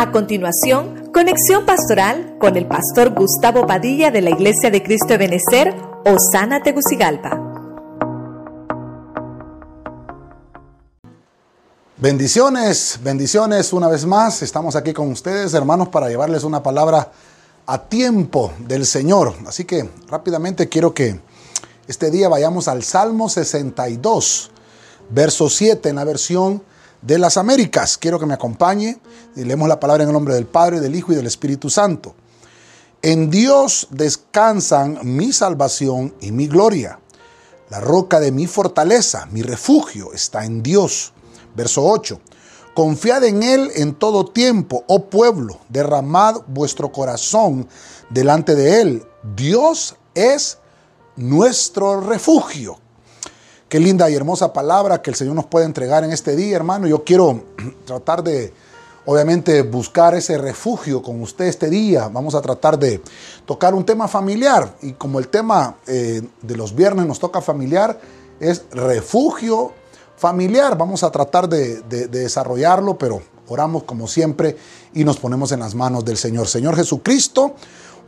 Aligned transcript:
A 0.00 0.12
continuación, 0.12 1.10
conexión 1.12 1.66
pastoral 1.66 2.38
con 2.40 2.56
el 2.56 2.66
pastor 2.66 3.10
Gustavo 3.10 3.66
Padilla 3.66 4.10
de 4.10 4.22
la 4.22 4.30
Iglesia 4.30 4.70
de 4.70 4.82
Cristo 4.82 5.08
de 5.08 5.18
Benecer, 5.18 5.74
Osana 6.06 6.62
Tegucigalpa. 6.62 7.38
Bendiciones, 11.98 12.98
bendiciones 13.02 13.74
una 13.74 13.88
vez 13.88 14.06
más. 14.06 14.40
Estamos 14.40 14.74
aquí 14.74 14.94
con 14.94 15.10
ustedes, 15.10 15.52
hermanos, 15.52 15.90
para 15.90 16.08
llevarles 16.08 16.44
una 16.44 16.62
palabra 16.62 17.12
a 17.66 17.82
tiempo 17.86 18.54
del 18.60 18.86
Señor. 18.86 19.34
Así 19.46 19.66
que 19.66 19.86
rápidamente 20.08 20.70
quiero 20.70 20.94
que 20.94 21.20
este 21.86 22.10
día 22.10 22.30
vayamos 22.30 22.68
al 22.68 22.84
Salmo 22.84 23.28
62, 23.28 24.50
verso 25.10 25.50
7 25.50 25.90
en 25.90 25.96
la 25.96 26.04
versión 26.04 26.69
de 27.02 27.18
las 27.18 27.36
Américas. 27.36 27.98
Quiero 27.98 28.18
que 28.18 28.26
me 28.26 28.34
acompañe 28.34 28.98
y 29.36 29.44
leemos 29.44 29.68
la 29.68 29.80
palabra 29.80 30.02
en 30.02 30.10
el 30.10 30.12
nombre 30.12 30.34
del 30.34 30.46
Padre, 30.46 30.80
del 30.80 30.94
Hijo 30.94 31.12
y 31.12 31.16
del 31.16 31.26
Espíritu 31.26 31.70
Santo. 31.70 32.14
En 33.02 33.30
Dios 33.30 33.88
descansan 33.90 34.98
mi 35.02 35.32
salvación 35.32 36.14
y 36.20 36.32
mi 36.32 36.46
gloria. 36.46 36.98
La 37.70 37.80
roca 37.80 38.20
de 38.20 38.32
mi 38.32 38.46
fortaleza, 38.46 39.26
mi 39.30 39.42
refugio, 39.42 40.12
está 40.12 40.44
en 40.44 40.62
Dios. 40.62 41.12
Verso 41.54 41.84
8. 41.84 42.20
Confiad 42.74 43.24
en 43.24 43.42
Él 43.42 43.70
en 43.74 43.94
todo 43.94 44.24
tiempo, 44.24 44.84
oh 44.86 45.06
pueblo, 45.06 45.58
derramad 45.68 46.42
vuestro 46.46 46.92
corazón 46.92 47.68
delante 48.10 48.54
de 48.54 48.80
Él. 48.80 49.04
Dios 49.36 49.96
es 50.14 50.58
nuestro 51.16 52.00
refugio. 52.00 52.78
Qué 53.70 53.78
linda 53.78 54.10
y 54.10 54.16
hermosa 54.16 54.52
palabra 54.52 55.00
que 55.00 55.10
el 55.10 55.16
Señor 55.16 55.36
nos 55.36 55.46
puede 55.46 55.64
entregar 55.64 56.02
en 56.02 56.10
este 56.10 56.34
día, 56.34 56.56
hermano. 56.56 56.88
Yo 56.88 57.04
quiero 57.04 57.44
tratar 57.86 58.24
de, 58.24 58.52
obviamente, 59.06 59.62
buscar 59.62 60.12
ese 60.16 60.38
refugio 60.38 61.00
con 61.00 61.22
usted 61.22 61.44
este 61.44 61.70
día. 61.70 62.08
Vamos 62.08 62.34
a 62.34 62.40
tratar 62.40 62.76
de 62.76 63.00
tocar 63.46 63.72
un 63.72 63.86
tema 63.86 64.08
familiar. 64.08 64.74
Y 64.82 64.94
como 64.94 65.20
el 65.20 65.28
tema 65.28 65.76
eh, 65.86 66.20
de 66.42 66.56
los 66.56 66.74
viernes 66.74 67.06
nos 67.06 67.20
toca 67.20 67.40
familiar, 67.40 68.00
es 68.40 68.64
refugio 68.72 69.70
familiar. 70.16 70.76
Vamos 70.76 71.04
a 71.04 71.12
tratar 71.12 71.48
de, 71.48 71.80
desarrollarlo, 72.08 72.98
pero 72.98 73.22
oramos 73.46 73.84
como 73.84 74.08
siempre 74.08 74.56
y 74.94 75.04
nos 75.04 75.18
ponemos 75.18 75.52
en 75.52 75.60
las 75.60 75.76
manos 75.76 76.04
del 76.04 76.16
Señor. 76.16 76.48
Señor 76.48 76.74
Jesucristo, 76.74 77.54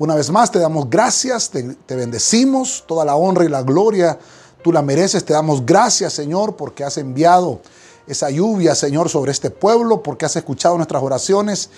una 0.01 0.17
vez 0.17 0.29
más 0.29 0.51
te 0.51 0.59
damos 0.59 0.91
gracias, 0.91 1.51
te, 1.51 1.63
te 1.63 1.95
bendecimos, 1.95 2.83
toda 2.89 3.05
la 3.05 3.15
honra 3.15 3.45
y 3.45 3.49
la 3.49 3.63
gloria 3.63 4.19
Tú 4.63 4.73
la 4.73 4.83
mereces, 4.83 5.25
te 5.25 5.33
damos 5.33 5.67
gracias, 5.67 6.13
Señor, 6.13 6.57
porque 6.57 6.85
has 6.85 6.97
enviado 6.97 7.61
esa 8.07 8.31
lluvia, 8.31 8.75
Señor, 8.75 9.09
sobre 9.09 9.33
este 9.33 9.51
pueblo, 9.51 10.03
porque 10.03 10.25
has 10.25 10.37
escuchado 10.37 10.77
nuestras 10.77 11.03
oraciones 11.03 11.71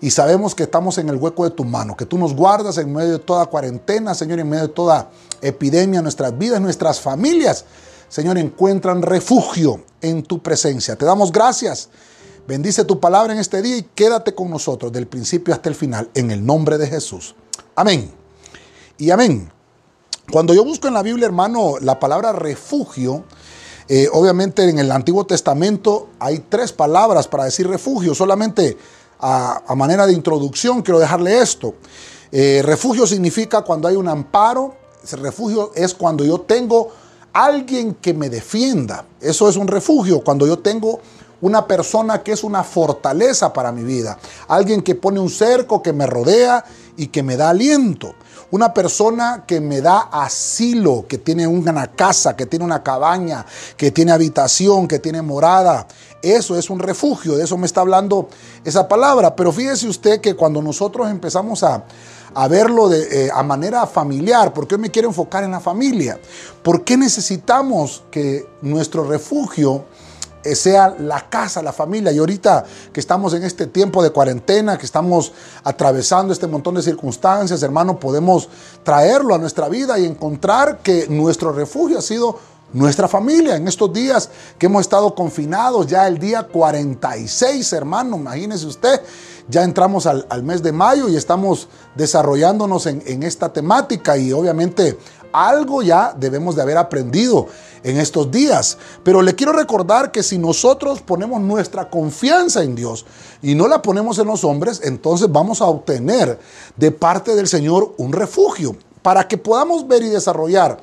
y 0.00 0.10
sabemos 0.10 0.54
que 0.54 0.64
estamos 0.64 0.98
en 0.98 1.08
el 1.08 1.16
hueco 1.16 1.44
de 1.44 1.50
tu 1.50 1.64
mano, 1.64 1.96
que 1.96 2.06
tú 2.06 2.18
nos 2.18 2.34
guardas 2.34 2.78
en 2.78 2.92
medio 2.92 3.12
de 3.12 3.18
toda 3.18 3.46
cuarentena, 3.46 4.14
Señor, 4.14 4.38
en 4.38 4.48
medio 4.48 4.68
de 4.68 4.72
toda 4.72 5.10
epidemia, 5.42 6.00
nuestras 6.02 6.36
vidas, 6.36 6.60
nuestras 6.60 7.00
familias, 7.00 7.64
Señor, 8.08 8.38
encuentran 8.38 9.02
refugio 9.02 9.82
en 10.00 10.22
tu 10.22 10.42
presencia. 10.42 10.96
Te 10.96 11.04
damos 11.04 11.32
gracias. 11.32 11.88
Bendice 12.46 12.84
tu 12.84 12.98
palabra 12.98 13.34
en 13.34 13.38
este 13.38 13.60
día 13.60 13.76
y 13.76 13.82
quédate 13.94 14.34
con 14.34 14.48
nosotros 14.48 14.90
del 14.92 15.06
principio 15.06 15.52
hasta 15.52 15.68
el 15.68 15.74
final, 15.74 16.08
en 16.14 16.30
el 16.30 16.44
nombre 16.44 16.78
de 16.78 16.86
Jesús. 16.86 17.34
Amén. 17.74 18.10
Y 18.96 19.10
amén. 19.10 19.57
Cuando 20.30 20.52
yo 20.52 20.62
busco 20.62 20.88
en 20.88 20.94
la 20.94 21.02
Biblia, 21.02 21.24
hermano, 21.24 21.76
la 21.80 21.98
palabra 21.98 22.32
refugio, 22.32 23.24
eh, 23.88 24.08
obviamente 24.12 24.68
en 24.68 24.78
el 24.78 24.92
Antiguo 24.92 25.24
Testamento 25.24 26.10
hay 26.18 26.40
tres 26.50 26.70
palabras 26.70 27.26
para 27.26 27.44
decir 27.44 27.66
refugio. 27.66 28.14
Solamente 28.14 28.76
a, 29.18 29.62
manera 29.74 30.06
de 30.06 30.12
introducción 30.12 30.82
quiero 30.82 30.98
dejarle 30.98 31.40
esto. 31.40 31.76
Eh, 32.30 32.60
refugio 32.62 33.06
significa 33.06 33.62
cuando 33.62 33.88
hay 33.88 33.96
un 33.96 34.06
amparo. 34.06 34.74
Refugio 35.12 35.72
es 35.74 35.94
cuando 35.94 36.26
yo 36.26 36.42
tengo 36.42 36.92
alguien 37.32 37.94
que 37.94 38.12
me 38.12 38.28
defienda. 38.28 39.06
Eso 39.22 39.48
es 39.48 39.56
un 39.56 39.66
refugio. 39.66 40.22
Cuando 40.22 40.46
yo 40.46 40.58
tengo 40.58 41.00
una 41.40 41.66
persona 41.66 42.22
que 42.22 42.32
es 42.32 42.44
una 42.44 42.64
fortaleza 42.64 43.54
para 43.54 43.72
mi 43.72 43.82
vida. 43.82 44.18
Alguien 44.46 44.82
que 44.82 44.94
pone 44.94 45.20
un 45.20 45.30
cerco, 45.30 45.82
que 45.82 45.94
me 45.94 46.06
rodea 46.06 46.66
y 46.98 47.06
que 47.06 47.22
me 47.22 47.38
da 47.38 47.48
aliento. 47.48 48.14
Una 48.50 48.72
persona 48.72 49.44
que 49.46 49.60
me 49.60 49.82
da 49.82 50.08
asilo, 50.10 51.04
que 51.06 51.18
tiene 51.18 51.46
una 51.46 51.86
casa, 51.88 52.34
que 52.34 52.46
tiene 52.46 52.64
una 52.64 52.82
cabaña, 52.82 53.44
que 53.76 53.90
tiene 53.90 54.10
habitación, 54.10 54.88
que 54.88 54.98
tiene 54.98 55.20
morada. 55.20 55.86
Eso 56.22 56.56
es 56.56 56.70
un 56.70 56.78
refugio, 56.78 57.36
de 57.36 57.44
eso 57.44 57.58
me 57.58 57.66
está 57.66 57.82
hablando 57.82 58.30
esa 58.64 58.88
palabra. 58.88 59.36
Pero 59.36 59.52
fíjese 59.52 59.86
usted 59.86 60.22
que 60.22 60.34
cuando 60.34 60.62
nosotros 60.62 61.10
empezamos 61.10 61.62
a, 61.62 61.84
verlo 62.48 62.88
de, 62.88 63.26
eh, 63.26 63.30
a 63.34 63.42
manera 63.42 63.86
familiar, 63.86 64.54
¿por 64.54 64.66
qué 64.66 64.78
me 64.78 64.90
quiero 64.90 65.08
enfocar 65.08 65.44
en 65.44 65.50
la 65.50 65.60
familia? 65.60 66.18
¿Por 66.62 66.84
qué 66.84 66.96
necesitamos 66.96 68.04
que 68.10 68.46
nuestro 68.62 69.04
refugio 69.04 69.84
sea 70.42 70.94
la 70.98 71.28
casa, 71.28 71.62
la 71.62 71.72
familia. 71.72 72.12
Y 72.12 72.18
ahorita 72.18 72.64
que 72.92 73.00
estamos 73.00 73.34
en 73.34 73.44
este 73.44 73.66
tiempo 73.66 74.02
de 74.02 74.10
cuarentena, 74.10 74.78
que 74.78 74.86
estamos 74.86 75.32
atravesando 75.64 76.32
este 76.32 76.46
montón 76.46 76.74
de 76.74 76.82
circunstancias, 76.82 77.62
hermano, 77.62 77.98
podemos 77.98 78.48
traerlo 78.82 79.34
a 79.34 79.38
nuestra 79.38 79.68
vida 79.68 79.98
y 79.98 80.04
encontrar 80.04 80.78
que 80.78 81.06
nuestro 81.08 81.52
refugio 81.52 81.98
ha 81.98 82.02
sido 82.02 82.38
nuestra 82.72 83.08
familia. 83.08 83.56
En 83.56 83.66
estos 83.68 83.92
días 83.92 84.30
que 84.58 84.66
hemos 84.66 84.82
estado 84.82 85.14
confinados, 85.14 85.86
ya 85.86 86.06
el 86.06 86.18
día 86.18 86.42
46, 86.42 87.72
hermano, 87.72 88.16
imagínese 88.16 88.66
usted, 88.66 89.00
ya 89.48 89.64
entramos 89.64 90.06
al, 90.06 90.42
mes 90.42 90.62
de 90.62 90.72
mayo 90.72 91.08
y 91.08 91.16
estamos 91.16 91.68
desarrollándonos 91.94 92.86
en, 92.86 93.02
en 93.06 93.22
esta 93.22 93.52
temática 93.52 94.18
y 94.18 94.32
obviamente 94.32 94.98
algo 95.32 95.82
ya 95.82 96.14
debemos 96.16 96.56
de 96.56 96.62
haber 96.62 96.76
aprendido 96.78 97.46
en 97.82 97.98
estos 97.98 98.30
días. 98.30 98.78
Pero 99.02 99.22
le 99.22 99.34
quiero 99.34 99.52
recordar 99.52 100.10
que 100.12 100.22
si 100.22 100.38
nosotros 100.38 101.00
ponemos 101.00 101.40
nuestra 101.40 101.90
confianza 101.90 102.62
en 102.62 102.74
Dios 102.74 103.06
y 103.42 103.54
no 103.54 103.68
la 103.68 103.82
ponemos 103.82 104.18
en 104.18 104.26
los 104.26 104.44
hombres, 104.44 104.80
entonces 104.84 105.30
vamos 105.30 105.60
a 105.60 105.66
obtener 105.66 106.38
de 106.76 106.90
parte 106.90 107.34
del 107.34 107.48
Señor 107.48 107.94
un 107.98 108.12
refugio. 108.12 108.76
Para 109.02 109.28
que 109.28 109.38
podamos 109.38 109.86
ver 109.86 110.02
y 110.02 110.08
desarrollar 110.08 110.78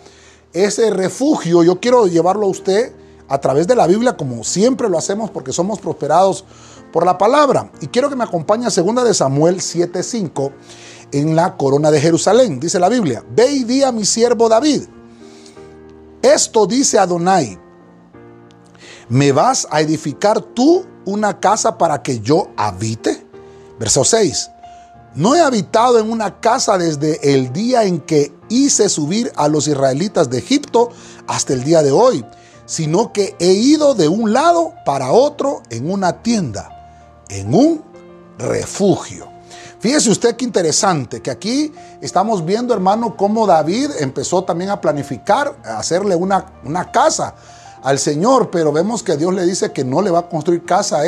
ese 0.53 0.89
refugio, 0.89 1.63
yo 1.63 1.79
quiero 1.79 2.07
llevarlo 2.07 2.45
a 2.45 2.49
usted 2.49 2.93
a 3.27 3.39
través 3.39 3.67
de 3.67 3.75
la 3.75 3.87
Biblia, 3.87 4.15
como 4.15 4.43
siempre 4.43 4.87
lo 4.87 4.97
hacemos 4.97 5.29
porque 5.31 5.51
somos 5.51 5.79
prosperados 5.79 6.45
por 6.91 7.05
la 7.05 7.17
palabra. 7.17 7.69
Y 7.81 7.87
quiero 7.87 8.09
que 8.09 8.15
me 8.15 8.23
acompañe 8.23 8.65
a 8.65 8.69
2 8.69 9.03
de 9.03 9.13
Samuel 9.13 9.57
7:5 9.57 10.51
en 11.19 11.35
la 11.35 11.57
corona 11.57 11.91
de 11.91 12.01
Jerusalén. 12.01 12.59
Dice 12.59 12.79
la 12.79 12.89
Biblia, 12.89 13.23
ve 13.29 13.51
y 13.51 13.63
di 13.63 13.83
a 13.83 13.91
mi 13.91 14.05
siervo 14.05 14.47
David 14.47 14.83
esto 16.25 16.65
dice 16.65 16.97
Adonai, 16.97 17.59
¿me 19.09 19.31
vas 19.31 19.67
a 19.69 19.81
edificar 19.81 20.41
tú 20.41 20.83
una 21.05 21.39
casa 21.39 21.77
para 21.77 22.01
que 22.01 22.19
yo 22.19 22.49
habite? 22.57 23.23
Verso 23.77 24.03
6. 24.03 24.49
No 25.13 25.35
he 25.35 25.39
habitado 25.39 25.99
en 25.99 26.11
una 26.11 26.39
casa 26.39 26.79
desde 26.79 27.31
el 27.31 27.53
día 27.53 27.83
en 27.83 28.01
que 28.01 28.33
hice 28.49 28.89
subir 28.89 29.31
a 29.35 29.47
los 29.47 29.67
israelitas 29.67 30.31
de 30.31 30.39
Egipto 30.39 30.89
hasta 31.27 31.53
el 31.53 31.63
día 31.63 31.83
de 31.83 31.91
hoy, 31.91 32.25
sino 32.65 33.13
que 33.13 33.35
he 33.37 33.53
ido 33.53 33.93
de 33.93 34.07
un 34.07 34.33
lado 34.33 34.73
para 34.83 35.11
otro 35.11 35.61
en 35.69 35.91
una 35.91 36.23
tienda, 36.23 37.23
en 37.29 37.53
un 37.53 37.83
refugio. 38.39 39.34
Fíjese 39.85 40.09
usted 40.09 40.35
qué 40.35 40.45
interesante, 40.45 41.21
que 41.21 41.29
aquí 41.29 41.71
estamos 42.01 42.43
viendo, 42.43 42.73
hermano, 42.73 43.15
cómo 43.15 43.45
David 43.45 43.91
empezó 43.99 44.43
también 44.43 44.71
a 44.71 44.81
planificar, 44.81 45.57
a 45.63 45.77
hacerle 45.77 46.15
una, 46.15 46.43
una 46.63 46.91
casa 46.91 47.35
al 47.83 47.99
Señor, 47.99 48.49
pero 48.49 48.71
vemos 48.71 49.03
que 49.03 49.15
Dios 49.15 49.31
le 49.31 49.45
dice 49.45 49.71
que 49.71 49.83
no 49.83 50.01
le 50.01 50.09
va 50.09 50.21
a 50.21 50.27
construir 50.27 50.65
casa 50.65 51.01
a 51.01 51.03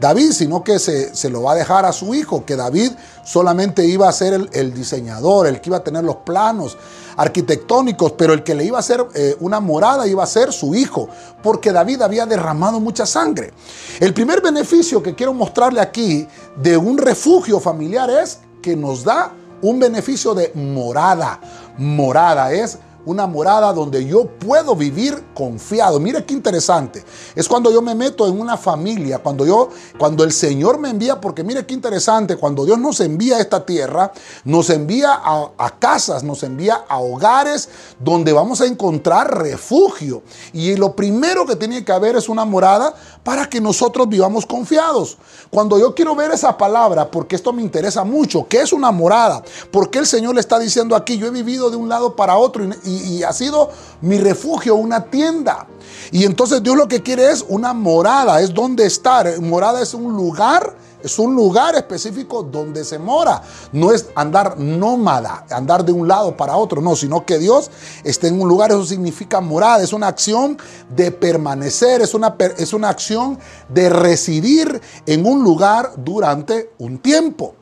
David, 0.00 0.32
sino 0.32 0.64
que 0.64 0.78
se, 0.78 1.14
se, 1.14 1.28
lo 1.28 1.42
va 1.42 1.52
a 1.52 1.54
dejar 1.54 1.84
a 1.84 1.92
su 1.92 2.14
hijo, 2.14 2.46
que 2.46 2.56
David 2.56 2.92
solamente 3.24 3.84
iba 3.84 4.08
a 4.08 4.12
ser 4.12 4.48
el, 4.50 4.72
diseñador, 4.72 5.46
el 5.46 5.60
que 5.60 5.68
iba 5.68 5.76
a 5.76 5.84
tener 5.84 6.02
los 6.02 6.16
planos 6.16 6.78
arquitectónicos, 7.16 8.12
pero 8.12 8.32
el 8.32 8.42
que 8.42 8.54
le 8.54 8.64
iba 8.64 8.76
a 8.76 8.80
hacer 8.80 9.04
eh, 9.14 9.36
una 9.40 9.60
morada 9.60 10.06
iba 10.06 10.22
a 10.22 10.26
ser 10.26 10.52
su 10.52 10.74
hijo, 10.74 11.08
porque 11.42 11.72
David 11.72 12.02
había 12.02 12.26
derramado 12.26 12.80
mucha 12.80 13.06
sangre. 13.06 13.52
El 14.00 14.14
primer 14.14 14.40
beneficio 14.40 15.02
que 15.02 15.14
quiero 15.14 15.32
mostrarle 15.32 15.80
aquí 15.80 16.26
de 16.56 16.76
un 16.76 16.98
refugio 16.98 17.60
familiar 17.60 18.10
es 18.10 18.40
que 18.62 18.76
nos 18.76 19.04
da 19.04 19.32
un 19.62 19.78
beneficio 19.78 20.34
de 20.34 20.52
morada. 20.54 21.40
Morada 21.78 22.52
es 22.52 22.78
una 23.06 23.26
morada 23.26 23.72
donde 23.72 24.04
yo 24.06 24.26
puedo 24.26 24.74
vivir 24.74 25.24
confiado. 25.34 26.00
Mire 26.00 26.24
qué 26.24 26.34
interesante. 26.34 27.04
Es 27.34 27.48
cuando 27.48 27.70
yo 27.70 27.82
me 27.82 27.94
meto 27.94 28.26
en 28.26 28.40
una 28.40 28.56
familia, 28.56 29.18
cuando 29.18 29.46
yo, 29.46 29.68
cuando 29.98 30.24
el 30.24 30.32
Señor 30.32 30.78
me 30.78 30.90
envía, 30.90 31.20
porque 31.20 31.44
mire 31.44 31.66
qué 31.66 31.74
interesante, 31.74 32.36
cuando 32.36 32.64
Dios 32.64 32.78
nos 32.78 33.00
envía 33.00 33.36
a 33.36 33.40
esta 33.40 33.64
tierra, 33.64 34.12
nos 34.44 34.70
envía 34.70 35.20
a, 35.22 35.78
casas, 35.78 36.22
nos 36.22 36.42
envía 36.42 36.84
a 36.88 36.98
hogares 37.00 37.68
donde 37.98 38.32
vamos 38.32 38.60
a 38.60 38.66
encontrar 38.66 39.38
refugio. 39.38 40.22
Y 40.52 40.76
lo 40.76 40.94
primero 40.94 41.46
que 41.46 41.56
tiene 41.56 41.84
que 41.84 41.92
haber 41.92 42.16
es 42.16 42.28
una 42.28 42.44
morada 42.44 42.94
para 43.22 43.48
que 43.48 43.60
nosotros 43.60 44.08
vivamos 44.08 44.46
confiados. 44.46 45.18
Cuando 45.50 45.78
yo 45.78 45.94
quiero 45.94 46.14
ver 46.14 46.30
esa 46.30 46.56
palabra, 46.56 47.10
porque 47.10 47.36
esto 47.36 47.52
me 47.52 47.62
interesa 47.62 48.04
mucho, 48.04 48.46
¿qué 48.48 48.60
es 48.60 48.72
una 48.72 48.90
morada? 48.90 49.42
Porque 49.70 49.98
el 49.98 50.06
Señor 50.06 50.34
le 50.34 50.40
está 50.40 50.58
diciendo 50.58 50.96
aquí, 50.96 51.18
yo 51.18 51.26
he 51.26 51.30
vivido 51.30 51.70
de 51.70 51.76
un 51.76 51.88
lado 51.88 52.16
para 52.16 52.36
otro 52.36 52.64
y, 52.84 52.93
y 52.94 53.22
ha 53.22 53.32
sido 53.32 53.70
mi 54.00 54.18
refugio 54.18 54.74
una 54.74 55.04
tienda. 55.04 55.66
Y 56.10 56.24
entonces 56.24 56.62
Dios 56.62 56.76
lo 56.76 56.88
que 56.88 57.02
quiere 57.02 57.30
es 57.30 57.44
una 57.48 57.72
morada, 57.72 58.40
es 58.40 58.52
donde 58.52 58.86
estar. 58.86 59.40
Morada 59.40 59.82
es 59.82 59.94
un 59.94 60.14
lugar 60.14 60.76
es 61.04 61.18
un 61.18 61.34
lugar 61.34 61.76
específico 61.76 62.42
donde 62.42 62.82
se 62.82 62.98
mora. 62.98 63.42
No 63.72 63.92
es 63.92 64.06
andar 64.14 64.58
nómada, 64.58 65.44
andar 65.50 65.84
de 65.84 65.92
un 65.92 66.08
lado 66.08 66.34
para 66.34 66.56
otro, 66.56 66.80
no, 66.80 66.96
sino 66.96 67.26
que 67.26 67.38
Dios 67.38 67.70
esté 68.04 68.28
en 68.28 68.40
un 68.40 68.48
lugar. 68.48 68.70
Eso 68.70 68.86
significa 68.86 69.42
morada. 69.42 69.82
Es 69.82 69.92
una 69.92 70.08
acción 70.08 70.56
de 70.96 71.10
permanecer, 71.10 72.00
es 72.00 72.14
una, 72.14 72.34
es 72.56 72.72
una 72.72 72.88
acción 72.88 73.38
de 73.68 73.90
residir 73.90 74.80
en 75.04 75.26
un 75.26 75.44
lugar 75.44 75.92
durante 75.98 76.70
un 76.78 76.96
tiempo. 76.96 77.54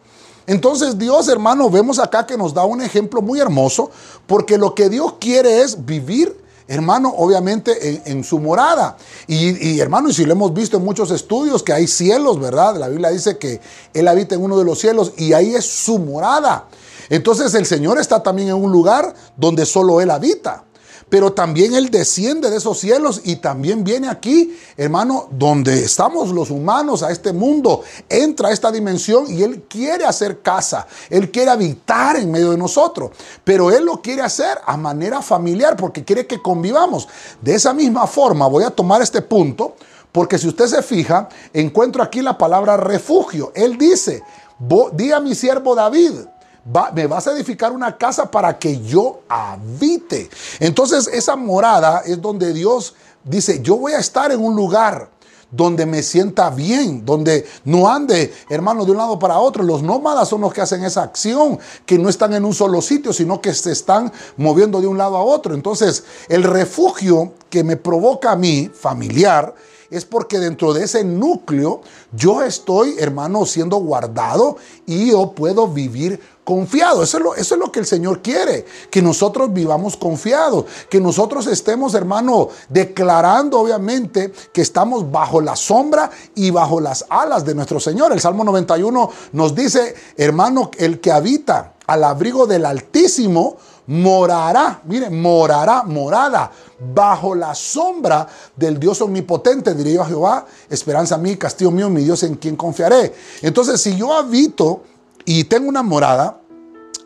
Entonces 0.52 0.98
Dios, 0.98 1.28
hermano, 1.28 1.70
vemos 1.70 1.98
acá 1.98 2.26
que 2.26 2.36
nos 2.36 2.52
da 2.52 2.66
un 2.66 2.82
ejemplo 2.82 3.22
muy 3.22 3.40
hermoso, 3.40 3.90
porque 4.26 4.58
lo 4.58 4.74
que 4.74 4.90
Dios 4.90 5.14
quiere 5.18 5.62
es 5.62 5.86
vivir 5.86 6.42
hermano, 6.68 7.12
obviamente 7.16 8.02
en, 8.04 8.22
su 8.22 8.38
morada. 8.38 8.96
Y, 9.26 9.80
hermano, 9.80 10.08
y 10.08 10.14
si 10.14 10.24
lo 10.24 10.32
hemos 10.32 10.54
visto 10.54 10.76
en 10.76 10.84
muchos 10.84 11.10
estudios, 11.10 11.62
que 11.62 11.72
hay 11.72 11.86
cielos, 11.86 12.38
¿verdad? 12.38 12.76
La 12.76 12.88
Biblia 12.88 13.10
dice 13.10 13.36
que 13.36 13.60
Él 13.92 14.08
habita 14.08 14.34
en 14.34 14.42
uno 14.42 14.58
de 14.58 14.64
los 14.64 14.78
cielos 14.78 15.12
y 15.16 15.32
ahí 15.32 15.54
es 15.54 15.66
su 15.66 15.98
morada. 15.98 16.68
Entonces 17.10 17.52
el 17.54 17.66
Señor 17.66 17.98
está 17.98 18.22
también 18.22 18.48
en 18.48 18.54
un 18.54 18.72
lugar 18.72 19.14
donde 19.36 19.66
solo 19.66 20.00
Él 20.00 20.10
habita 20.10 20.64
pero 21.12 21.34
también 21.34 21.74
Él 21.74 21.90
desciende 21.90 22.48
de 22.48 22.56
esos 22.56 22.78
cielos 22.78 23.20
y 23.24 23.36
también 23.36 23.84
viene 23.84 24.08
aquí, 24.08 24.58
hermano, 24.78 25.28
donde 25.30 25.84
estamos 25.84 26.30
los 26.30 26.50
humanos, 26.50 27.02
a 27.02 27.10
este 27.10 27.34
mundo, 27.34 27.82
entra 28.08 28.48
a 28.48 28.50
esta 28.50 28.72
dimensión 28.72 29.30
y 29.30 29.42
Él 29.42 29.64
quiere 29.68 30.06
hacer 30.06 30.40
casa, 30.40 30.86
Él 31.10 31.30
quiere 31.30 31.50
habitar 31.50 32.16
en 32.16 32.30
medio 32.30 32.52
de 32.52 32.56
nosotros, 32.56 33.10
pero 33.44 33.70
Él 33.70 33.84
lo 33.84 34.00
quiere 34.00 34.22
hacer 34.22 34.56
a 34.64 34.78
manera 34.78 35.20
familiar 35.20 35.76
porque 35.76 36.02
quiere 36.02 36.26
que 36.26 36.40
convivamos. 36.40 37.06
De 37.42 37.56
esa 37.56 37.74
misma 37.74 38.06
forma 38.06 38.46
voy 38.46 38.64
a 38.64 38.70
tomar 38.70 39.02
este 39.02 39.20
punto. 39.20 39.76
Porque 40.12 40.38
si 40.38 40.46
usted 40.46 40.66
se 40.66 40.82
fija, 40.82 41.30
encuentro 41.54 42.02
aquí 42.02 42.20
la 42.20 42.36
palabra 42.36 42.76
refugio. 42.76 43.50
Él 43.54 43.78
dice, 43.78 44.22
di 44.92 45.10
a 45.10 45.20
mi 45.20 45.34
siervo 45.34 45.74
David, 45.74 46.12
me 46.94 47.06
vas 47.06 47.26
a 47.26 47.32
edificar 47.32 47.72
una 47.72 47.96
casa 47.96 48.30
para 48.30 48.58
que 48.58 48.80
yo 48.80 49.20
habite. 49.28 50.30
Entonces 50.60 51.08
esa 51.08 51.36
morada 51.36 52.02
es 52.06 52.20
donde 52.20 52.52
Dios 52.52 52.94
dice, 53.24 53.60
yo 53.62 53.76
voy 53.76 53.92
a 53.92 53.98
estar 53.98 54.30
en 54.32 54.44
un 54.44 54.54
lugar 54.54 55.10
donde 55.50 55.84
me 55.84 56.02
sienta 56.02 56.48
bien, 56.50 57.04
donde 57.04 57.46
no 57.64 57.88
ande, 57.88 58.32
hermano, 58.48 58.84
de 58.84 58.92
un 58.92 58.96
lado 58.96 59.18
para 59.18 59.38
otro. 59.38 59.62
Los 59.62 59.82
nómadas 59.82 60.28
son 60.28 60.40
los 60.40 60.52
que 60.52 60.62
hacen 60.62 60.82
esa 60.82 61.02
acción, 61.02 61.58
que 61.84 61.98
no 61.98 62.08
están 62.08 62.32
en 62.32 62.44
un 62.44 62.54
solo 62.54 62.80
sitio, 62.80 63.12
sino 63.12 63.40
que 63.40 63.52
se 63.52 63.70
están 63.70 64.10
moviendo 64.38 64.80
de 64.80 64.86
un 64.86 64.96
lado 64.96 65.16
a 65.16 65.22
otro. 65.22 65.54
Entonces, 65.54 66.04
el 66.28 66.42
refugio 66.42 67.34
que 67.52 67.62
me 67.62 67.76
provoca 67.76 68.32
a 68.32 68.36
mí, 68.36 68.70
familiar, 68.72 69.54
es 69.90 70.06
porque 70.06 70.38
dentro 70.38 70.72
de 70.72 70.84
ese 70.84 71.04
núcleo 71.04 71.82
yo 72.12 72.42
estoy, 72.42 72.94
hermano, 72.98 73.44
siendo 73.44 73.76
guardado 73.76 74.56
y 74.86 75.10
yo 75.10 75.32
puedo 75.32 75.68
vivir 75.68 76.18
confiado. 76.44 77.02
Eso 77.02 77.18
es, 77.18 77.22
lo, 77.22 77.34
eso 77.34 77.54
es 77.54 77.60
lo 77.60 77.70
que 77.70 77.80
el 77.80 77.84
Señor 77.84 78.22
quiere, 78.22 78.64
que 78.90 79.02
nosotros 79.02 79.52
vivamos 79.52 79.98
confiados, 79.98 80.64
que 80.88 80.98
nosotros 80.98 81.46
estemos, 81.46 81.92
hermano, 81.92 82.48
declarando 82.70 83.60
obviamente 83.60 84.32
que 84.50 84.62
estamos 84.62 85.12
bajo 85.12 85.42
la 85.42 85.54
sombra 85.54 86.10
y 86.34 86.50
bajo 86.50 86.80
las 86.80 87.04
alas 87.10 87.44
de 87.44 87.54
nuestro 87.54 87.78
Señor. 87.80 88.12
El 88.12 88.20
Salmo 88.20 88.44
91 88.44 89.10
nos 89.32 89.54
dice, 89.54 89.94
hermano, 90.16 90.70
el 90.78 91.00
que 91.00 91.12
habita 91.12 91.74
al 91.86 92.04
abrigo 92.04 92.46
del 92.46 92.64
Altísimo, 92.64 93.58
morará, 93.86 94.80
mire, 94.84 95.10
morará, 95.10 95.82
morada, 95.82 96.50
bajo 96.94 97.34
la 97.34 97.54
sombra 97.54 98.26
del 98.56 98.78
Dios 98.78 99.00
omnipotente, 99.00 99.74
diría 99.74 99.94
yo 99.94 100.02
a 100.02 100.06
Jehová, 100.06 100.46
esperanza 100.68 101.18
mí, 101.18 101.36
castillo 101.36 101.70
mío, 101.70 101.88
mi 101.90 102.02
Dios 102.04 102.22
en 102.22 102.36
quien 102.36 102.56
confiaré. 102.56 103.14
Entonces, 103.42 103.80
si 103.80 103.96
yo 103.96 104.12
habito 104.12 104.82
y 105.24 105.44
tengo 105.44 105.68
una 105.68 105.82
morada, 105.82 106.41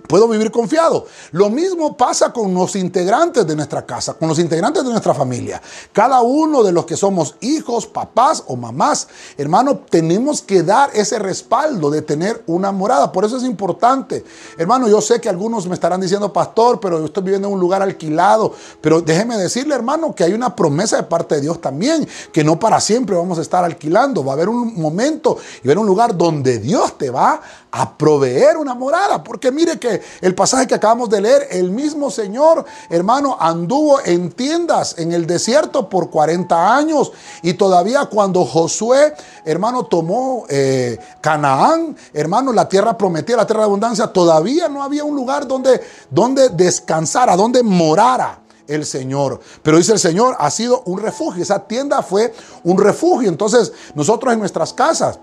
puedo 0.06 0.28
vivir 0.28 0.50
confiado. 0.50 1.06
Lo 1.32 1.50
mismo 1.50 1.96
pasa 1.96 2.32
con 2.32 2.54
los 2.54 2.76
integrantes 2.76 3.46
de 3.46 3.56
nuestra 3.56 3.84
casa, 3.84 4.14
con 4.14 4.28
los 4.28 4.38
integrantes 4.38 4.84
de 4.84 4.90
nuestra 4.90 5.14
familia. 5.14 5.60
Cada 5.92 6.20
uno 6.20 6.62
de 6.62 6.72
los 6.72 6.86
que 6.86 6.96
somos 6.96 7.36
hijos, 7.40 7.86
papás 7.86 8.44
o 8.46 8.56
mamás, 8.56 9.08
hermano, 9.36 9.78
tenemos 9.90 10.42
que 10.42 10.62
dar 10.62 10.90
ese 10.94 11.18
respaldo 11.18 11.90
de 11.90 12.02
tener 12.02 12.42
una 12.46 12.72
morada. 12.72 13.12
Por 13.12 13.24
eso 13.24 13.36
es 13.36 13.44
importante. 13.44 14.24
Hermano, 14.58 14.88
yo 14.88 15.00
sé 15.00 15.20
que 15.20 15.28
algunos 15.28 15.66
me 15.66 15.74
estarán 15.74 16.00
diciendo, 16.00 16.32
pastor, 16.32 16.80
pero 16.80 16.98
yo 16.98 17.06
estoy 17.06 17.22
viviendo 17.22 17.48
en 17.48 17.54
un 17.54 17.60
lugar 17.60 17.82
alquilado. 17.82 18.52
Pero 18.80 19.00
déjeme 19.00 19.36
decirle, 19.36 19.74
hermano, 19.74 20.14
que 20.14 20.24
hay 20.24 20.32
una 20.32 20.54
promesa 20.54 20.96
de 20.96 21.02
parte 21.04 21.36
de 21.36 21.40
Dios 21.42 21.60
también, 21.60 22.06
que 22.32 22.44
no 22.44 22.58
para 22.58 22.80
siempre 22.80 23.16
vamos 23.16 23.38
a 23.38 23.42
estar 23.42 23.64
alquilando. 23.64 24.24
Va 24.24 24.32
a 24.32 24.34
haber 24.34 24.48
un 24.48 24.80
momento 24.80 25.38
y 25.62 25.68
va 25.68 25.72
a 25.72 25.72
haber 25.72 25.78
un 25.78 25.86
lugar 25.86 26.16
donde 26.16 26.58
Dios 26.58 26.96
te 26.98 27.10
va 27.10 27.26
a 27.32 27.40
proveer 27.96 28.56
una 28.56 28.74
morada. 28.74 29.22
Porque 29.22 29.50
mire 29.52 29.78
que 29.78 30.00
el 30.20 30.34
pasaje 30.34 30.66
que 30.66 30.74
acabamos 30.74 31.10
de 31.10 31.20
leer, 31.20 31.48
el 31.50 31.70
mismo 31.70 32.10
Señor, 32.10 32.64
hermano, 32.88 33.36
anduvo 33.38 34.00
en 34.04 34.32
tiendas 34.32 34.98
en 34.98 35.12
el 35.12 35.26
desierto 35.26 35.88
por 35.88 36.10
40 36.10 36.76
años. 36.76 37.12
Y 37.42 37.54
todavía 37.54 38.06
cuando 38.06 38.44
Josué, 38.44 39.14
hermano, 39.44 39.84
tomó 39.84 40.44
eh, 40.48 40.98
Canaán, 41.20 41.96
hermano, 42.12 42.52
la 42.52 42.68
tierra 42.68 42.96
prometida, 42.96 43.36
la 43.36 43.46
tierra 43.46 43.60
de 43.60 43.66
abundancia, 43.66 44.06
todavía 44.06 44.68
no 44.68 44.82
había 44.82 45.04
un 45.04 45.14
lugar 45.14 45.46
donde, 45.46 45.80
donde 46.10 46.48
descansara, 46.50 47.36
donde 47.36 47.62
morara 47.62 48.40
el 48.66 48.84
Señor. 48.84 49.40
Pero 49.62 49.78
dice 49.78 49.92
el 49.92 49.98
Señor, 49.98 50.36
ha 50.38 50.50
sido 50.50 50.82
un 50.86 51.00
refugio. 51.00 51.42
Esa 51.42 51.66
tienda 51.66 52.02
fue 52.02 52.32
un 52.64 52.78
refugio. 52.78 53.28
Entonces, 53.28 53.72
nosotros 53.94 54.32
en 54.32 54.40
nuestras 54.40 54.72
casas, 54.72 55.18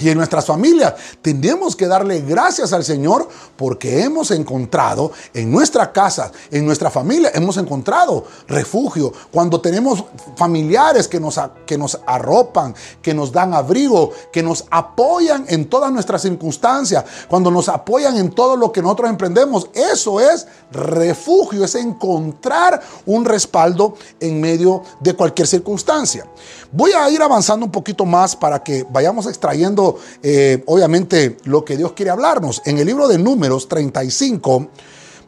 y 0.00 0.08
en 0.08 0.18
nuestras 0.18 0.46
familias. 0.46 0.94
Tenemos 1.22 1.76
que 1.76 1.86
darle 1.86 2.20
gracias 2.22 2.72
al 2.72 2.84
Señor 2.84 3.28
porque 3.56 4.02
hemos 4.02 4.30
encontrado 4.30 5.12
en 5.34 5.50
nuestra 5.50 5.92
casa, 5.92 6.32
en 6.50 6.66
nuestra 6.66 6.90
familia, 6.90 7.30
hemos 7.34 7.56
encontrado 7.58 8.24
refugio. 8.48 9.12
Cuando 9.30 9.60
tenemos 9.60 10.04
familiares 10.36 11.06
que 11.06 11.20
nos, 11.20 11.38
que 11.66 11.78
nos 11.78 12.00
arropan, 12.06 12.74
que 13.02 13.14
nos 13.14 13.30
dan 13.30 13.54
abrigo, 13.54 14.12
que 14.32 14.42
nos 14.42 14.64
apoyan 14.70 15.44
en 15.48 15.68
todas 15.68 15.92
nuestras 15.92 16.22
circunstancias, 16.22 17.04
cuando 17.28 17.50
nos 17.50 17.68
apoyan 17.68 18.16
en 18.16 18.30
todo 18.30 18.56
lo 18.56 18.72
que 18.72 18.82
nosotros 18.82 19.10
emprendemos, 19.10 19.68
eso 19.74 20.20
es 20.20 20.46
refugio, 20.72 21.64
es 21.64 21.74
encontrar 21.74 22.80
un 23.06 23.24
respaldo 23.24 23.94
en 24.18 24.40
medio 24.40 24.82
de 25.00 25.14
cualquier 25.14 25.46
circunstancia. 25.46 26.26
Voy 26.72 26.92
a 26.92 27.10
ir 27.10 27.20
avanzando 27.20 27.66
un 27.66 27.72
poquito 27.72 28.04
más 28.04 28.36
para 28.36 28.62
que 28.62 28.86
vayamos 28.88 29.26
extrayendo, 29.26 29.89
eh, 30.22 30.62
obviamente, 30.66 31.36
lo 31.44 31.64
que 31.64 31.76
Dios 31.76 31.92
quiere 31.92 32.10
hablarnos. 32.10 32.62
En 32.64 32.78
el 32.78 32.86
libro 32.86 33.08
de 33.08 33.18
Números 33.18 33.68
35, 33.68 34.68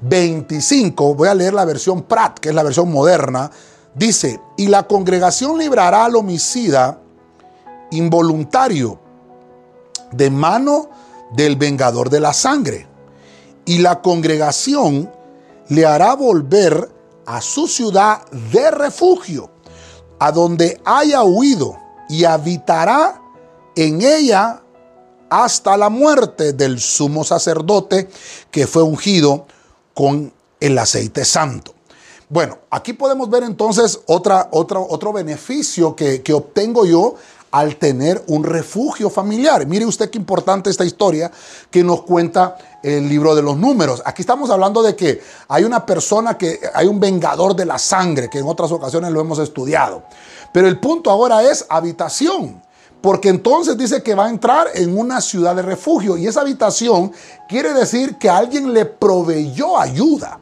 25, 0.01 1.15
voy 1.15 1.29
a 1.29 1.35
leer 1.35 1.55
la 1.55 1.65
versión 1.65 2.03
Prat, 2.03 2.39
que 2.39 2.51
es 2.51 2.55
la 2.55 2.63
versión 2.63 2.91
moderna, 2.91 3.51
dice, 3.95 4.41
y 4.57 4.67
la 4.69 4.87
congregación 4.87 5.59
librará 5.59 6.07
al 6.07 6.17
homicida 6.17 7.01
involuntario 7.91 8.99
de 10.13 10.31
mano 10.31 10.91
del 11.35 11.57
vengador 11.57 12.11
de 12.11 12.21
la 12.21 12.33
sangre, 12.33 12.87
y 13.65 13.79
la 13.79 14.03
congregación 14.03 15.11
le 15.69 15.87
hará 15.87 16.15
volver 16.15 16.91
a 17.25 17.41
su 17.41 17.69
ciudad 17.69 18.23
de 18.53 18.71
refugio 18.71 19.51
a 20.19 20.33
donde 20.33 20.81
haya 20.85 21.23
huido 21.23 21.79
y 22.09 22.25
habitará 22.25 23.22
en 23.77 24.03
ella 24.03 24.63
hasta 25.31 25.77
la 25.77 25.89
muerte 25.89 26.53
del 26.53 26.79
sumo 26.79 27.25
sacerdote 27.25 28.09
que 28.51 28.67
fue 28.67 28.83
ungido 28.83 29.47
con 29.95 30.33
el 30.61 30.79
aceite 30.79 31.25
santo. 31.25 31.75
Bueno, 32.29 32.59
aquí 32.71 32.93
podemos 32.93 33.29
ver 33.29 33.43
entonces 33.43 34.01
otro 34.07 35.13
beneficio 35.13 35.95
que, 35.95 36.23
que 36.23 36.33
obtengo 36.33 36.87
yo 36.87 37.17
al 37.53 37.77
tener 37.77 38.25
un 38.29 38.43
refugio 38.43 39.11
familiar. 39.11 39.67
Mire 39.67 39.85
usted 39.85 40.11
qué 40.11 40.19
importante 40.19 40.71
esta 40.71 40.85
historia 40.85 41.31
que 41.71 41.85
nos 41.85 42.03
cuenta 42.03 42.57
el 42.83 43.09
libro 43.09 43.35
de 43.35 43.43
los 43.43 43.57
números. 43.57 44.03
Aquí 44.05 44.23
estamos 44.23 44.51
hablando 44.51 44.83
de 44.83 44.97
que 44.97 45.21
hay 45.49 45.65
una 45.65 45.85
persona 45.85 46.37
que 46.37 46.61
hay 46.75 46.87
un 46.87 46.99
vengador 46.99 47.55
de 47.55 47.67
la 47.67 47.79
sangre, 47.79 48.31
que 48.31 48.39
en 48.39 48.47
otras 48.47 48.73
ocasiones 48.73 49.13
lo 49.13 49.21
hemos 49.21 49.39
estudiado. 49.39 50.03
Pero 50.53 50.67
el 50.67 50.81
punto 50.81 51.11
ahora 51.11 51.43
es 51.43 51.67
habitación. 51.69 52.63
Porque 53.03 53.29
entonces 53.29 53.77
dice 53.77 54.03
que 54.03 54.15
va 54.15 54.27
a 54.27 54.31
entrar 54.31 54.69
en 54.75 54.97
una 54.97 55.21
ciudad 55.21 55.57
de 55.57 55.63
refugio 55.63 56.17
y 56.17 56.27
esa 56.27 56.43
habitación 56.43 57.13
quiere 57.49 57.75
decir 57.75 58.17
que 58.17 58.31
alguien 58.31 58.73
le 58.73 58.87
proveyó 58.87 59.77
ayuda. 59.79 60.39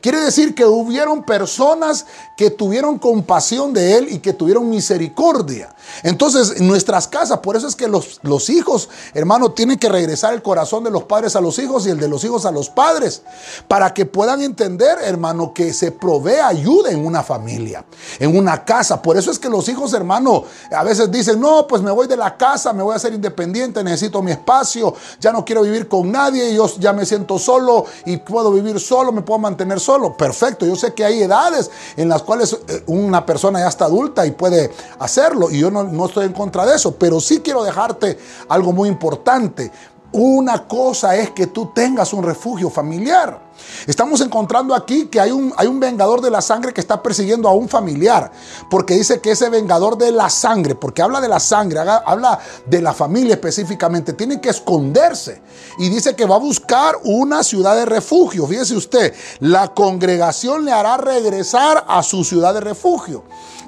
Quiere 0.00 0.20
decir 0.20 0.54
que 0.54 0.64
hubieron 0.64 1.24
personas 1.24 2.06
que 2.36 2.50
tuvieron 2.50 2.98
compasión 2.98 3.72
de 3.72 3.96
él 3.98 4.08
y 4.10 4.18
que 4.18 4.32
tuvieron 4.32 4.70
misericordia. 4.70 5.74
Entonces, 6.02 6.60
en 6.60 6.66
nuestras 6.66 7.08
casas, 7.08 7.38
por 7.38 7.56
eso 7.56 7.66
es 7.66 7.76
que 7.76 7.88
los, 7.88 8.20
los, 8.22 8.50
hijos, 8.50 8.88
hermano, 9.14 9.52
tienen 9.52 9.78
que 9.78 9.88
regresar 9.88 10.34
el 10.34 10.42
corazón 10.42 10.84
de 10.84 10.90
los 10.90 11.04
padres 11.04 11.36
a 11.36 11.40
los 11.40 11.58
hijos 11.58 11.86
y 11.86 11.90
el 11.90 11.98
de 11.98 12.08
los 12.08 12.24
hijos 12.24 12.46
a 12.46 12.50
los 12.50 12.68
padres, 12.70 13.22
para 13.68 13.94
que 13.94 14.06
puedan 14.06 14.42
entender, 14.42 14.98
hermano, 15.02 15.52
que 15.54 15.72
se 15.72 15.92
provee 15.92 16.40
ayuda 16.42 16.90
en 16.90 17.04
una 17.04 17.22
familia, 17.22 17.84
en 18.18 18.36
una 18.36 18.64
casa. 18.64 19.00
Por 19.00 19.16
eso 19.16 19.30
es 19.30 19.38
que 19.38 19.48
los 19.48 19.68
hijos, 19.68 19.92
hermano, 19.92 20.44
a 20.70 20.82
veces 20.84 21.10
dicen, 21.10 21.40
no, 21.40 21.66
pues 21.66 21.82
me 21.82 21.90
voy 21.90 22.06
de 22.06 22.16
la 22.16 22.36
casa, 22.36 22.72
me 22.72 22.82
voy 22.82 22.94
a 22.94 22.98
ser 22.98 23.12
independiente, 23.12 23.82
necesito 23.84 24.22
mi 24.22 24.32
espacio, 24.32 24.94
ya 25.20 25.32
no 25.32 25.44
quiero 25.44 25.62
vivir 25.62 25.88
con 25.88 26.10
nadie, 26.10 26.54
yo 26.54 26.66
ya 26.78 26.92
me 26.92 27.06
siento 27.06 27.38
solo 27.38 27.86
y 28.04 28.16
puedo 28.18 28.52
vivir 28.52 28.80
solo, 28.80 29.12
me 29.12 29.22
puedo 29.22 29.38
mantener 29.38 29.80
solo. 29.80 30.16
Perfecto, 30.16 30.66
yo 30.66 30.76
sé 30.76 30.94
que 30.94 31.04
hay 31.04 31.22
edades 31.22 31.70
en 31.96 32.08
las 32.08 32.22
cuales 32.22 32.56
eh, 32.68 32.82
una 32.86 33.24
persona 33.24 33.60
ya 33.60 33.68
está 33.68 33.86
adulta 33.86 34.26
y 34.26 34.32
puede 34.32 34.72
hacerlo, 34.98 35.50
y 35.50 35.60
yo 35.60 35.70
no, 35.70 35.83
no 35.92 36.06
estoy 36.06 36.26
en 36.26 36.32
contra 36.32 36.66
de 36.66 36.76
eso, 36.76 36.94
pero 36.96 37.20
sí 37.20 37.40
quiero 37.40 37.62
dejarte 37.62 38.18
algo 38.48 38.72
muy 38.72 38.88
importante. 38.88 39.70
Una 40.12 40.66
cosa 40.66 41.16
es 41.16 41.30
que 41.30 41.48
tú 41.48 41.72
tengas 41.74 42.12
un 42.12 42.22
refugio 42.22 42.70
familiar. 42.70 43.43
Estamos 43.86 44.20
encontrando 44.20 44.74
aquí 44.74 45.06
que 45.06 45.20
hay 45.20 45.30
un, 45.30 45.52
hay 45.56 45.66
un 45.66 45.80
vengador 45.80 46.20
de 46.20 46.30
la 46.30 46.40
sangre 46.40 46.72
que 46.72 46.80
está 46.80 47.02
persiguiendo 47.02 47.48
a 47.48 47.52
un 47.52 47.68
familiar, 47.68 48.32
porque 48.70 48.94
dice 48.94 49.20
que 49.20 49.32
ese 49.32 49.48
vengador 49.50 49.98
de 49.98 50.10
la 50.10 50.30
sangre, 50.30 50.74
porque 50.74 51.02
habla 51.02 51.20
de 51.20 51.28
la 51.28 51.40
sangre, 51.40 51.80
habla 51.80 52.38
de 52.66 52.80
la 52.80 52.92
familia 52.92 53.34
específicamente, 53.34 54.12
tiene 54.12 54.40
que 54.40 54.50
esconderse. 54.50 55.42
Y 55.78 55.88
dice 55.88 56.14
que 56.14 56.24
va 56.24 56.36
a 56.36 56.38
buscar 56.38 56.96
una 57.04 57.42
ciudad 57.42 57.74
de 57.74 57.84
refugio. 57.84 58.46
Fíjese 58.46 58.76
usted, 58.76 59.14
la 59.40 59.74
congregación 59.74 60.64
le 60.64 60.72
hará 60.72 60.96
regresar 60.96 61.84
a 61.88 62.02
su 62.02 62.24
ciudad 62.24 62.54
de 62.54 62.60
refugio. 62.60 63.24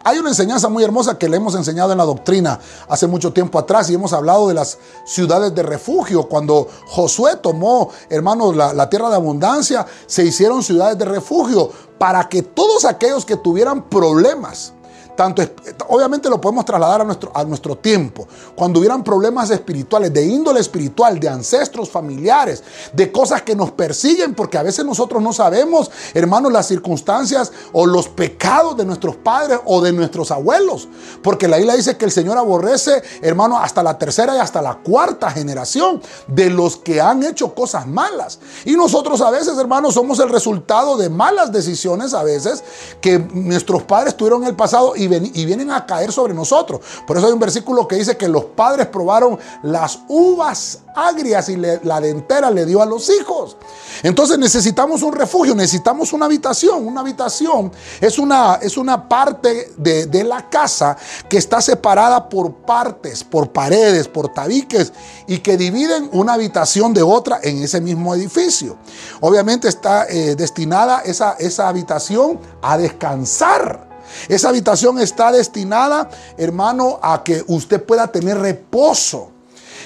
Hay 0.07 0.19
una 0.19 0.29
enseñanza 0.29 0.69
muy 0.69 0.85
hermosa 0.85 1.19
que 1.19 1.29
le 1.29 1.37
hemos 1.37 1.57
enseñado 1.57 1.91
en 1.91 1.99
la 1.99 2.05
doctrina 2.05 2.61
hace 2.89 3.09
mucho 3.09 3.33
tiempo 3.33 3.59
atrás 3.59 3.91
y 3.91 3.95
hemos 3.95 4.13
hablado 4.13 4.47
de 4.47 4.55
las 4.55 4.79
ciudades 5.05 5.53
de 5.53 5.65
refugio. 5.65 6.29
Cuando 6.29 6.69
Josué 6.87 7.35
tomó, 7.43 7.91
hermanos, 8.09 8.55
la, 8.55 8.73
la 8.73 8.89
tierra 8.89 9.09
de 9.09 9.17
abundancia, 9.17 9.76
se 10.07 10.25
hicieron 10.25 10.63
ciudades 10.63 10.97
de 10.99 11.05
refugio 11.05 11.71
para 11.99 12.29
que 12.29 12.43
todos 12.43 12.85
aquellos 12.85 13.25
que 13.25 13.37
tuvieran 13.37 13.83
problemas, 13.89 14.73
tanto, 15.17 15.43
obviamente 15.89 16.29
lo 16.29 16.41
podemos 16.41 16.65
trasladar 16.65 17.01
a 17.01 17.05
nuestro, 17.05 17.33
a 17.35 17.45
nuestro 17.45 17.77
tiempo. 17.77 18.29
Cuando 18.55 18.79
hubieran 18.79 19.03
problemas 19.03 19.51
espirituales, 19.51 20.13
de 20.13 20.25
índole 20.25 20.61
espiritual, 20.61 21.19
de 21.19 21.29
ancestros 21.29 21.91
familiares, 21.91 22.63
de 22.93 23.11
cosas 23.11 23.43
que 23.43 23.57
nos 23.57 23.73
persiguen, 23.73 24.35
porque 24.35 24.59
a 24.59 24.63
veces 24.63 24.85
nosotros 24.85 25.23
no 25.23 25.33
sabemos, 25.33 25.91
hermanos, 26.15 26.53
las 26.53 26.67
circunstancias 26.67 27.51
o 27.73 27.87
los 27.87 28.09
pecados 28.09 28.77
de 28.77 28.85
nuestros 28.85 29.17
padres 29.17 29.59
o 29.65 29.81
de 29.81 29.93
nuestros 29.93 30.31
abuelos. 30.31 30.89
Porque 31.23 31.49
la 31.49 31.59
isla 31.59 31.75
dice 31.75 31.97
que 31.97 32.05
el 32.05 32.13
Señor 32.13 32.39
aborrece, 32.39 33.03
hermano, 33.23 33.59
hasta 33.59 33.83
la 33.83 33.99
tercera 33.99 34.37
y 34.37 34.39
hasta 34.39 34.63
la 34.63 34.77
cuarta 34.77 35.31
generación 35.31 36.03
de 36.27 36.51
los 36.51 36.77
que 36.77 37.01
han 37.01 37.23
hecho 37.23 37.55
cosas 37.55 37.87
malas. 37.87 38.39
Y 38.65 38.77
nosotros 38.77 39.21
a 39.21 39.31
veces, 39.31 39.57
hermanos, 39.59 39.95
somos 39.95 40.19
el 40.21 40.29
resultado 40.29 40.97
de 40.97 41.09
malas 41.09 41.53
decisiones 41.53 42.15
a 42.15 42.23
veces 42.23 42.63
que 43.01 43.19
nuestros 43.19 43.83
padres 43.85 44.17
tuvieron 44.17 44.43
en 44.43 44.49
el 44.49 44.57
pasado 44.57 44.95
y 44.97 45.06
y, 45.07 45.45
vienen 45.45 45.71
a 45.71 45.87
caer 45.87 46.13
sobre 46.13 46.35
nosotros. 46.35 46.81
Por 47.07 47.17
eso 47.17 47.27
hay 47.27 47.33
un 47.33 47.41
versículo 47.41 47.87
que 47.87 47.97
dice 47.97 48.17
que 48.17 48.29
los 48.29 48.45
padres 48.45 48.87
probaron 48.87 49.39
las 49.63 50.01
uvas 50.09 50.81
agrias 50.95 51.49
y 51.49 51.57
la 51.57 52.01
dentera 52.01 52.51
le 52.51 52.65
dio 52.65 52.81
a 52.83 52.87
los 52.87 53.11
hijos. 53.11 53.57
Entonces 54.03 54.39
necesitamos 54.39 55.03
un 55.03 55.13
refugio, 55.13 55.55
necesitamos 55.55 56.13
una 56.13 56.27
habitación. 56.27 56.87
Una 56.87 57.01
habitación 57.01 57.73
es 58.01 58.19
una, 58.19 58.59
es 58.63 58.77
una 58.77 59.09
parte 59.09 59.73
de, 59.77 60.07
de 60.07 60.25
la 60.25 60.49
casa 60.49 60.97
que 61.29 61.39
está 61.39 61.61
separada 61.61 62.29
por 62.29 62.53
partes, 62.53 63.25
por 63.25 63.53
paredes, 63.53 64.09
por 64.09 64.33
tabiques 64.33 64.93
y 65.27 65.39
que 65.39 65.57
dividen 65.57 66.09
una 66.13 66.35
habitación 66.35 66.93
de 66.95 67.03
otra 67.03 67.41
en 67.43 67.63
ese 67.63 67.81
mismo 67.81 68.15
edificio. 68.15 68.77
Obviamente 69.21 69.69
está 69.69 70.07
eh, 70.09 70.35
destinada 70.37 71.01
esa, 71.01 71.33
esa 71.39 71.69
habitación 71.69 72.39
a 72.63 72.79
descansar. 72.79 73.96
Esa 74.29 74.49
habitación 74.49 74.99
está 74.99 75.33
destinada, 75.33 76.11
hermano, 76.37 76.99
a 77.03 77.23
que 77.23 77.45
usted 77.47 77.83
pueda 77.83 78.07
tener 78.09 78.39
reposo. 78.39 79.33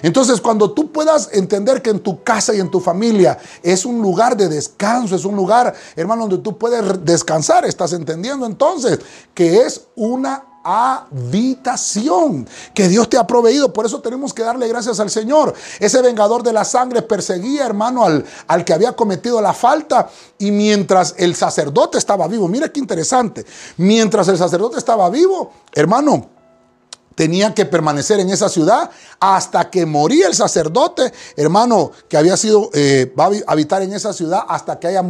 Entonces, 0.02 0.40
cuando 0.40 0.70
tú 0.72 0.90
puedas 0.92 1.28
entender 1.32 1.82
que 1.82 1.90
en 1.90 2.00
tu 2.00 2.22
casa 2.22 2.54
y 2.54 2.60
en 2.60 2.70
tu 2.70 2.80
familia 2.80 3.38
es 3.62 3.84
un 3.84 4.00
lugar 4.00 4.36
de 4.36 4.48
descanso, 4.48 5.14
es 5.14 5.24
un 5.24 5.36
lugar, 5.36 5.74
hermano, 5.94 6.22
donde 6.22 6.38
tú 6.38 6.56
puedes 6.56 7.04
descansar, 7.04 7.64
estás 7.66 7.92
entendiendo 7.92 8.46
entonces 8.46 8.98
que 9.34 9.62
es 9.62 9.82
una 9.96 10.44
habitación 10.64 12.48
que 12.74 12.88
Dios 12.88 13.08
te 13.08 13.18
ha 13.18 13.26
proveído. 13.26 13.72
Por 13.72 13.86
eso 13.86 14.00
tenemos 14.00 14.34
que 14.34 14.42
darle 14.42 14.68
gracias 14.68 15.00
al 15.00 15.10
Señor. 15.10 15.54
Ese 15.78 16.02
vengador 16.02 16.42
de 16.42 16.52
la 16.52 16.64
sangre 16.64 17.02
perseguía, 17.02 17.66
hermano, 17.66 18.04
al, 18.04 18.24
al 18.46 18.64
que 18.64 18.72
había 18.72 18.92
cometido 18.92 19.40
la 19.40 19.52
falta. 19.52 20.10
Y 20.38 20.50
mientras 20.50 21.14
el 21.18 21.34
sacerdote 21.34 21.98
estaba 21.98 22.26
vivo, 22.28 22.48
mira 22.48 22.68
qué 22.68 22.80
interesante, 22.80 23.44
mientras 23.76 24.28
el 24.28 24.38
sacerdote 24.38 24.78
estaba 24.78 25.08
vivo, 25.10 25.52
hermano, 25.72 26.39
tenía 27.20 27.52
que 27.52 27.66
permanecer 27.66 28.18
en 28.18 28.30
esa 28.30 28.48
ciudad 28.48 28.88
hasta 29.20 29.68
que 29.68 29.84
moría 29.84 30.26
el 30.26 30.34
sacerdote, 30.34 31.12
hermano, 31.36 31.92
que 32.08 32.16
había 32.16 32.34
sido, 32.34 32.70
eh, 32.72 33.12
va 33.14 33.26
a 33.26 33.52
habitar 33.52 33.82
en 33.82 33.92
esa 33.92 34.14
ciudad 34.14 34.40
hasta 34.48 34.78
que 34.80 34.86
haya, 34.86 35.04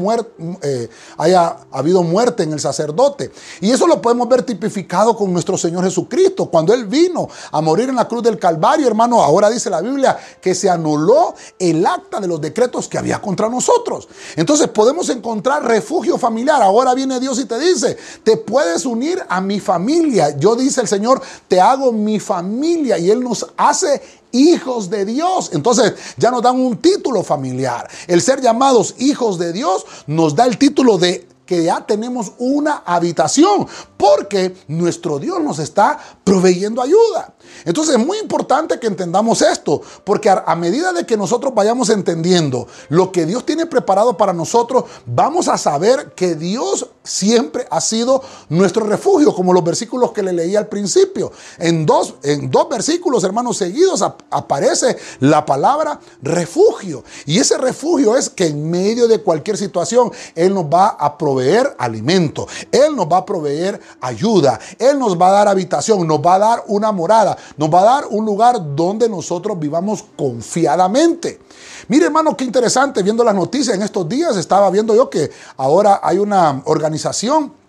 eh, 0.63 0.89
haya 1.19 1.59
habido 1.71 2.03
muerte 2.03 2.43
en 2.43 2.53
el 2.53 2.59
sacerdote. 2.59 3.31
Y 3.61 3.71
eso 3.71 3.87
lo 3.87 4.03
podemos 4.03 4.29
ver 4.29 4.43
tipificado 4.43 5.17
con 5.17 5.33
nuestro 5.33 5.57
Señor 5.57 5.85
Jesucristo. 5.85 6.47
Cuando 6.47 6.75
Él 6.75 6.87
vino 6.87 7.29
a 7.53 7.61
morir 7.61 7.89
en 7.89 7.95
la 7.95 8.09
cruz 8.09 8.25
del 8.25 8.41
Calvario, 8.41 8.89
hermano, 8.89 9.23
ahora 9.23 9.49
dice 9.49 9.71
la 9.71 9.81
Biblia 9.81 10.19
que 10.41 10.53
se 10.57 10.69
anuló 10.69 11.37
el 11.61 11.87
acta 11.87 12.19
de 12.19 12.27
los 12.27 12.41
decretos 12.41 12.89
que 12.89 12.99
había 12.99 13.23
contra 13.23 13.49
nosotros. 13.49 14.09
Entonces 14.35 14.67
podemos 14.67 15.09
encontrar 15.11 15.65
refugio 15.65 16.19
familiar. 16.19 16.61
Ahora 16.61 16.93
viene 16.93 17.21
Dios 17.21 17.39
y 17.39 17.45
te 17.45 17.57
dice, 17.61 17.97
te 18.25 18.37
puedes 18.37 18.85
unir 18.85 19.23
a 19.29 19.41
mi 19.41 19.61
familia. 19.61 20.37
Yo 20.37 20.57
dice 20.57 20.81
el 20.81 20.89
Señor, 20.89 21.23
te 21.47 21.61
hago 21.61 22.00
mi 22.05 22.19
familia 22.19 22.99
y 22.99 23.11
Él 23.11 23.23
nos 23.23 23.47
hace 23.57 24.03
hijos 24.33 24.91
de 24.91 25.05
Dios. 25.05 25.51
Entonces 25.53 25.95
ya 26.17 26.31
nos 26.31 26.43
dan 26.43 26.59
un 26.59 26.79
título 26.79 27.23
familiar. 27.23 27.89
El 28.07 28.21
ser 28.23 28.41
llamados 28.41 28.95
hijos 28.99 29.39
de 29.39 29.53
Dios 29.53 29.85
nos 30.07 30.35
da 30.35 30.47
el 30.47 30.59
título 30.59 30.99
de 30.99 31.29
que 31.47 31.65
ya 31.65 31.85
tenemos 31.85 32.33
una 32.39 32.85
habitación, 32.87 33.67
porque 34.01 34.55
nuestro 34.69 35.19
Dios 35.19 35.43
nos 35.43 35.59
está 35.59 36.01
proveyendo 36.25 36.81
ayuda. 36.81 37.35
Entonces 37.67 37.97
es 37.97 38.07
muy 38.07 38.19
importante 38.19 38.81
que 38.81 38.87
entendamos 38.87 39.43
esto, 39.43 39.83
porque 40.05 40.31
a, 40.31 40.57
medida 40.57 40.93
de 40.95 41.05
que 41.05 41.19
nosotros 41.19 41.55
vayamos 41.55 41.91
entendiendo 41.91 42.67
lo 42.89 43.13
que 43.13 43.27
Dios 43.27 43.45
tiene 43.45 43.67
preparado 43.67 44.17
para 44.17 44.33
nosotros, 44.33 44.85
vamos 45.05 45.49
a 45.49 45.59
saber 45.59 46.15
que 46.15 46.35
Dios 46.35 46.89
siempre 47.03 47.67
ha 47.71 47.81
sido 47.83 48.23
nuestro 48.49 48.87
refugio, 48.87 49.35
como 49.35 49.53
los 49.53 49.65
versículos 49.65 50.13
que 50.13 50.23
le 50.23 50.33
leí 50.33 50.57
al 50.57 50.69
principio. 50.69 51.31
En 51.59 51.85
dos, 51.85 52.15
en 52.23 52.51
dos 52.51 52.71
versículos, 52.71 53.23
hermanos, 53.25 53.59
seguidos 53.59 54.03
aparece 54.31 54.97
la 55.19 55.45
palabra 55.45 56.01
refugio. 56.23 57.05
Y 57.27 57.39
ese 57.39 57.59
refugio 57.59 58.17
es 58.17 58.31
que 58.31 58.47
en 58.47 58.71
medio 58.71 59.09
de 59.09 59.21
cualquier 59.21 59.59
situación, 59.59 60.11
Él 60.35 60.55
nos 60.55 60.65
va 60.65 60.89
a 60.89 61.19
proveer 61.19 61.75
alimento, 61.79 62.47
Él 62.73 62.97
nos 62.97 63.07
va 63.07 63.19
a 63.19 63.27
proveer 63.27 63.81
ayuda, 64.01 64.59
Él 64.79 64.99
nos 64.99 65.21
va 65.21 65.29
a 65.29 65.33
dar 65.33 65.49
habitación, 65.49 66.07
nos 66.07 66.21
va 66.21 66.35
a 66.35 66.39
dar 66.39 66.65
una 66.69 66.93
morada, 66.93 67.37
nos 67.57 67.73
va 67.73 67.81
a 67.81 67.85
dar 67.85 68.05
un 68.11 68.25
lugar 68.25 68.75
donde 68.75 69.09
nosotros 69.09 69.59
vivamos 69.59 70.05
confiadamente. 70.17 71.41
Mire, 71.89 72.07
hermano, 72.07 72.37
qué 72.37 72.45
interesante, 72.45 73.03
viendo 73.03 73.25
las 73.25 73.35
noticias 73.35 73.75
en 73.77 73.83
estos 73.83 74.09
días, 74.09 74.37
estaba 74.37 74.71
viendo 74.71 74.95
yo 74.95 75.11
que 75.11 75.31
ahora 75.57 76.01
hay 76.03 76.19
una 76.19 76.63
organización 76.65 77.60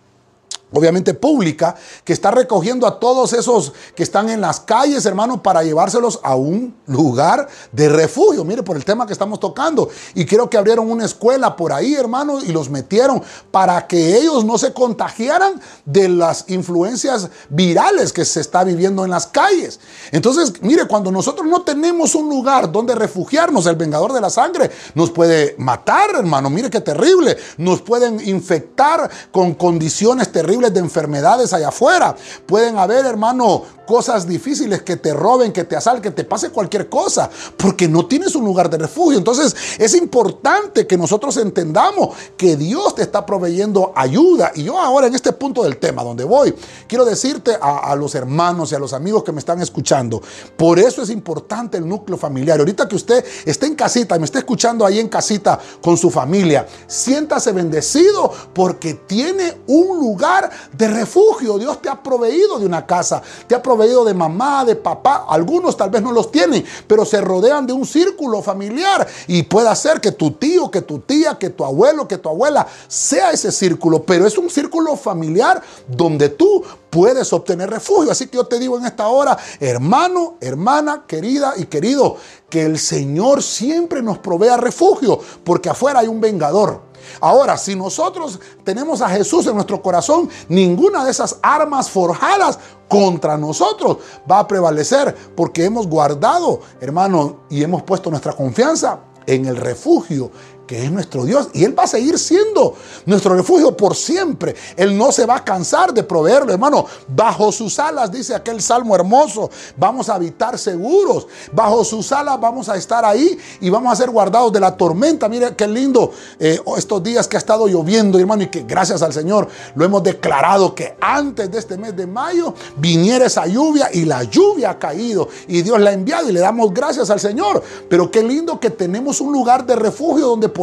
obviamente 0.74 1.14
pública, 1.14 1.76
que 2.04 2.14
está 2.14 2.32
recogiendo 2.32 2.88
a 2.88 3.00
todos 3.00 3.34
esos 3.34 3.74
que 3.96 4.04
están 4.04 4.30
en 4.30 4.42
las 4.42 4.60
calles, 4.60 5.06
hermano, 5.06 5.44
para 5.44 5.64
llevárselos 5.64 6.20
a 6.24 6.36
un 6.36 6.76
lugar 6.88 7.48
de 7.72 7.90
refugio. 7.90 8.44
Mire, 8.46 8.64
por 8.64 8.78
el 8.78 8.86
tema 8.86 9.06
que 9.06 9.14
estamos 9.14 9.40
tocando. 9.40 9.90
Y 10.16 10.26
creo 10.26 10.50
que 10.50 10.58
abrieron 10.58 10.90
una 10.90 11.06
escuela 11.06 11.56
por 11.56 11.74
ahí, 11.74 11.96
hermano, 11.96 12.42
y 12.42 12.52
los 12.52 12.70
metieron 12.70 13.22
para 13.52 13.88
que 13.88 14.18
ellos 14.18 14.46
no 14.46 14.58
se 14.58 14.74
contagiaran 14.74 15.62
de 15.86 16.10
las 16.10 16.46
influencias 16.48 17.30
virales 17.50 18.14
que 18.14 18.26
se 18.26 18.40
está 18.42 18.64
viviendo 18.64 19.04
en 19.04 19.12
las 19.12 19.28
calles. 19.28 19.80
Entonces, 20.12 20.62
mire, 20.62 20.88
cuando 20.88 21.12
nosotros 21.12 21.48
no 21.48 21.64
tenemos 21.64 22.16
un 22.16 22.30
lugar 22.30 22.72
donde 22.72 22.96
refugiarnos, 22.96 23.66
el 23.66 23.76
vengador 23.76 24.14
de 24.14 24.22
la 24.22 24.30
sangre 24.30 24.72
nos 24.96 25.12
puede 25.12 25.56
matar, 25.58 26.12
hermano. 26.18 26.50
Mire 26.50 26.70
qué 26.70 26.82
terrible. 26.82 27.38
Nos 27.58 27.82
pueden 27.82 28.26
infectar 28.28 29.10
con 29.32 29.54
condiciones 29.56 30.32
terribles 30.32 30.61
de 30.70 30.80
enfermedades 30.80 31.54
allá 31.54 31.70
afuera. 31.70 32.16
Pueden 32.46 32.78
haber, 32.78 33.06
hermano, 33.06 33.64
cosas 33.86 34.28
difíciles 34.28 34.84
que 34.84 34.96
te 34.96 35.14
roben, 35.14 35.52
que 35.52 35.64
te 35.64 35.76
asalten, 35.76 36.02
que 36.04 36.12
te 36.12 36.24
pase 36.24 36.50
cualquier 36.50 36.88
cosa, 36.88 37.30
porque 37.58 37.88
no 37.88 38.06
tienes 38.06 38.36
un 38.36 38.46
lugar 38.46 38.70
de 38.70 38.78
refugio. 38.78 39.18
Entonces 39.18 39.56
es 39.78 39.96
importante 39.96 40.88
que 40.88 40.98
nosotros 40.98 41.36
entendamos 41.38 42.16
que 42.38 42.56
Dios 42.56 42.96
te 42.96 43.02
está 43.02 43.26
proveyendo 43.26 43.92
ayuda. 43.96 44.52
Y 44.56 44.64
yo 44.64 44.80
ahora 44.80 45.08
en 45.08 45.16
este 45.16 45.34
punto 45.34 45.64
del 45.64 45.78
tema 45.78 46.04
donde 46.04 46.24
voy, 46.24 46.54
quiero 46.88 47.04
decirte 47.04 47.58
a, 47.60 47.92
a 47.92 47.96
los 47.96 48.16
hermanos 48.16 48.72
y 48.72 48.76
a 48.76 48.80
los 48.80 48.94
amigos 48.94 49.24
que 49.24 49.32
me 49.32 49.40
están 49.40 49.62
escuchando, 49.62 50.22
por 50.56 50.80
eso 50.80 51.02
es 51.02 51.10
importante 51.10 51.78
el 51.78 51.88
núcleo 51.88 52.18
familiar. 52.18 52.60
Ahorita 52.60 52.88
que 52.88 52.96
usted 52.96 53.26
esté 53.46 53.66
en 53.66 53.76
casita 53.76 54.18
me 54.18 54.26
esté 54.26 54.40
escuchando 54.40 54.86
ahí 54.86 55.00
en 55.00 55.10
casita 55.10 55.60
con 55.82 55.98
su 55.98 56.10
familia, 56.10 56.68
siéntase 56.88 57.52
bendecido 57.52 58.32
porque 58.54 58.94
tiene 58.94 59.58
un 59.68 60.00
lugar 60.00 60.51
de 60.72 60.88
refugio. 60.88 61.58
Dios 61.58 61.82
te 61.82 61.90
ha 61.90 62.02
proveído 62.02 62.60
de 62.60 62.66
una 62.66 62.86
casa, 62.86 63.22
te 63.48 63.56
ha 63.56 63.62
proveído 63.62 64.04
de 64.06 64.14
mamá, 64.14 64.66
de 64.66 64.76
papá. 64.76 65.26
Algunos 65.28 65.78
tal 65.78 65.90
vez 65.90 66.02
no 66.02 66.12
los 66.12 66.32
tienen, 66.32 66.64
pero 66.88 67.06
se 67.06 67.22
rodean 67.22 67.66
de 67.66 67.74
un 67.74 67.86
círculo 67.86 68.42
familiar 68.42 69.08
y 69.28 69.44
puede 69.44 69.76
ser 69.76 70.02
que 70.02 70.12
tu 70.12 70.32
tío, 70.32 70.70
que 70.70 70.82
tu 70.82 71.00
tía, 71.00 71.38
que 71.38 71.50
tu 71.50 71.64
abuelo, 71.64 72.08
que 72.08 72.18
tu 72.18 72.30
abuela 72.30 72.68
sea 72.88 73.32
ese 73.32 73.52
círculo, 73.52 74.04
pero 74.04 74.26
es 74.26 74.38
un 74.38 74.50
círculo 74.50 74.96
familiar 74.96 75.62
donde 75.88 76.30
tú 76.30 76.64
puedes 76.90 77.32
obtener 77.34 77.70
refugio. 77.70 78.12
Así 78.12 78.28
que 78.28 78.38
yo 78.38 78.46
te 78.46 78.60
digo 78.60 78.78
en 78.78 78.86
esta 78.86 79.08
hora, 79.08 79.38
hermano, 79.60 80.36
hermana, 80.42 81.06
querida 81.08 81.54
y 81.58 81.66
querido, 81.66 82.18
que 82.50 82.64
el 82.64 82.78
Señor 82.78 83.42
siempre 83.42 84.04
nos 84.04 84.20
provea 84.20 84.58
refugio, 84.58 85.20
porque 85.44 85.70
afuera 85.70 86.00
hay 86.00 86.08
un 86.08 86.22
vengador. 86.22 86.91
Ahora, 87.20 87.58
si 87.58 87.76
nosotros 87.76 88.40
tenemos 88.64 89.02
a 89.02 89.10
Jesús 89.10 89.48
en 89.48 89.56
nuestro 89.56 89.82
corazón, 89.82 90.30
ninguna 90.48 91.04
de 91.04 91.12
esas 91.12 91.38
armas 91.42 91.90
forjadas 91.90 92.60
contra 92.88 93.38
nosotros 93.38 93.98
va 94.30 94.40
a 94.40 94.48
prevalecer 94.48 95.16
porque 95.36 95.66
hemos 95.66 95.88
guardado, 95.88 96.60
hermano, 96.80 97.42
y 97.50 97.64
hemos 97.64 97.84
puesto 97.84 98.10
nuestra 98.10 98.34
confianza 98.34 99.00
en 99.26 99.46
el 99.46 99.56
refugio 99.56 100.32
que 100.72 100.86
es 100.86 100.90
nuestro 100.90 101.26
Dios. 101.26 101.50
Y 101.52 101.66
Él 101.66 101.78
va 101.78 101.84
a 101.84 101.88
seguir 101.88 102.18
siendo 102.18 102.76
nuestro 103.06 103.36
refugio 103.36 103.76
por 103.76 103.94
siempre. 103.94 104.56
Él 104.78 104.98
no 104.98 105.12
se 105.12 105.26
va 105.26 105.36
a 105.36 105.44
cansar 105.44 105.94
de 105.94 106.02
proveerlo, 106.02 106.54
hermano. 106.54 106.86
Bajo 107.10 107.52
sus 107.52 107.78
alas, 107.78 108.10
dice 108.10 108.34
aquel 108.34 108.62
salmo 108.62 108.96
hermoso, 108.96 109.50
vamos 109.76 110.08
a 110.08 110.16
habitar 110.16 110.58
seguros. 110.58 111.28
Bajo 111.52 111.84
sus 111.84 112.10
alas 112.14 112.40
vamos 112.40 112.70
a 112.70 112.78
estar 112.78 113.04
ahí 113.04 113.38
y 113.60 113.70
vamos 113.70 113.92
a 113.92 113.98
ser 113.98 114.12
guardados 114.12 114.54
de 114.54 114.62
la 114.62 114.78
tormenta. 114.78 115.28
Mire 115.28 115.58
qué 115.58 115.68
lindo 115.68 116.14
eh, 116.40 116.62
estos 116.78 117.04
días 117.04 117.28
que 117.28 117.36
ha 117.36 117.40
estado 117.40 117.68
lloviendo, 117.68 118.18
hermano, 118.18 118.44
y 118.44 118.48
que 118.48 118.64
gracias 118.64 119.02
al 119.02 119.12
Señor 119.12 119.50
lo 119.76 119.84
hemos 119.84 120.02
declarado 120.02 120.74
que 120.74 120.96
antes 121.02 121.52
de 121.52 121.60
este 121.60 121.78
mes 121.78 121.98
de 121.98 122.08
mayo 122.08 122.54
viniera 122.78 123.26
esa 123.26 123.46
lluvia 123.46 123.90
y 123.92 124.06
la 124.06 124.24
lluvia 124.24 124.70
ha 124.70 124.80
caído 124.80 125.28
y 125.50 125.64
Dios 125.64 125.82
la 125.82 125.90
ha 125.90 125.94
enviado 125.94 126.30
y 126.30 126.32
le 126.32 126.40
damos 126.40 126.74
gracias 126.74 127.10
al 127.10 127.20
Señor. 127.20 127.62
Pero 127.90 128.10
qué 128.10 128.24
lindo 128.24 128.58
que 128.58 128.70
tenemos 128.70 129.20
un 129.20 129.34
lugar 129.34 129.66
de 129.66 129.76
refugio 129.76 130.28
donde 130.28 130.48
podemos, 130.48 130.61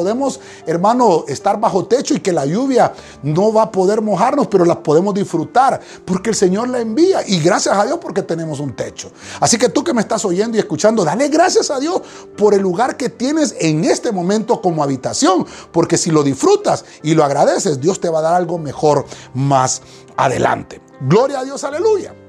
hermano, 0.66 1.24
estar 1.28 1.58
bajo 1.58 1.86
techo 1.86 2.14
y 2.14 2.20
que 2.20 2.32
la 2.32 2.46
lluvia 2.46 2.92
no 3.22 3.52
va 3.52 3.62
a 3.62 3.72
poder 3.72 4.00
mojarnos, 4.00 4.46
pero 4.48 4.64
la 4.64 4.82
podemos 4.82 5.14
disfrutar 5.14 5.80
porque 6.04 6.30
el 6.30 6.36
Señor 6.36 6.68
la 6.68 6.80
envía. 6.80 7.20
Y 7.26 7.40
gracias 7.40 7.76
a 7.76 7.84
Dios 7.84 7.98
porque 8.00 8.22
tenemos 8.22 8.60
un 8.60 8.74
techo. 8.74 9.10
Así 9.40 9.58
que 9.58 9.68
tú 9.68 9.82
que 9.84 9.94
me 9.94 10.00
estás 10.00 10.24
oyendo 10.24 10.56
y 10.56 10.60
escuchando, 10.60 11.04
dale 11.04 11.28
gracias 11.28 11.70
a 11.70 11.80
Dios 11.80 12.02
por 12.36 12.54
el 12.54 12.60
lugar 12.60 12.96
que 12.96 13.08
tienes 13.08 13.54
en 13.58 13.84
este 13.84 14.12
momento 14.12 14.60
como 14.60 14.82
habitación. 14.82 15.46
Porque 15.72 15.96
si 15.96 16.10
lo 16.10 16.22
disfrutas 16.22 16.84
y 17.02 17.14
lo 17.14 17.24
agradeces, 17.24 17.80
Dios 17.80 18.00
te 18.00 18.08
va 18.08 18.20
a 18.20 18.22
dar 18.22 18.34
algo 18.34 18.58
mejor 18.58 19.04
más 19.34 19.82
adelante. 20.16 20.80
Gloria 21.00 21.40
a 21.40 21.44
Dios, 21.44 21.62
aleluya. 21.64 22.27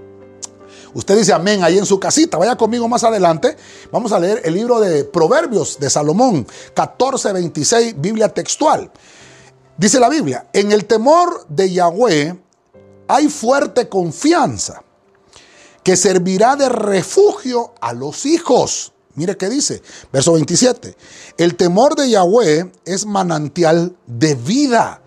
Usted 0.93 1.17
dice 1.17 1.33
amén 1.33 1.63
ahí 1.63 1.77
en 1.77 1.85
su 1.85 1.99
casita. 1.99 2.37
Vaya 2.37 2.55
conmigo 2.55 2.87
más 2.87 3.03
adelante. 3.03 3.55
Vamos 3.91 4.11
a 4.11 4.19
leer 4.19 4.41
el 4.43 4.53
libro 4.53 4.79
de 4.79 5.03
Proverbios 5.03 5.79
de 5.79 5.89
Salomón, 5.89 6.47
14, 6.73 7.33
26, 7.33 8.01
Biblia 8.01 8.29
textual. 8.29 8.91
Dice 9.77 9.99
la 9.99 10.09
Biblia, 10.09 10.47
en 10.51 10.71
el 10.71 10.85
temor 10.85 11.45
de 11.47 11.71
Yahweh 11.71 12.37
hay 13.07 13.29
fuerte 13.29 13.87
confianza 13.87 14.83
que 15.83 15.95
servirá 15.95 16.55
de 16.55 16.69
refugio 16.69 17.73
a 17.79 17.93
los 17.93 18.25
hijos. 18.25 18.93
Mire 19.15 19.37
qué 19.37 19.49
dice, 19.49 19.81
verso 20.11 20.33
27. 20.33 20.95
El 21.37 21.55
temor 21.55 21.95
de 21.95 22.09
Yahweh 22.09 22.71
es 22.85 23.05
manantial 23.05 23.95
de 24.05 24.35
vida 24.35 25.01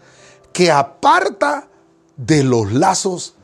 que 0.52 0.70
aparta 0.70 1.68
de 2.16 2.42
los 2.42 2.72
lazos 2.72 3.34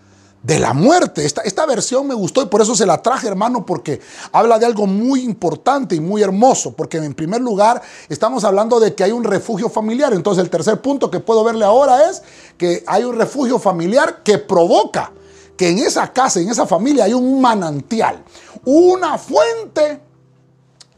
de 0.43 0.59
la 0.59 0.73
muerte. 0.73 1.25
Esta, 1.25 1.43
esta 1.43 1.67
versión 1.67 2.07
me 2.07 2.15
gustó 2.15 2.43
y 2.43 2.47
por 2.47 2.61
eso 2.61 2.75
se 2.75 2.87
la 2.87 3.03
traje, 3.03 3.29
hermano, 3.29 3.67
porque 3.67 4.01
habla 4.33 4.59
de 4.59 4.67
algo 4.67 4.87
muy 4.87 5.23
importante 5.23 5.95
y 5.95 6.01
muy 6.01 6.23
hermoso. 6.23 6.73
Porque 6.73 6.99
en 6.99 7.15
primer 7.15 7.41
lugar 7.41 7.83
estamos 8.09 8.45
hablando 8.45 8.81
de 8.81 8.95
que 8.95 9.05
hay 9.05 9.13
un 9.13 9.25
refugio 9.25 9.69
familiar. 9.69 10.13
Entonces 10.13 10.43
el 10.43 10.51
tercer 10.51 10.81
punto 10.81 11.11
que 11.11 11.21
puedo 11.21 11.45
verle 11.45 11.65
ahora 11.65 12.11
es 12.11 12.23
que 12.57 12.85
hay 12.87 13.05
un 13.05 13.17
refugio 13.17 13.59
familiar 13.59 14.23
que 14.23 14.39
provoca 14.39 15.13
que 15.57 15.71
en 15.71 15.79
esa 15.79 16.13
casa, 16.13 16.41
en 16.41 16.49
esa 16.49 16.67
familia 16.67 17.05
hay 17.05 17.15
un 17.15 17.41
manantial, 17.41 18.23
una 18.65 19.19
fuente 19.19 20.08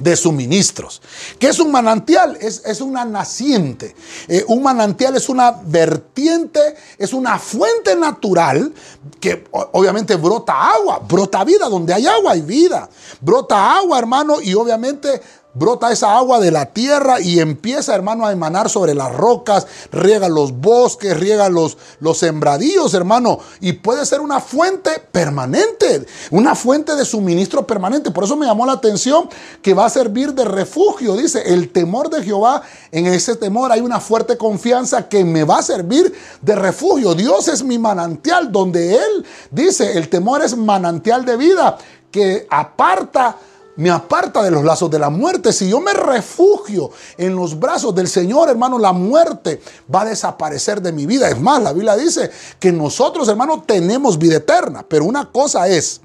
de 0.00 0.16
suministros. 0.16 1.00
¿Qué 1.38 1.48
es 1.48 1.58
un 1.60 1.70
manantial? 1.70 2.36
Es, 2.40 2.62
es 2.64 2.80
una 2.80 3.04
naciente. 3.04 3.94
Eh, 4.28 4.44
un 4.48 4.62
manantial 4.62 5.16
es 5.16 5.28
una 5.28 5.52
vertiente, 5.52 6.60
es 6.98 7.12
una 7.12 7.38
fuente 7.38 7.94
natural 7.94 8.72
que 9.20 9.44
obviamente 9.52 10.16
brota 10.16 10.72
agua, 10.72 11.00
brota 11.06 11.44
vida. 11.44 11.68
Donde 11.68 11.94
hay 11.94 12.06
agua 12.06 12.32
hay 12.32 12.42
vida. 12.42 12.88
Brota 13.20 13.76
agua, 13.76 13.98
hermano, 13.98 14.40
y 14.40 14.54
obviamente 14.54 15.20
Brota 15.52 15.90
esa 15.90 16.16
agua 16.16 16.38
de 16.38 16.52
la 16.52 16.66
tierra 16.66 17.20
y 17.20 17.40
empieza, 17.40 17.94
hermano, 17.94 18.24
a 18.24 18.30
emanar 18.30 18.70
sobre 18.70 18.94
las 18.94 19.12
rocas, 19.12 19.66
riega 19.90 20.28
los 20.28 20.52
bosques, 20.52 21.18
riega 21.18 21.48
los, 21.48 21.76
los 21.98 22.18
sembradíos, 22.18 22.94
hermano. 22.94 23.40
Y 23.60 23.72
puede 23.72 24.06
ser 24.06 24.20
una 24.20 24.38
fuente 24.38 24.90
permanente, 25.10 26.06
una 26.30 26.54
fuente 26.54 26.94
de 26.94 27.04
suministro 27.04 27.66
permanente. 27.66 28.12
Por 28.12 28.24
eso 28.24 28.36
me 28.36 28.46
llamó 28.46 28.64
la 28.64 28.74
atención 28.74 29.28
que 29.60 29.74
va 29.74 29.86
a 29.86 29.90
servir 29.90 30.34
de 30.34 30.44
refugio. 30.44 31.16
Dice, 31.16 31.42
el 31.52 31.72
temor 31.72 32.10
de 32.10 32.22
Jehová, 32.22 32.62
en 32.92 33.06
ese 33.06 33.34
temor 33.34 33.72
hay 33.72 33.80
una 33.80 33.98
fuerte 33.98 34.36
confianza 34.36 35.08
que 35.08 35.24
me 35.24 35.42
va 35.42 35.58
a 35.58 35.62
servir 35.62 36.14
de 36.40 36.54
refugio. 36.54 37.16
Dios 37.16 37.48
es 37.48 37.64
mi 37.64 37.76
manantial, 37.76 38.52
donde 38.52 38.94
Él 38.94 39.26
dice, 39.50 39.98
el 39.98 40.08
temor 40.08 40.42
es 40.42 40.56
manantial 40.56 41.24
de 41.24 41.36
vida 41.36 41.76
que 42.10 42.46
aparta 42.50 43.36
me 43.80 43.88
aparta 43.88 44.42
de 44.42 44.50
los 44.50 44.62
lazos 44.62 44.90
de 44.90 44.98
la 44.98 45.08
muerte. 45.08 45.54
Si 45.54 45.70
yo 45.70 45.80
me 45.80 45.94
refugio 45.94 46.90
en 47.16 47.34
los 47.34 47.58
brazos 47.58 47.94
del 47.94 48.08
Señor, 48.08 48.50
hermano, 48.50 48.78
la 48.78 48.92
muerte 48.92 49.62
va 49.92 50.02
a 50.02 50.04
desaparecer 50.04 50.82
de 50.82 50.92
mi 50.92 51.06
vida. 51.06 51.30
Es 51.30 51.40
más, 51.40 51.62
la 51.62 51.72
Biblia 51.72 51.96
dice 51.96 52.30
que 52.58 52.72
nosotros, 52.72 53.26
hermano, 53.28 53.62
tenemos 53.66 54.18
vida 54.18 54.36
eterna. 54.36 54.84
Pero 54.86 55.06
una 55.06 55.32
cosa 55.32 55.66
es 55.66 56.02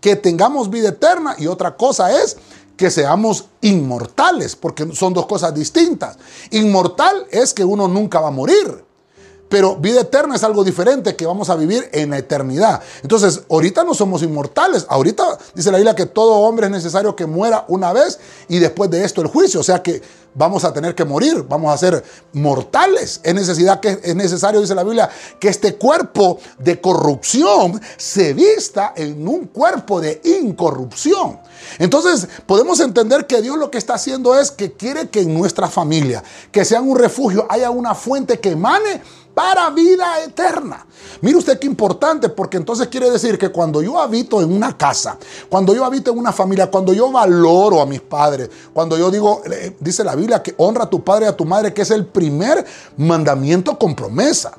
que 0.00 0.16
tengamos 0.16 0.70
vida 0.70 0.88
eterna 0.88 1.36
y 1.36 1.48
otra 1.48 1.76
cosa 1.76 2.16
es 2.16 2.38
que 2.78 2.90
seamos 2.90 3.44
inmortales, 3.60 4.56
porque 4.56 4.88
son 4.94 5.12
dos 5.12 5.26
cosas 5.26 5.54
distintas. 5.54 6.16
Inmortal 6.52 7.26
es 7.30 7.52
que 7.52 7.62
uno 7.62 7.88
nunca 7.88 8.20
va 8.20 8.28
a 8.28 8.30
morir. 8.30 8.87
Pero 9.48 9.76
vida 9.76 10.02
eterna 10.02 10.36
es 10.36 10.44
algo 10.44 10.62
diferente 10.62 11.16
que 11.16 11.26
vamos 11.26 11.48
a 11.50 11.56
vivir 11.56 11.88
en 11.92 12.10
la 12.10 12.18
eternidad. 12.18 12.82
Entonces, 13.02 13.42
ahorita 13.48 13.84
no 13.84 13.94
somos 13.94 14.22
inmortales. 14.22 14.86
Ahorita 14.88 15.38
dice 15.54 15.70
la 15.70 15.78
Biblia 15.78 15.94
que 15.94 16.06
todo 16.06 16.34
hombre 16.34 16.66
es 16.66 16.72
necesario 16.72 17.16
que 17.16 17.26
muera 17.26 17.64
una 17.68 17.92
vez 17.92 18.18
y 18.48 18.58
después 18.58 18.90
de 18.90 19.04
esto 19.04 19.22
el 19.22 19.28
juicio. 19.28 19.60
O 19.60 19.64
sea 19.64 19.82
que 19.82 20.02
vamos 20.34 20.64
a 20.64 20.72
tener 20.72 20.94
que 20.94 21.04
morir, 21.04 21.44
vamos 21.48 21.72
a 21.74 21.78
ser 21.78 22.04
mortales. 22.32 23.20
Es, 23.22 23.34
necesidad 23.34 23.80
que, 23.80 23.98
es 24.02 24.14
necesario, 24.14 24.60
dice 24.60 24.74
la 24.74 24.84
Biblia, 24.84 25.08
que 25.40 25.48
este 25.48 25.74
cuerpo 25.74 26.38
de 26.58 26.80
corrupción 26.80 27.80
se 27.96 28.34
vista 28.34 28.92
en 28.96 29.26
un 29.26 29.46
cuerpo 29.46 30.00
de 30.00 30.20
incorrupción. 30.24 31.40
Entonces 31.78 32.28
podemos 32.46 32.80
entender 32.80 33.26
que 33.26 33.42
Dios 33.42 33.58
lo 33.58 33.70
que 33.70 33.78
está 33.78 33.94
haciendo 33.94 34.38
es 34.38 34.50
que 34.50 34.72
quiere 34.72 35.08
que 35.08 35.22
en 35.22 35.34
nuestra 35.34 35.68
familia, 35.68 36.22
que 36.52 36.64
sea 36.64 36.80
un 36.80 36.96
refugio, 36.96 37.46
haya 37.48 37.70
una 37.70 37.94
fuente 37.94 38.38
que 38.38 38.50
emane 38.50 39.02
para 39.38 39.70
vida 39.70 40.20
eterna. 40.24 40.84
Mire 41.20 41.36
usted 41.38 41.60
qué 41.60 41.68
importante, 41.68 42.28
porque 42.28 42.56
entonces 42.56 42.88
quiere 42.88 43.08
decir 43.08 43.38
que 43.38 43.50
cuando 43.50 43.80
yo 43.80 44.00
habito 44.00 44.40
en 44.42 44.52
una 44.52 44.76
casa, 44.76 45.16
cuando 45.48 45.72
yo 45.76 45.84
habito 45.84 46.10
en 46.10 46.18
una 46.18 46.32
familia, 46.32 46.68
cuando 46.68 46.92
yo 46.92 47.12
valoro 47.12 47.80
a 47.80 47.86
mis 47.86 48.00
padres, 48.00 48.50
cuando 48.72 48.98
yo 48.98 49.12
digo, 49.12 49.42
eh, 49.48 49.76
dice 49.78 50.02
la 50.02 50.16
Biblia 50.16 50.42
que 50.42 50.56
honra 50.56 50.84
a 50.84 50.90
tu 50.90 51.04
padre 51.04 51.26
y 51.26 51.28
a 51.28 51.36
tu 51.36 51.44
madre, 51.44 51.72
que 51.72 51.82
es 51.82 51.90
el 51.92 52.04
primer 52.04 52.66
mandamiento 52.96 53.78
con 53.78 53.94
promesa. 53.94 54.57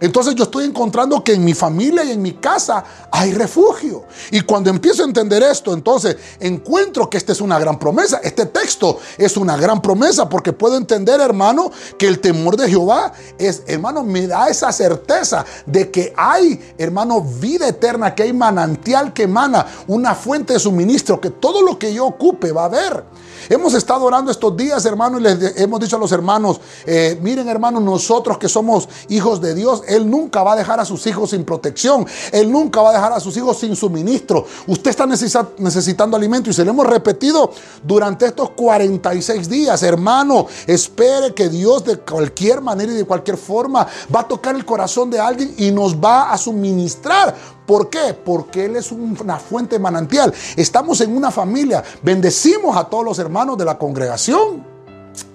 Entonces 0.00 0.34
yo 0.34 0.44
estoy 0.44 0.64
encontrando 0.64 1.22
que 1.24 1.32
en 1.32 1.44
mi 1.44 1.54
familia 1.54 2.04
y 2.04 2.12
en 2.12 2.22
mi 2.22 2.34
casa 2.34 2.84
hay 3.10 3.32
refugio. 3.32 4.04
Y 4.30 4.40
cuando 4.42 4.70
empiezo 4.70 5.02
a 5.02 5.06
entender 5.06 5.42
esto, 5.42 5.74
entonces 5.74 6.16
encuentro 6.38 7.10
que 7.10 7.16
esta 7.16 7.32
es 7.32 7.40
una 7.40 7.58
gran 7.58 7.78
promesa. 7.78 8.20
Este 8.22 8.46
texto 8.46 8.98
es 9.16 9.36
una 9.36 9.56
gran 9.56 9.82
promesa 9.82 10.28
porque 10.28 10.52
puedo 10.52 10.76
entender, 10.76 11.20
hermano, 11.20 11.70
que 11.98 12.06
el 12.06 12.20
temor 12.20 12.56
de 12.56 12.68
Jehová 12.68 13.12
es, 13.38 13.62
hermano, 13.66 14.04
me 14.04 14.26
da 14.26 14.48
esa 14.48 14.70
certeza 14.72 15.44
de 15.66 15.90
que 15.90 16.12
hay, 16.16 16.74
hermano, 16.78 17.20
vida 17.20 17.68
eterna, 17.68 18.14
que 18.14 18.24
hay 18.24 18.32
manantial 18.32 19.12
que 19.12 19.24
emana, 19.24 19.66
una 19.86 20.14
fuente 20.14 20.52
de 20.52 20.58
suministro, 20.58 21.20
que 21.20 21.30
todo 21.30 21.62
lo 21.62 21.78
que 21.78 21.92
yo 21.92 22.06
ocupe 22.06 22.52
va 22.52 22.62
a 22.62 22.66
haber. 22.66 23.04
Hemos 23.48 23.72
estado 23.72 24.04
orando 24.04 24.30
estos 24.30 24.54
días, 24.56 24.84
hermano, 24.84 25.18
y 25.18 25.22
les 25.22 25.58
hemos 25.58 25.80
dicho 25.80 25.96
a 25.96 25.98
los 25.98 26.12
hermanos, 26.12 26.60
eh, 26.84 27.18
miren 27.22 27.48
hermanos, 27.48 27.82
nosotros 27.82 28.36
que 28.36 28.48
somos 28.48 28.88
hijos 29.08 29.40
de 29.40 29.54
Dios, 29.54 29.82
Él 29.88 30.08
nunca 30.10 30.42
va 30.42 30.52
a 30.52 30.56
dejar 30.56 30.80
a 30.80 30.84
sus 30.84 31.06
hijos 31.06 31.30
sin 31.30 31.44
protección, 31.44 32.06
Él 32.30 32.52
nunca 32.52 32.82
va 32.82 32.90
a 32.90 32.92
dejar 32.92 33.12
a 33.14 33.20
sus 33.20 33.34
hijos 33.38 33.58
sin 33.58 33.74
suministro. 33.74 34.44
Usted 34.66 34.90
está 34.90 35.06
necesitando 35.06 36.14
alimento 36.14 36.50
y 36.50 36.52
se 36.52 36.62
lo 36.62 36.72
hemos 36.72 36.86
repetido 36.86 37.50
durante 37.82 38.26
estos 38.26 38.50
46 38.50 39.48
días, 39.48 39.82
hermano, 39.82 40.46
espere 40.66 41.32
que 41.32 41.48
Dios 41.48 41.84
de 41.84 41.98
cualquier 41.98 42.60
manera 42.60 42.92
y 42.92 42.96
de 42.96 43.04
cualquier 43.04 43.38
forma 43.38 43.86
va 44.14 44.20
a 44.20 44.28
tocar 44.28 44.54
el 44.56 44.66
corazón 44.66 45.08
de 45.08 45.20
alguien 45.20 45.54
y 45.56 45.70
nos 45.70 45.96
va 45.96 46.32
a 46.32 46.36
suministrar 46.36 47.34
¿Por 47.68 47.90
qué? 47.90 48.14
Porque 48.14 48.64
Él 48.64 48.76
es 48.76 48.90
una 48.92 49.38
fuente 49.38 49.78
manantial. 49.78 50.32
Estamos 50.56 51.02
en 51.02 51.14
una 51.14 51.30
familia. 51.30 51.84
Bendecimos 52.02 52.74
a 52.74 52.84
todos 52.84 53.04
los 53.04 53.18
hermanos 53.18 53.58
de 53.58 53.66
la 53.66 53.76
congregación. 53.76 54.64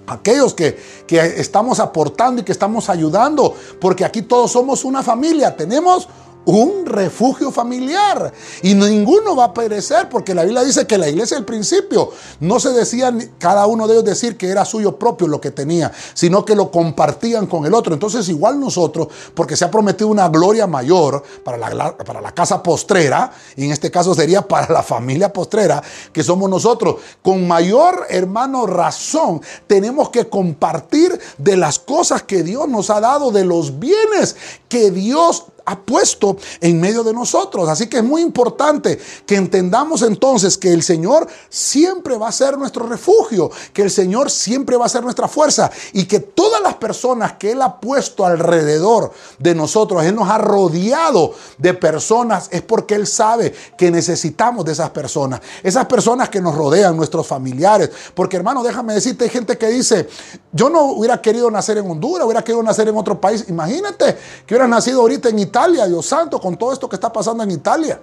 Aquellos 0.07 0.55
que, 0.55 0.75
que 1.05 1.19
estamos 1.19 1.79
aportando 1.79 2.41
y 2.41 2.43
que 2.43 2.51
estamos 2.51 2.89
ayudando. 2.89 3.53
Porque 3.79 4.03
aquí 4.03 4.23
todos 4.23 4.51
somos 4.51 4.83
una 4.83 5.03
familia. 5.03 5.55
Tenemos 5.55 6.07
un 6.45 6.85
refugio 6.85 7.51
familiar. 7.51 8.33
Y 8.61 8.73
ninguno 8.73 9.35
va 9.35 9.45
a 9.45 9.53
perecer 9.53 10.09
porque 10.09 10.33
la 10.33 10.43
Biblia 10.43 10.63
dice 10.63 10.85
que 10.85 10.97
la 10.97 11.07
iglesia 11.07 11.37
al 11.37 11.45
principio 11.45 12.11
no 12.39 12.59
se 12.59 12.69
decían 12.69 13.33
cada 13.37 13.65
uno 13.65 13.87
de 13.87 13.93
ellos 13.93 14.05
decir 14.05 14.37
que 14.37 14.49
era 14.49 14.65
suyo 14.65 14.97
propio 14.97 15.27
lo 15.27 15.39
que 15.39 15.51
tenía, 15.51 15.91
sino 16.13 16.45
que 16.45 16.55
lo 16.55 16.71
compartían 16.71 17.47
con 17.47 17.65
el 17.65 17.73
otro. 17.73 17.93
Entonces 17.93 18.27
igual 18.29 18.59
nosotros, 18.59 19.07
porque 19.33 19.55
se 19.55 19.65
ha 19.65 19.71
prometido 19.71 20.09
una 20.09 20.29
gloria 20.29 20.67
mayor 20.67 21.23
para 21.43 21.57
la, 21.57 21.97
para 21.97 22.21
la 22.21 22.31
casa 22.33 22.61
postrera, 22.61 23.31
y 23.55 23.65
en 23.65 23.71
este 23.71 23.91
caso 23.91 24.13
sería 24.13 24.41
para 24.47 24.71
la 24.71 24.83
familia 24.83 25.31
postrera, 25.31 25.81
que 26.11 26.23
somos 26.23 26.49
nosotros, 26.49 26.95
con 27.21 27.47
mayor 27.47 28.05
hermano 28.09 28.65
razón 28.65 29.41
tenemos 29.67 30.09
que 30.09 30.29
compartir 30.29 31.19
de 31.37 31.57
las 31.57 31.79
cosas 31.79 32.23
que 32.23 32.43
Dios 32.43 32.67
nos 32.67 32.89
ha 32.89 32.99
dado, 32.99 33.31
de 33.31 33.45
los 33.45 33.79
bienes 33.79 34.35
que 34.69 34.91
Dios 34.91 35.45
ha 35.65 35.79
puesto 35.79 36.37
en 36.59 36.79
medio 36.79 37.03
de 37.03 37.13
nosotros. 37.13 37.69
Así 37.69 37.87
que 37.87 37.97
es 37.97 38.03
muy 38.03 38.21
importante 38.21 38.99
que 39.25 39.35
entendamos 39.35 40.01
entonces 40.01 40.57
que 40.57 40.73
el 40.73 40.83
Señor 40.83 41.27
siempre 41.49 42.17
va 42.17 42.27
a 42.27 42.31
ser 42.31 42.57
nuestro 42.57 42.85
refugio, 42.85 43.49
que 43.71 43.83
el 43.83 43.91
Señor 43.91 44.29
siempre 44.29 44.77
va 44.77 44.85
a 44.85 44.89
ser 44.89 45.03
nuestra 45.03 45.27
fuerza 45.27 45.71
y 45.93 46.05
que 46.05 46.19
todas 46.19 46.61
las 46.61 46.75
personas 46.75 47.33
que 47.33 47.51
Él 47.51 47.61
ha 47.61 47.79
puesto 47.79 48.25
alrededor 48.25 49.11
de 49.39 49.55
nosotros, 49.55 50.03
Él 50.03 50.15
nos 50.15 50.29
ha 50.29 50.37
rodeado 50.37 51.33
de 51.57 51.73
personas, 51.73 52.49
es 52.51 52.61
porque 52.61 52.95
Él 52.95 53.07
sabe 53.07 53.53
que 53.77 53.91
necesitamos 53.91 54.65
de 54.65 54.73
esas 54.73 54.89
personas. 54.89 55.41
Esas 55.61 55.85
personas 55.85 56.29
que 56.29 56.41
nos 56.41 56.55
rodean, 56.55 56.95
nuestros 56.97 57.25
familiares. 57.25 57.89
Porque 58.13 58.37
hermano, 58.37 58.63
déjame 58.63 58.93
decirte, 58.93 59.25
hay 59.25 59.29
gente 59.29 59.57
que 59.57 59.67
dice, 59.67 60.07
yo 60.51 60.69
no 60.69 60.83
hubiera 60.83 61.21
querido 61.21 61.49
nacer 61.49 61.77
en 61.77 61.89
Honduras, 61.89 62.25
hubiera 62.25 62.43
querido 62.43 62.63
nacer 62.63 62.87
en 62.87 62.97
otro 62.97 63.19
país. 63.19 63.45
Imagínate 63.47 64.17
que 64.45 64.53
hubiera 64.53 64.67
nacido 64.67 65.01
ahorita 65.01 65.29
en 65.29 65.39
Italia 65.39 65.52
Italia, 65.53 65.85
Dios 65.85 66.07
santo, 66.07 66.39
con 66.41 66.57
todo 66.57 66.73
esto 66.73 66.89
que 66.89 66.95
está 66.95 67.13
pasando 67.13 67.43
en 67.43 67.51
Italia. 67.51 68.01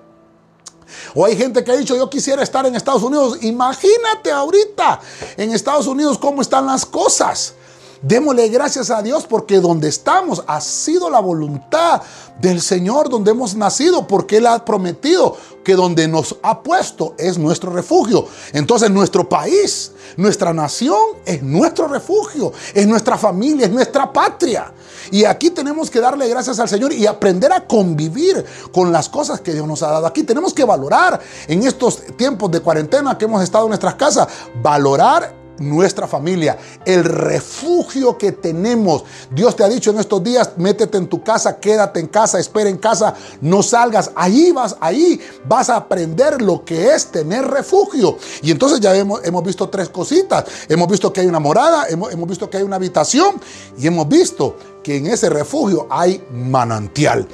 O 1.17 1.25
hay 1.25 1.37
gente 1.37 1.65
que 1.65 1.73
ha 1.73 1.77
dicho, 1.77 1.97
yo 1.97 2.09
quisiera 2.09 2.45
estar 2.45 2.65
en 2.65 2.77
Estados 2.77 3.03
Unidos. 3.03 3.39
Imagínate 3.43 4.31
ahorita 4.31 5.01
en 5.37 5.53
Estados 5.53 5.89
Unidos 5.89 6.17
cómo 6.17 6.43
están 6.43 6.67
las 6.67 6.87
cosas. 6.87 7.55
Démosle 8.03 8.49
gracias 8.49 8.91
a 8.91 9.03
Dios 9.03 9.27
porque 9.29 9.61
donde 9.61 9.89
estamos 9.89 10.43
ha 10.47 10.61
sido 10.63 11.11
la 11.11 11.21
voluntad 11.21 12.01
del 12.41 12.63
Señor, 12.63 13.11
donde 13.11 13.33
hemos 13.33 13.55
nacido, 13.55 14.07
porque 14.07 14.39
Él 14.39 14.47
ha 14.47 14.65
prometido 14.65 15.37
que 15.63 15.75
donde 15.75 16.09
nos 16.09 16.37
ha 16.43 16.63
puesto 16.63 17.15
es 17.19 17.37
nuestro 17.37 17.71
refugio. 17.71 18.27
Entonces 18.55 18.91
nuestro 18.91 19.29
país, 19.29 19.93
nuestra 20.17 20.55
nación 20.55 20.99
es 21.27 21.43
nuestro 21.43 21.89
refugio, 21.89 22.55
es 22.73 22.87
nuestra 22.87 23.19
familia, 23.19 23.67
es 23.67 23.73
nuestra 23.73 24.11
patria. 24.11 24.73
Y 25.11 25.25
aquí 25.25 25.51
tenemos 25.51 25.91
que 25.91 26.01
darle 26.01 26.27
gracias 26.27 26.59
al 26.59 26.71
Señor 26.71 26.95
y 26.95 27.07
aprender 27.07 27.53
a 27.53 27.67
convivir 27.67 28.43
con 28.73 28.91
las 28.93 29.11
cosas 29.11 29.43
que 29.43 29.53
Dios 29.53 29.67
nos 29.67 29.83
ha 29.83 29.91
dado. 29.91 30.07
Aquí 30.07 30.23
tenemos 30.23 30.55
que 30.55 30.65
valorar 30.65 31.21
en 31.47 31.65
estos 31.65 32.01
tiempos 32.17 32.51
de 32.51 32.61
cuarentena 32.61 33.19
que 33.19 33.27
hemos 33.27 33.43
estado 33.43 33.65
en 33.65 33.71
nuestras 33.71 33.97
casas, 33.97 34.27
valorar 34.63 35.40
nuestra 35.61 36.09
familia, 36.09 36.59
el 36.85 37.05
refugio 37.05 38.19
que 38.19 38.33
tenemos. 38.33 39.05
Dios 39.31 39.55
te 39.55 39.63
ha 39.63 39.69
dicho 39.69 39.91
en 39.91 40.01
estos 40.01 40.25
días, 40.25 40.53
métete 40.57 40.99
en 40.99 41.07
tu 41.07 41.23
casa, 41.23 41.61
quédate 41.61 42.01
en 42.01 42.09
casa, 42.09 42.41
espera 42.41 42.69
en 42.69 42.79
casa, 42.79 43.15
no 43.41 43.63
salgas. 43.63 44.11
Ahí 44.17 44.51
vas, 44.51 44.77
ahí 44.81 45.21
vas 45.47 45.71
a 45.71 45.77
aprender 45.77 46.43
lo 46.43 46.65
que 46.65 46.95
es 46.95 47.07
tener 47.07 47.47
refugio. 47.47 48.17
Y 48.43 48.51
entonces 48.51 48.81
ya 48.81 48.97
hemos, 48.97 49.25
hemos 49.25 49.45
visto 49.45 49.69
tres 49.69 49.89
cositas. 49.91 50.45
Hemos 50.69 50.89
visto 50.89 51.13
que 51.13 51.21
hay 51.21 51.27
una 51.27 51.41
morada, 51.41 51.87
hemos, 51.89 52.13
hemos 52.13 52.29
visto 52.29 52.51
que 52.51 52.57
hay 52.57 52.63
una 52.63 52.77
habitación 52.77 53.41
y 53.79 53.87
hemos 53.87 54.09
visto 54.09 54.57
que 54.83 54.97
en 54.97 55.07
ese 55.07 55.29
refugio 55.29 55.87
hay 55.91 56.25
manantial 56.33 57.29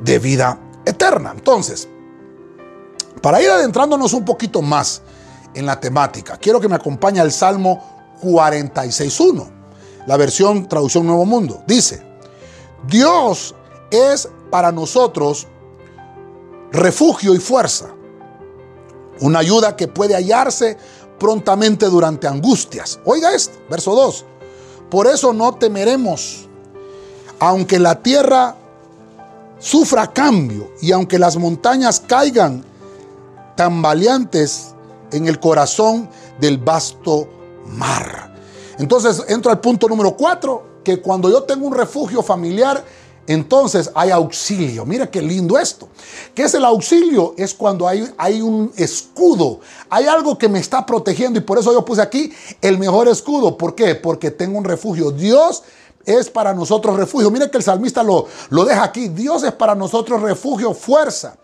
de 0.00 0.18
vida 0.18 0.58
eterna. 0.84 1.32
Entonces, 1.34 1.88
para 3.22 3.40
ir 3.40 3.50
adentrándonos 3.50 4.12
un 4.12 4.24
poquito 4.24 4.62
más 4.62 5.02
en 5.58 5.66
la 5.66 5.80
temática, 5.80 6.36
quiero 6.36 6.60
que 6.60 6.68
me 6.68 6.76
acompañe 6.76 7.20
al 7.20 7.32
Salmo 7.32 8.16
46.1, 8.22 9.48
la 10.06 10.16
versión 10.16 10.68
traducción 10.68 11.06
Nuevo 11.06 11.26
Mundo. 11.26 11.62
Dice, 11.66 12.02
Dios 12.86 13.54
es 13.90 14.28
para 14.50 14.70
nosotros 14.70 15.46
refugio 16.70 17.34
y 17.34 17.38
fuerza, 17.38 17.86
una 19.20 19.40
ayuda 19.40 19.74
que 19.74 19.88
puede 19.88 20.14
hallarse 20.14 20.76
prontamente 21.18 21.86
durante 21.86 22.28
angustias. 22.28 23.00
Oiga 23.04 23.34
esto, 23.34 23.58
verso 23.68 23.94
2. 23.94 24.24
Por 24.88 25.06
eso 25.06 25.32
no 25.32 25.54
temeremos 25.56 26.48
aunque 27.40 27.78
la 27.78 28.02
tierra 28.02 28.56
sufra 29.58 30.12
cambio 30.12 30.70
y 30.80 30.92
aunque 30.92 31.18
las 31.18 31.36
montañas 31.36 32.00
caigan 32.00 32.64
tambaleantes 33.56 34.74
en 35.12 35.28
el 35.28 35.40
corazón 35.40 36.08
del 36.40 36.58
vasto 36.58 37.28
mar. 37.66 38.34
Entonces 38.78 39.24
entro 39.28 39.50
al 39.50 39.60
punto 39.60 39.88
número 39.88 40.16
cuatro, 40.16 40.80
que 40.84 41.00
cuando 41.00 41.28
yo 41.30 41.42
tengo 41.42 41.66
un 41.66 41.74
refugio 41.74 42.22
familiar, 42.22 42.82
entonces 43.26 43.90
hay 43.94 44.10
auxilio. 44.10 44.86
Mira 44.86 45.10
qué 45.10 45.20
lindo 45.20 45.58
esto. 45.58 45.88
¿Qué 46.34 46.44
es 46.44 46.54
el 46.54 46.64
auxilio? 46.64 47.34
Es 47.36 47.52
cuando 47.52 47.86
hay, 47.86 48.08
hay 48.16 48.40
un 48.40 48.72
escudo. 48.76 49.60
Hay 49.90 50.06
algo 50.06 50.38
que 50.38 50.48
me 50.48 50.58
está 50.58 50.86
protegiendo 50.86 51.38
y 51.38 51.42
por 51.42 51.58
eso 51.58 51.72
yo 51.72 51.84
puse 51.84 52.00
aquí 52.00 52.32
el 52.62 52.78
mejor 52.78 53.06
escudo. 53.08 53.58
¿Por 53.58 53.74
qué? 53.74 53.94
Porque 53.94 54.30
tengo 54.30 54.56
un 54.56 54.64
refugio. 54.64 55.10
Dios 55.10 55.62
es 56.06 56.30
para 56.30 56.54
nosotros 56.54 56.96
refugio. 56.96 57.30
Mire 57.30 57.50
que 57.50 57.58
el 57.58 57.62
salmista 57.62 58.02
lo, 58.02 58.26
lo 58.48 58.64
deja 58.64 58.84
aquí. 58.84 59.08
Dios 59.08 59.42
es 59.42 59.52
para 59.52 59.74
nosotros 59.74 60.22
refugio, 60.22 60.72
fuerza 60.72 61.36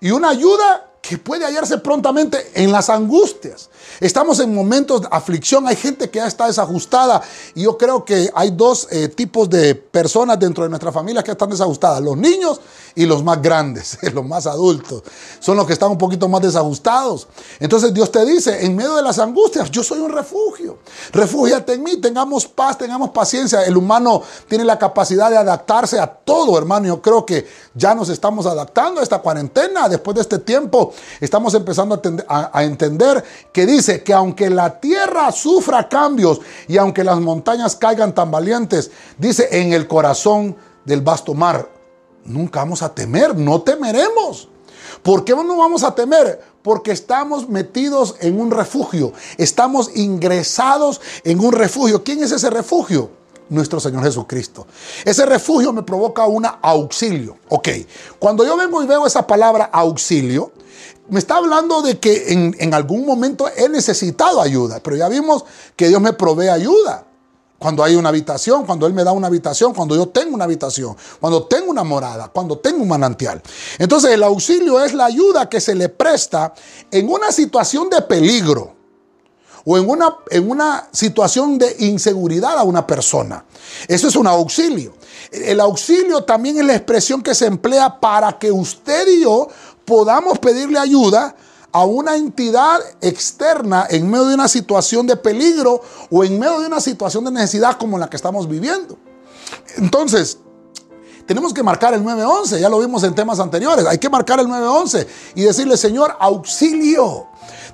y 0.00 0.10
una 0.10 0.30
ayuda 0.30 0.90
que 1.06 1.18
puede 1.18 1.44
hallarse 1.44 1.78
prontamente 1.78 2.50
en 2.54 2.72
las 2.72 2.90
angustias. 2.90 3.70
Estamos 4.00 4.40
en 4.40 4.54
momentos 4.54 5.02
de 5.02 5.08
aflicción, 5.10 5.66
hay 5.66 5.76
gente 5.76 6.10
que 6.10 6.18
ya 6.18 6.26
está 6.26 6.46
desajustada 6.46 7.22
y 7.54 7.62
yo 7.62 7.78
creo 7.78 8.04
que 8.04 8.28
hay 8.34 8.50
dos 8.50 8.88
eh, 8.90 9.08
tipos 9.08 9.48
de 9.48 9.74
personas 9.74 10.38
dentro 10.38 10.64
de 10.64 10.70
nuestra 10.70 10.90
familia 10.90 11.22
que 11.22 11.30
están 11.30 11.50
desajustadas, 11.50 12.02
los 12.02 12.16
niños 12.16 12.60
y 12.96 13.04
los 13.04 13.22
más 13.22 13.40
grandes, 13.40 13.98
los 14.14 14.24
más 14.24 14.46
adultos, 14.46 15.04
son 15.38 15.56
los 15.56 15.66
que 15.66 15.74
están 15.74 15.90
un 15.90 15.98
poquito 15.98 16.28
más 16.28 16.40
desajustados. 16.40 17.28
Entonces 17.60 17.92
Dios 17.94 18.10
te 18.10 18.24
dice, 18.24 18.64
en 18.64 18.74
medio 18.74 18.96
de 18.96 19.02
las 19.02 19.18
angustias, 19.18 19.70
yo 19.70 19.84
soy 19.84 20.00
un 20.00 20.10
refugio, 20.10 20.78
refúgiate 21.12 21.74
en 21.74 21.82
mí, 21.82 22.00
tengamos 22.00 22.46
paz, 22.46 22.78
tengamos 22.78 23.10
paciencia, 23.10 23.64
el 23.64 23.76
humano 23.76 24.22
tiene 24.48 24.64
la 24.64 24.78
capacidad 24.78 25.30
de 25.30 25.36
adaptarse 25.36 26.00
a 26.00 26.06
todo, 26.06 26.56
hermano, 26.56 26.86
yo 26.86 27.02
creo 27.02 27.24
que 27.26 27.46
ya 27.74 27.94
nos 27.94 28.08
estamos 28.08 28.46
adaptando 28.46 29.00
a 29.00 29.02
esta 29.02 29.18
cuarentena, 29.18 29.90
después 29.90 30.14
de 30.14 30.22
este 30.22 30.38
tiempo, 30.38 30.94
estamos 31.20 31.52
empezando 31.52 32.00
a, 32.28 32.64
entender 32.64 33.22
que 33.52 33.66
dice 33.66 34.02
que 34.02 34.14
aunque 34.14 34.48
la 34.48 34.80
tierra 34.80 35.30
sufra 35.32 35.86
cambios 35.86 36.40
y 36.66 36.78
aunque 36.78 37.04
las 37.04 37.20
montañas 37.20 37.76
caigan 37.76 38.14
tan 38.14 38.30
valientes, 38.30 38.90
dice 39.18 39.48
en 39.52 39.74
el 39.74 39.86
corazón 39.86 40.56
del 40.86 41.02
vasto 41.02 41.34
mar, 41.34 41.75
nunca 42.26 42.60
vamos 42.60 42.82
a 42.82 42.94
temer, 42.94 43.36
no 43.36 43.62
temeremos. 43.62 44.48
¿Por 45.02 45.24
qué 45.24 45.34
no 45.34 45.56
vamos 45.56 45.82
a 45.82 45.94
temer? 45.94 46.40
Porque 46.62 46.90
estamos 46.90 47.48
metidos 47.48 48.16
en 48.20 48.40
un 48.40 48.50
refugio, 48.50 49.12
estamos 49.38 49.90
ingresados 49.94 51.00
en 51.24 51.40
un 51.40 51.52
refugio. 51.52 52.02
¿Quién 52.02 52.22
es 52.22 52.32
ese 52.32 52.50
refugio? 52.50 53.10
Nuestro 53.48 53.78
Señor 53.78 54.02
Jesucristo. 54.02 54.66
Ese 55.04 55.24
refugio 55.24 55.72
me 55.72 55.84
provoca 55.84 56.26
un 56.26 56.44
auxilio. 56.62 57.36
Ok, 57.48 57.68
cuando 58.18 58.44
yo 58.44 58.56
vengo 58.56 58.82
y 58.82 58.86
veo 58.86 59.06
esa 59.06 59.24
palabra 59.24 59.70
auxilio, 59.72 60.50
me 61.08 61.20
está 61.20 61.36
hablando 61.36 61.82
de 61.82 62.00
que 62.00 62.32
en, 62.32 62.56
en, 62.58 62.74
algún 62.74 63.06
momento 63.06 63.46
he 63.56 63.68
necesitado 63.68 64.40
ayuda, 64.40 64.80
pero 64.82 64.96
ya 64.96 65.08
vimos 65.08 65.44
que 65.76 65.86
Dios 65.86 66.00
me 66.00 66.12
provee 66.12 66.48
ayuda. 66.48 67.05
Cuando 67.58 67.82
hay 67.82 67.94
una 67.94 68.10
habitación, 68.10 68.66
cuando 68.66 68.86
Él 68.86 68.92
me 68.92 69.02
da 69.02 69.12
una 69.12 69.28
habitación, 69.28 69.72
cuando 69.72 69.96
yo 69.96 70.08
tengo 70.08 70.34
una 70.34 70.44
habitación, 70.44 70.96
cuando 71.20 71.44
tengo 71.46 71.70
una 71.70 71.84
morada, 71.84 72.28
cuando 72.28 72.58
tengo 72.58 72.82
un 72.82 72.88
manantial. 72.88 73.42
Entonces 73.78 74.10
el 74.10 74.22
auxilio 74.22 74.84
es 74.84 74.92
la 74.92 75.06
ayuda 75.06 75.48
que 75.48 75.60
se 75.60 75.74
le 75.74 75.88
presta 75.88 76.52
en 76.90 77.08
una 77.08 77.32
situación 77.32 77.88
de 77.88 78.02
peligro 78.02 78.74
o 79.64 79.76
en 79.76 79.88
una, 79.88 80.16
en 80.30 80.48
una 80.48 80.88
situación 80.92 81.58
de 81.58 81.76
inseguridad 81.80 82.58
a 82.58 82.62
una 82.62 82.86
persona. 82.86 83.44
Eso 83.88 84.08
es 84.08 84.16
un 84.16 84.26
auxilio. 84.26 84.94
El 85.32 85.58
auxilio 85.60 86.22
también 86.24 86.58
es 86.58 86.64
la 86.64 86.76
expresión 86.76 87.22
que 87.22 87.34
se 87.34 87.46
emplea 87.46 87.98
para 87.98 88.38
que 88.38 88.52
usted 88.52 89.08
y 89.08 89.22
yo 89.22 89.48
podamos 89.84 90.38
pedirle 90.38 90.78
ayuda 90.78 91.34
a 91.72 91.84
una 91.84 92.16
entidad 92.16 92.80
externa 93.00 93.86
en 93.90 94.10
medio 94.10 94.26
de 94.26 94.34
una 94.34 94.48
situación 94.48 95.06
de 95.06 95.16
peligro 95.16 95.82
o 96.10 96.24
en 96.24 96.38
medio 96.38 96.60
de 96.60 96.66
una 96.66 96.80
situación 96.80 97.24
de 97.24 97.30
necesidad 97.30 97.76
como 97.78 97.98
la 97.98 98.08
que 98.08 98.16
estamos 98.16 98.48
viviendo. 98.48 98.96
Entonces, 99.76 100.38
tenemos 101.26 101.52
que 101.52 101.62
marcar 101.62 101.92
el 101.92 102.04
911, 102.04 102.60
ya 102.60 102.68
lo 102.68 102.78
vimos 102.78 103.02
en 103.02 103.14
temas 103.14 103.40
anteriores, 103.40 103.84
hay 103.86 103.98
que 103.98 104.08
marcar 104.08 104.38
el 104.40 104.48
911 104.48 105.06
y 105.34 105.42
decirle, 105.42 105.76
Señor, 105.76 106.16
auxilio. 106.20 107.26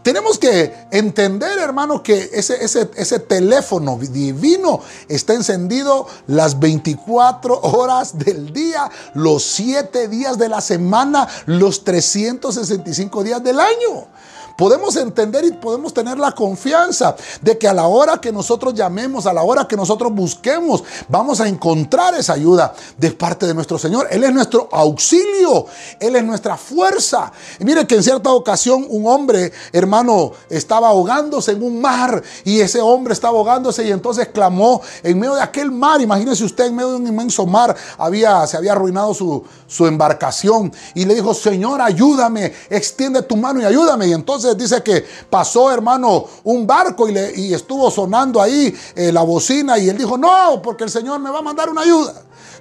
Tenemos 0.03 0.39
que 0.39 0.75
entender, 0.91 1.59
hermano, 1.59 2.03
que 2.03 2.31
ese, 2.33 2.65
ese, 2.65 2.91
ese 2.97 3.21
teléfono 3.21 3.99
divino 3.99 4.81
está 5.09 5.35
encendido 5.35 6.07
las 6.27 6.59
24 6.59 7.61
horas 7.61 8.19
del 8.19 8.53
día, 8.53 8.91
los 9.15 9.45
7 9.45 10.09
días 10.09 10.39
de 10.39 10.49
la 10.49 10.61
semana, 10.61 11.29
los 11.47 11.85
365 11.85 13.23
días 13.23 13.43
del 13.45 13.61
año 13.61 14.09
podemos 14.57 14.97
entender 14.97 15.45
y 15.45 15.53
podemos 15.53 15.93
tener 15.95 16.19
la 16.19 16.33
confianza 16.33 17.17
de 17.41 17.59
que 17.59 17.69
a 17.69 17.75
la 17.75 17.87
hora 17.87 18.21
que 18.21 18.33
nosotros 18.33 18.75
llamemos, 18.75 19.27
a 19.27 19.33
la 19.33 19.43
hora 19.43 19.67
que 19.67 19.77
nosotros 19.77 20.13
busquemos, 20.13 20.85
vamos 21.09 21.41
a 21.41 21.49
encontrar 21.49 22.15
esa 22.15 22.35
ayuda 22.35 22.75
de 22.97 23.11
parte 23.11 23.47
de 23.47 23.55
nuestro 23.55 23.79
Señor. 23.79 24.09
Él 24.11 24.25
es 24.25 24.33
nuestro 24.33 24.69
auxilio, 24.73 25.67
Él 26.01 26.17
es 26.17 26.25
nuestra 26.25 26.57
fuerza. 26.57 27.33
Y 27.59 27.65
mire 27.65 27.87
que 27.87 27.97
en 27.97 28.03
cierta 28.03 28.31
ocasión 28.31 28.87
un 28.89 29.07
hombre, 29.07 29.53
hermano, 29.73 30.33
estaba 30.49 30.89
ahogándose 30.89 31.53
en 31.53 31.63
un 31.63 31.81
mar 31.81 32.23
y 32.45 32.61
ese 32.61 32.81
hombre 32.81 33.13
estaba 33.13 33.39
ahogándose 33.39 33.87
y 33.87 33.91
entonces 33.91 34.29
clamó 34.29 34.81
en 35.03 35.19
medio 35.19 35.35
de 35.35 35.43
aquel 35.43 35.71
mar. 35.71 36.01
Imagínese 36.01 36.45
usted 36.45 36.67
en 36.67 36.77
medio 36.77 36.91
de 36.91 36.97
un 36.97 37.07
inmenso 37.07 37.47
mar, 37.47 37.77
había, 37.99 38.47
se 38.47 38.57
había 38.57 38.73
arruinado 38.73 39.15
su, 39.15 39.45
su 39.67 39.87
embarcación 39.87 40.73
y 40.95 41.05
le 41.05 41.15
dijo, 41.15 41.35
Señor, 41.35 41.81
ayúdame, 41.81 42.53
extiende 42.71 43.23
tu 43.23 43.37
mano 43.37 43.61
y 43.61 43.65
ayúdame. 43.65 44.09
Y 44.09 44.13
entonces 44.13 44.42
dice 44.57 44.83
que 44.83 45.05
pasó, 45.29 45.71
hermano, 45.71 46.25
un 46.45 46.67
barco 46.67 47.09
y, 47.09 47.13
le, 47.13 47.33
y 47.39 47.55
estuvo 47.55 47.91
sonando 47.91 48.41
ahí 48.41 48.75
eh, 48.95 49.13
la 49.13 49.23
bocina 49.23 49.79
y 49.79 49.89
él 49.89 49.97
dijo, 49.97 50.19
no, 50.19 50.61
porque 50.63 50.85
el 50.85 50.91
Señor 50.91 51.19
me 51.21 51.31
va 51.31 51.39
a 51.39 51.43
mandar 51.43 51.71
una 51.71 51.83
ayuda. 51.83 52.15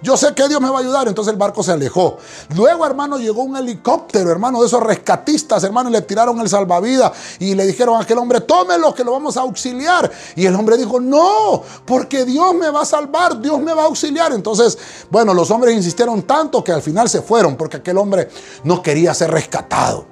Yo 0.04 0.17
sé 0.17 0.34
que 0.34 0.48
Dios 0.48 0.60
me 0.60 0.70
va 0.70 0.78
a 0.78 0.82
ayudar. 0.82 1.08
Entonces 1.08 1.32
el 1.32 1.38
barco 1.38 1.62
se 1.62 1.72
alejó. 1.72 2.17
Luego, 2.56 2.86
hermano, 2.86 3.17
llegó 3.17 3.44
un 3.44 3.56
helicóptero, 3.56 4.32
hermano, 4.32 4.62
de 4.62 4.67
esos 4.67 4.82
rescatistas, 4.82 5.63
hermano, 5.63 5.89
le 5.89 6.02
tiraron 6.02 6.39
el 6.39 6.50
salvavidas 6.50 7.12
y 7.39 7.54
le 7.56 7.65
dijeron 7.67 7.96
a 7.96 8.02
aquel 8.02 8.17
hombre, 8.17 8.41
tómelo, 8.41 8.94
que 8.94 9.04
lo 9.04 9.12
vamos 9.12 9.38
a 9.38 9.41
auxiliar. 9.41 10.12
Y 10.36 10.46
el 10.46 10.56
hombre 10.56 10.78
dijo, 10.78 11.00
no, 11.00 11.62
porque 11.86 12.26
Dios 12.26 12.54
me 12.56 12.70
va 12.70 12.82
a 12.82 12.86
salvar, 12.86 13.39
Dios 13.39 13.60
me 13.60 13.74
va 13.74 13.84
a 13.84 13.86
auxiliar. 13.86 14.34
Entonces, 14.34 14.78
bueno, 15.10 15.34
los 15.34 15.52
hombres 15.52 15.76
insistieron 15.76 16.24
tanto 16.24 16.63
que 16.63 16.72
al 16.72 16.82
final 16.82 17.08
se 17.08 17.22
fueron, 17.22 17.56
porque 17.56 17.78
aquel 17.78 17.98
hombre 17.98 18.30
no 18.63 18.82
quería 18.82 19.13
ser 19.13 19.32
rescatado. 19.32 20.11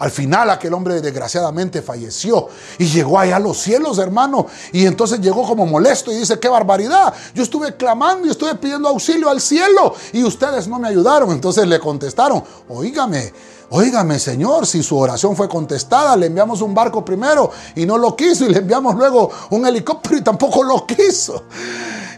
Al 0.00 0.10
final 0.10 0.48
aquel 0.48 0.72
hombre 0.72 1.00
desgraciadamente 1.02 1.82
falleció 1.82 2.48
y 2.78 2.86
llegó 2.86 3.18
allá 3.18 3.36
a 3.36 3.38
los 3.38 3.58
cielos, 3.58 3.98
hermano. 3.98 4.46
Y 4.72 4.86
entonces 4.86 5.20
llegó 5.20 5.46
como 5.46 5.66
molesto 5.66 6.10
y 6.10 6.16
dice, 6.16 6.40
qué 6.40 6.48
barbaridad. 6.48 7.12
Yo 7.34 7.42
estuve 7.42 7.76
clamando 7.76 8.26
y 8.26 8.30
estuve 8.30 8.54
pidiendo 8.54 8.88
auxilio 8.88 9.28
al 9.28 9.42
cielo 9.42 9.94
y 10.14 10.24
ustedes 10.24 10.66
no 10.68 10.78
me 10.78 10.88
ayudaron. 10.88 11.30
Entonces 11.32 11.66
le 11.66 11.78
contestaron, 11.78 12.42
oígame, 12.68 13.32
Óigame, 13.72 14.18
Señor, 14.18 14.66
si 14.66 14.82
su 14.82 14.98
oración 14.98 15.36
fue 15.36 15.48
contestada, 15.48 16.16
le 16.16 16.26
enviamos 16.26 16.60
un 16.60 16.74
barco 16.74 17.04
primero 17.04 17.52
y 17.76 17.86
no 17.86 17.98
lo 17.98 18.16
quiso, 18.16 18.44
y 18.44 18.48
le 18.48 18.58
enviamos 18.58 18.96
luego 18.96 19.30
un 19.50 19.64
helicóptero 19.64 20.16
y 20.16 20.22
tampoco 20.22 20.64
lo 20.64 20.84
quiso. 20.84 21.44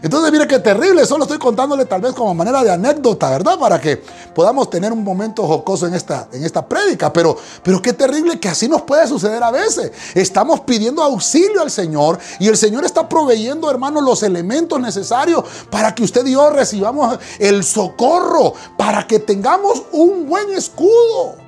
Entonces, 0.03 0.33
mire 0.33 0.45
qué 0.49 0.59
terrible, 0.59 1.05
solo 1.05 1.23
estoy 1.23 1.37
contándole 1.37 1.85
tal 1.85 2.01
vez 2.01 2.11
como 2.11 2.35
manera 2.35 2.61
de 2.61 2.69
anécdota, 2.69 3.29
¿verdad? 3.29 3.57
Para 3.57 3.79
que 3.79 4.03
podamos 4.35 4.69
tener 4.69 4.91
un 4.91 5.01
momento 5.01 5.47
jocoso 5.47 5.87
en 5.87 5.93
esta, 5.93 6.27
en 6.33 6.43
esta 6.43 6.67
prédica. 6.67 7.13
Pero, 7.13 7.37
pero 7.63 7.81
qué 7.81 7.93
terrible 7.93 8.37
que 8.37 8.49
así 8.49 8.67
nos 8.67 8.81
puede 8.81 9.07
suceder 9.07 9.41
a 9.41 9.49
veces. 9.49 9.93
Estamos 10.13 10.59
pidiendo 10.59 11.01
auxilio 11.01 11.61
al 11.61 11.71
Señor 11.71 12.19
y 12.37 12.49
el 12.49 12.57
Señor 12.57 12.83
está 12.83 13.07
proveyendo, 13.07 13.71
hermanos, 13.71 14.03
los 14.03 14.23
elementos 14.23 14.77
necesarios 14.77 15.45
para 15.71 15.95
que 15.95 16.03
usted 16.03 16.25
y 16.25 16.33
yo 16.33 16.49
recibamos 16.49 17.17
el 17.39 17.63
socorro, 17.63 18.55
para 18.77 19.07
que 19.07 19.19
tengamos 19.19 19.83
un 19.93 20.27
buen 20.27 20.51
escudo. 20.51 21.42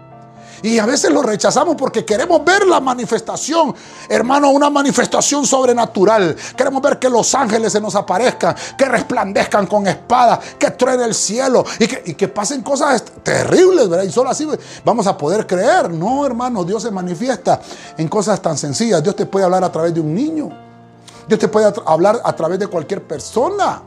Y 0.61 0.79
a 0.79 0.85
veces 0.85 1.11
lo 1.11 1.21
rechazamos 1.21 1.75
porque 1.75 2.05
queremos 2.05 2.43
ver 2.43 2.65
la 2.65 2.79
manifestación, 2.79 3.73
hermano, 4.09 4.49
una 4.49 4.69
manifestación 4.69 5.45
sobrenatural. 5.45 6.35
Queremos 6.55 6.81
ver 6.81 6.99
que 6.99 7.09
los 7.09 7.33
ángeles 7.35 7.71
se 7.71 7.81
nos 7.81 7.95
aparezcan, 7.95 8.55
que 8.77 8.85
resplandezcan 8.85 9.67
con 9.67 9.87
espadas, 9.87 10.39
que 10.57 10.71
truene 10.71 11.05
el 11.05 11.13
cielo 11.13 11.65
y 11.79 11.87
que, 11.87 12.15
que 12.15 12.27
pasen 12.27 12.61
cosas 12.61 13.03
terribles, 13.23 13.89
¿verdad? 13.89 14.05
Y 14.05 14.11
solo 14.11 14.29
así 14.29 14.47
vamos 14.83 15.07
a 15.07 15.17
poder 15.17 15.45
creer. 15.45 15.91
No, 15.91 16.25
hermano, 16.25 16.63
Dios 16.63 16.83
se 16.83 16.91
manifiesta 16.91 17.59
en 17.97 18.07
cosas 18.07 18.41
tan 18.41 18.57
sencillas. 18.57 19.03
Dios 19.03 19.15
te 19.15 19.25
puede 19.25 19.45
hablar 19.45 19.63
a 19.63 19.71
través 19.71 19.93
de 19.93 19.99
un 19.99 20.13
niño. 20.13 20.49
Dios 21.27 21.39
te 21.39 21.47
puede 21.47 21.73
hablar 21.85 22.21
a 22.23 22.35
través 22.35 22.59
de 22.59 22.67
cualquier 22.67 23.03
persona 23.03 23.81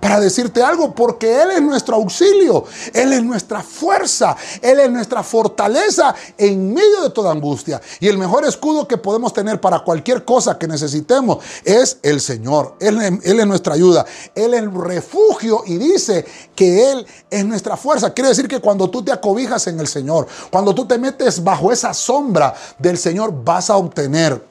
para 0.00 0.18
decirte 0.18 0.62
algo, 0.62 0.94
porque 0.94 1.42
Él 1.42 1.50
es 1.52 1.62
nuestro 1.62 1.96
auxilio, 1.96 2.64
Él 2.92 3.12
es 3.12 3.22
nuestra 3.22 3.62
fuerza, 3.62 4.36
Él 4.62 4.80
es 4.80 4.90
nuestra 4.90 5.22
fortaleza 5.22 6.14
en 6.38 6.72
medio 6.72 7.02
de 7.02 7.10
toda 7.10 7.30
angustia. 7.30 7.80
Y 8.00 8.08
el 8.08 8.16
mejor 8.16 8.44
escudo 8.46 8.88
que 8.88 8.96
podemos 8.96 9.32
tener 9.32 9.60
para 9.60 9.80
cualquier 9.80 10.24
cosa 10.24 10.58
que 10.58 10.66
necesitemos 10.66 11.44
es 11.64 11.98
el 12.02 12.20
Señor. 12.20 12.76
Él, 12.80 13.20
él 13.22 13.40
es 13.40 13.46
nuestra 13.46 13.74
ayuda, 13.74 14.06
Él 14.34 14.54
es 14.54 14.60
el 14.60 14.72
refugio 14.72 15.62
y 15.66 15.76
dice 15.76 16.24
que 16.54 16.90
Él 16.90 17.06
es 17.28 17.44
nuestra 17.44 17.76
fuerza. 17.76 18.14
Quiere 18.14 18.30
decir 18.30 18.48
que 18.48 18.60
cuando 18.60 18.88
tú 18.88 19.04
te 19.04 19.12
acobijas 19.12 19.66
en 19.66 19.78
el 19.80 19.86
Señor, 19.86 20.26
cuando 20.50 20.74
tú 20.74 20.86
te 20.86 20.98
metes 20.98 21.44
bajo 21.44 21.70
esa 21.70 21.92
sombra 21.92 22.54
del 22.78 22.96
Señor, 22.96 23.32
vas 23.44 23.68
a 23.70 23.76
obtener 23.76 24.42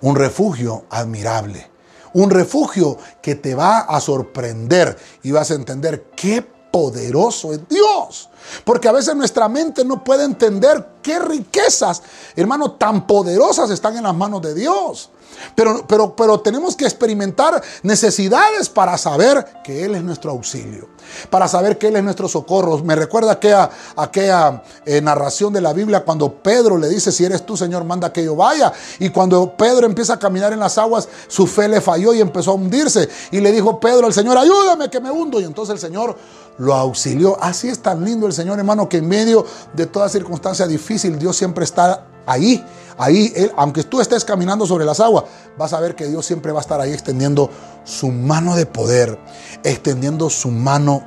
un 0.00 0.14
refugio 0.14 0.84
admirable 0.90 1.77
un 2.18 2.30
refugio 2.30 2.98
que 3.22 3.34
te 3.34 3.54
va 3.54 3.80
a 3.80 4.00
sorprender 4.00 4.96
y 5.22 5.30
vas 5.30 5.50
a 5.50 5.54
entender 5.54 6.10
qué 6.16 6.42
poderoso 6.70 7.52
es 7.52 7.60
Dios. 7.68 8.28
Porque 8.64 8.88
a 8.88 8.92
veces 8.92 9.14
nuestra 9.14 9.48
mente 9.48 9.84
no 9.84 10.02
puede 10.02 10.24
entender 10.24 10.86
qué 11.02 11.18
riquezas, 11.18 12.02
hermano, 12.34 12.72
tan 12.72 13.06
poderosas 13.06 13.70
están 13.70 13.96
en 13.96 14.04
las 14.04 14.14
manos 14.14 14.42
de 14.42 14.54
Dios. 14.54 15.10
Pero, 15.54 15.84
pero, 15.86 16.14
pero 16.14 16.40
tenemos 16.40 16.76
que 16.76 16.84
experimentar 16.84 17.62
necesidades 17.82 18.68
para 18.68 18.96
saber 18.98 19.44
que 19.64 19.84
Él 19.84 19.94
es 19.94 20.02
nuestro 20.02 20.30
auxilio, 20.30 20.88
para 21.30 21.48
saber 21.48 21.78
que 21.78 21.88
Él 21.88 21.96
es 21.96 22.04
nuestro 22.04 22.28
socorro. 22.28 22.78
Me 22.78 22.94
recuerda 22.94 23.32
aquella, 23.32 24.62
eh, 24.84 25.00
narración 25.00 25.52
de 25.52 25.60
la 25.60 25.72
Biblia 25.72 26.04
cuando 26.04 26.32
Pedro 26.32 26.78
le 26.78 26.88
dice, 26.88 27.12
si 27.12 27.24
eres 27.24 27.44
tú, 27.44 27.56
Señor, 27.56 27.84
manda 27.84 28.12
que 28.12 28.24
yo 28.24 28.36
vaya. 28.36 28.72
Y 28.98 29.10
cuando 29.10 29.56
Pedro 29.56 29.86
empieza 29.86 30.14
a 30.14 30.18
caminar 30.18 30.52
en 30.52 30.60
las 30.60 30.78
aguas, 30.78 31.08
su 31.28 31.46
fe 31.46 31.68
le 31.68 31.80
falló 31.80 32.12
y 32.14 32.20
empezó 32.20 32.52
a 32.52 32.54
hundirse. 32.54 33.08
Y 33.30 33.40
le 33.40 33.52
dijo 33.52 33.80
Pedro 33.80 34.06
al 34.06 34.14
Señor, 34.14 34.38
ayúdame 34.38 34.88
que 34.90 35.00
me 35.00 35.10
hundo. 35.10 35.40
Y 35.40 35.44
entonces 35.44 35.72
el 35.74 35.80
Señor 35.80 36.16
lo 36.58 36.74
auxilió. 36.74 37.36
Así 37.40 37.68
es 37.68 37.80
tan 37.80 38.04
lindo 38.04 38.26
el 38.26 38.32
Señor, 38.32 38.58
hermano, 38.58 38.88
que 38.88 38.98
en 38.98 39.08
medio 39.08 39.44
de 39.72 39.86
toda 39.86 40.08
circunstancia 40.08 40.66
difícil, 40.66 41.18
Dios 41.18 41.36
siempre 41.36 41.64
está 41.64 42.04
ahí 42.26 42.64
Ahí, 42.98 43.32
él, 43.36 43.52
aunque 43.56 43.84
tú 43.84 44.00
estés 44.00 44.24
caminando 44.24 44.66
sobre 44.66 44.84
las 44.84 45.00
aguas, 45.00 45.24
vas 45.56 45.72
a 45.72 45.80
ver 45.80 45.94
que 45.94 46.06
Dios 46.06 46.26
siempre 46.26 46.52
va 46.52 46.58
a 46.58 46.62
estar 46.62 46.80
ahí 46.80 46.92
extendiendo 46.92 47.50
su 47.84 48.08
mano 48.08 48.56
de 48.56 48.66
poder, 48.66 49.18
extendiendo 49.62 50.28
su 50.28 50.50
mano 50.50 51.04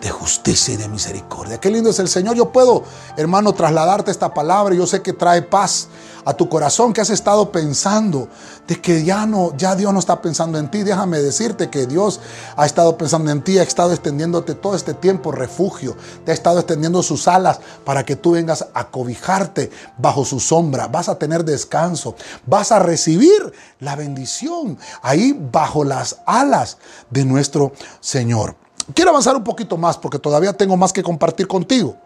de 0.00 0.10
justicia 0.10 0.74
y 0.74 0.76
de 0.76 0.88
misericordia. 0.88 1.60
Qué 1.60 1.70
lindo 1.70 1.90
es 1.90 1.98
el 2.00 2.08
Señor. 2.08 2.34
Yo 2.34 2.50
puedo, 2.50 2.82
hermano, 3.16 3.52
trasladarte 3.52 4.10
esta 4.10 4.34
palabra. 4.34 4.74
Yo 4.74 4.86
sé 4.86 5.00
que 5.00 5.12
trae 5.12 5.42
paz 5.42 5.88
a 6.24 6.34
tu 6.34 6.48
corazón 6.48 6.92
que 6.92 7.00
has 7.00 7.10
estado 7.10 7.50
pensando 7.50 8.28
de 8.66 8.80
que 8.80 9.04
ya 9.04 9.26
no, 9.26 9.56
ya 9.56 9.74
Dios 9.74 9.92
no 9.92 9.98
está 9.98 10.22
pensando 10.22 10.58
en 10.58 10.70
ti. 10.70 10.82
Déjame 10.82 11.18
decirte 11.18 11.70
que 11.70 11.86
Dios 11.86 12.20
ha 12.56 12.66
estado 12.66 12.96
pensando 12.96 13.30
en 13.30 13.42
ti, 13.42 13.58
ha 13.58 13.62
estado 13.62 13.92
extendiéndote 13.92 14.54
todo 14.54 14.74
este 14.74 14.94
tiempo 14.94 15.32
refugio, 15.32 15.96
te 16.24 16.30
ha 16.30 16.34
estado 16.34 16.58
extendiendo 16.58 17.02
sus 17.02 17.28
alas 17.28 17.60
para 17.84 18.04
que 18.04 18.16
tú 18.16 18.32
vengas 18.32 18.66
a 18.74 18.88
cobijarte 18.88 19.70
bajo 19.98 20.24
su 20.24 20.40
sombra. 20.40 20.88
Vas 20.88 21.08
a 21.08 21.18
tener 21.18 21.44
descanso, 21.44 22.14
vas 22.46 22.72
a 22.72 22.78
recibir 22.78 23.52
la 23.80 23.96
bendición 23.96 24.78
ahí 25.02 25.36
bajo 25.52 25.84
las 25.84 26.18
alas 26.26 26.78
de 27.10 27.24
nuestro 27.24 27.72
Señor. 28.00 28.56
Quiero 28.94 29.10
avanzar 29.10 29.36
un 29.36 29.44
poquito 29.44 29.76
más 29.76 29.96
porque 29.96 30.18
todavía 30.18 30.52
tengo 30.52 30.76
más 30.76 30.92
que 30.92 31.02
compartir 31.02 31.46
contigo. 31.46 31.96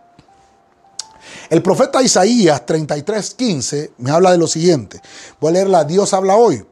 El 1.51 1.63
profeta 1.63 2.03
Isaías 2.03 2.65
33:15 2.67 3.93
me 3.99 4.11
habla 4.11 4.33
de 4.33 4.39
lo 4.39 4.47
siguiente. 4.47 5.01
Voy 5.41 5.51
a 5.51 5.53
leerla, 5.53 5.85
Dios 5.85 6.13
habla 6.15 6.37
hoy. 6.37 6.65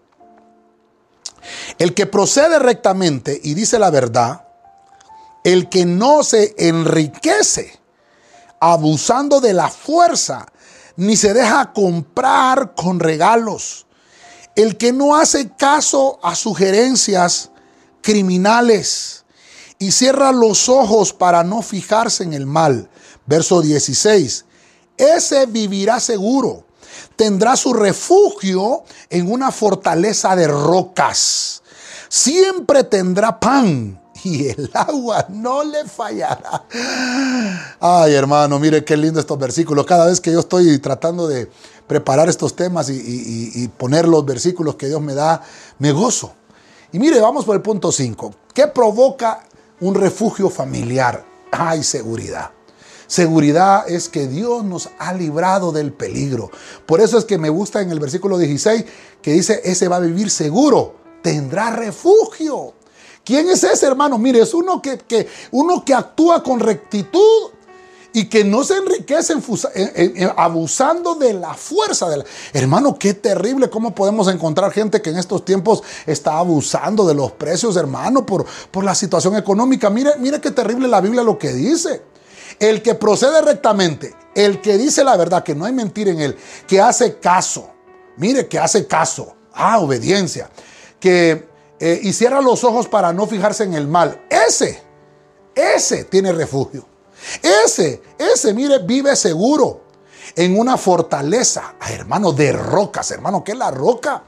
El 1.78 1.94
que 1.94 2.06
procede 2.06 2.58
rectamente 2.58 3.40
y 3.42 3.54
dice 3.54 3.78
la 3.78 3.90
verdad, 3.90 4.46
el 5.44 5.68
que 5.68 5.84
no 5.84 6.22
se 6.22 6.54
enriquece 6.56 7.78
abusando 8.60 9.40
de 9.40 9.52
la 9.52 9.68
fuerza, 9.68 10.46
ni 10.96 11.16
se 11.16 11.34
deja 11.34 11.72
comprar 11.72 12.74
con 12.74 12.98
regalos, 12.98 13.86
el 14.56 14.78
que 14.78 14.92
no 14.92 15.16
hace 15.16 15.50
caso 15.50 16.18
a 16.22 16.34
sugerencias 16.34 17.50
criminales, 18.00 19.24
y 19.78 19.90
cierra 19.92 20.32
los 20.32 20.68
ojos 20.68 21.12
para 21.12 21.44
no 21.44 21.60
fijarse 21.60 22.22
en 22.24 22.32
el 22.32 22.46
mal. 22.46 22.88
Verso 23.26 23.60
16. 23.60 24.46
Ese 24.96 25.46
vivirá 25.46 26.00
seguro. 26.00 26.64
Tendrá 27.16 27.56
su 27.56 27.72
refugio 27.72 28.84
en 29.10 29.30
una 29.30 29.50
fortaleza 29.50 30.36
de 30.36 30.46
rocas. 30.46 31.62
Siempre 32.08 32.84
tendrá 32.84 33.38
pan 33.38 34.00
y 34.22 34.48
el 34.48 34.70
agua 34.72 35.26
no 35.28 35.64
le 35.64 35.84
fallará. 35.84 36.64
Ay, 37.80 38.14
hermano, 38.14 38.58
mire 38.58 38.84
qué 38.84 38.96
lindo 38.96 39.20
estos 39.20 39.38
versículos. 39.38 39.86
Cada 39.86 40.06
vez 40.06 40.20
que 40.20 40.32
yo 40.32 40.40
estoy 40.40 40.78
tratando 40.78 41.26
de 41.26 41.50
preparar 41.86 42.28
estos 42.28 42.54
temas 42.54 42.88
y, 42.90 43.68
poner 43.76 44.08
los 44.08 44.24
versículos 44.24 44.76
que 44.76 44.86
Dios 44.86 45.00
me 45.00 45.14
da, 45.14 45.42
me 45.78 45.92
gozo. 45.92 46.32
Y 46.92 46.98
mire, 46.98 47.20
vamos 47.20 47.44
por 47.44 47.56
el 47.56 47.62
punto 47.62 47.90
5. 47.90 48.34
¿Qué 48.54 48.68
provoca 48.68 49.42
un 49.80 49.94
refugio 49.94 50.48
familiar. 50.48 51.24
Hay 51.52 51.82
seguridad. 51.82 52.50
Seguridad 53.06 53.88
es 53.88 54.08
que 54.08 54.26
Dios 54.26 54.64
nos 54.64 54.88
ha 54.98 55.12
librado 55.12 55.72
del 55.72 55.92
peligro. 55.92 56.50
Por 56.86 57.00
eso 57.00 57.18
es 57.18 57.24
que 57.24 57.38
me 57.38 57.48
gusta 57.48 57.80
en 57.80 57.90
el 57.90 58.00
versículo 58.00 58.38
16 58.38 58.84
que 59.22 59.32
dice, 59.32 59.60
ese 59.64 59.88
va 59.88 59.96
a 59.96 60.00
vivir 60.00 60.30
seguro, 60.30 60.94
tendrá 61.22 61.70
refugio. 61.70 62.74
¿Quién 63.24 63.48
es 63.48 63.64
ese 63.64 63.86
hermano? 63.86 64.18
Mire, 64.18 64.40
es 64.40 64.52
uno 64.52 64.82
que, 64.82 64.98
que, 64.98 65.26
uno 65.50 65.84
que 65.84 65.94
actúa 65.94 66.42
con 66.42 66.60
rectitud 66.60 67.50
y 68.12 68.26
que 68.26 68.44
no 68.44 68.62
se 68.62 68.76
enriquecen 68.76 69.42
abusando 70.36 71.16
de 71.16 71.32
la 71.32 71.52
fuerza. 71.54 72.06
Hermano, 72.52 72.96
qué 72.96 73.12
terrible 73.12 73.68
cómo 73.68 73.94
podemos 73.94 74.28
encontrar 74.28 74.70
gente 74.70 75.02
que 75.02 75.10
en 75.10 75.18
estos 75.18 75.44
tiempos 75.44 75.82
está 76.06 76.38
abusando 76.38 77.06
de 77.06 77.14
los 77.14 77.32
precios, 77.32 77.76
hermano, 77.76 78.24
por, 78.24 78.46
por 78.70 78.84
la 78.84 78.94
situación 78.94 79.36
económica. 79.36 79.90
Mire, 79.90 80.12
mire 80.20 80.40
qué 80.40 80.52
terrible 80.52 80.86
la 80.86 81.00
Biblia 81.00 81.24
lo 81.24 81.38
que 81.38 81.52
dice. 81.52 82.02
El 82.58 82.82
que 82.82 82.94
procede 82.94 83.40
rectamente, 83.42 84.14
el 84.34 84.60
que 84.60 84.78
dice 84.78 85.04
la 85.04 85.16
verdad, 85.16 85.42
que 85.42 85.54
no 85.54 85.64
hay 85.64 85.72
mentira 85.72 86.10
en 86.10 86.20
él, 86.20 86.36
que 86.66 86.80
hace 86.80 87.18
caso, 87.18 87.70
mire 88.16 88.46
que 88.48 88.58
hace 88.58 88.86
caso, 88.86 89.34
ah, 89.52 89.78
obediencia, 89.80 90.50
que 91.00 91.48
eh, 91.80 92.00
y 92.02 92.12
cierra 92.12 92.40
los 92.40 92.64
ojos 92.64 92.88
para 92.88 93.12
no 93.12 93.26
fijarse 93.26 93.64
en 93.64 93.74
el 93.74 93.88
mal, 93.88 94.24
ese, 94.30 94.82
ese 95.54 96.04
tiene 96.04 96.32
refugio. 96.32 96.86
Ese, 97.64 98.02
ese, 98.18 98.52
mire, 98.52 98.78
vive 98.80 99.16
seguro 99.16 99.82
en 100.36 100.58
una 100.58 100.76
fortaleza, 100.76 101.74
ah, 101.80 101.92
hermano, 101.92 102.32
de 102.32 102.52
rocas, 102.52 103.10
hermano, 103.10 103.42
¿qué 103.42 103.52
es 103.52 103.58
la 103.58 103.70
roca? 103.70 104.22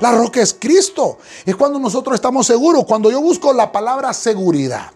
La 0.00 0.12
roca 0.12 0.40
es 0.40 0.56
Cristo. 0.58 1.18
Es 1.44 1.56
cuando 1.56 1.78
nosotros 1.78 2.14
estamos 2.14 2.46
seguros, 2.46 2.84
cuando 2.86 3.10
yo 3.10 3.20
busco 3.20 3.52
la 3.52 3.70
palabra 3.70 4.12
seguridad. 4.12 4.90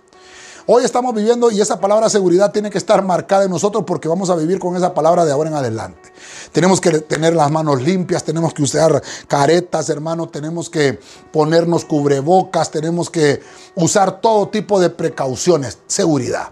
Hoy 0.68 0.82
estamos 0.82 1.14
viviendo 1.14 1.48
y 1.52 1.60
esa 1.60 1.78
palabra 1.78 2.10
seguridad 2.10 2.50
tiene 2.50 2.70
que 2.70 2.78
estar 2.78 3.00
marcada 3.04 3.44
en 3.44 3.50
nosotros 3.50 3.84
porque 3.86 4.08
vamos 4.08 4.30
a 4.30 4.34
vivir 4.34 4.58
con 4.58 4.74
esa 4.74 4.94
palabra 4.94 5.24
de 5.24 5.30
ahora 5.30 5.48
en 5.48 5.54
adelante. 5.54 6.12
Tenemos 6.50 6.80
que 6.80 6.90
tener 7.02 7.36
las 7.36 7.52
manos 7.52 7.82
limpias, 7.82 8.24
tenemos 8.24 8.52
que 8.52 8.64
usar 8.64 9.00
caretas, 9.28 9.88
hermano, 9.90 10.28
tenemos 10.28 10.68
que 10.68 10.98
ponernos 11.32 11.84
cubrebocas, 11.84 12.72
tenemos 12.72 13.10
que 13.10 13.40
usar 13.76 14.20
todo 14.20 14.48
tipo 14.48 14.80
de 14.80 14.90
precauciones. 14.90 15.78
Seguridad. 15.86 16.50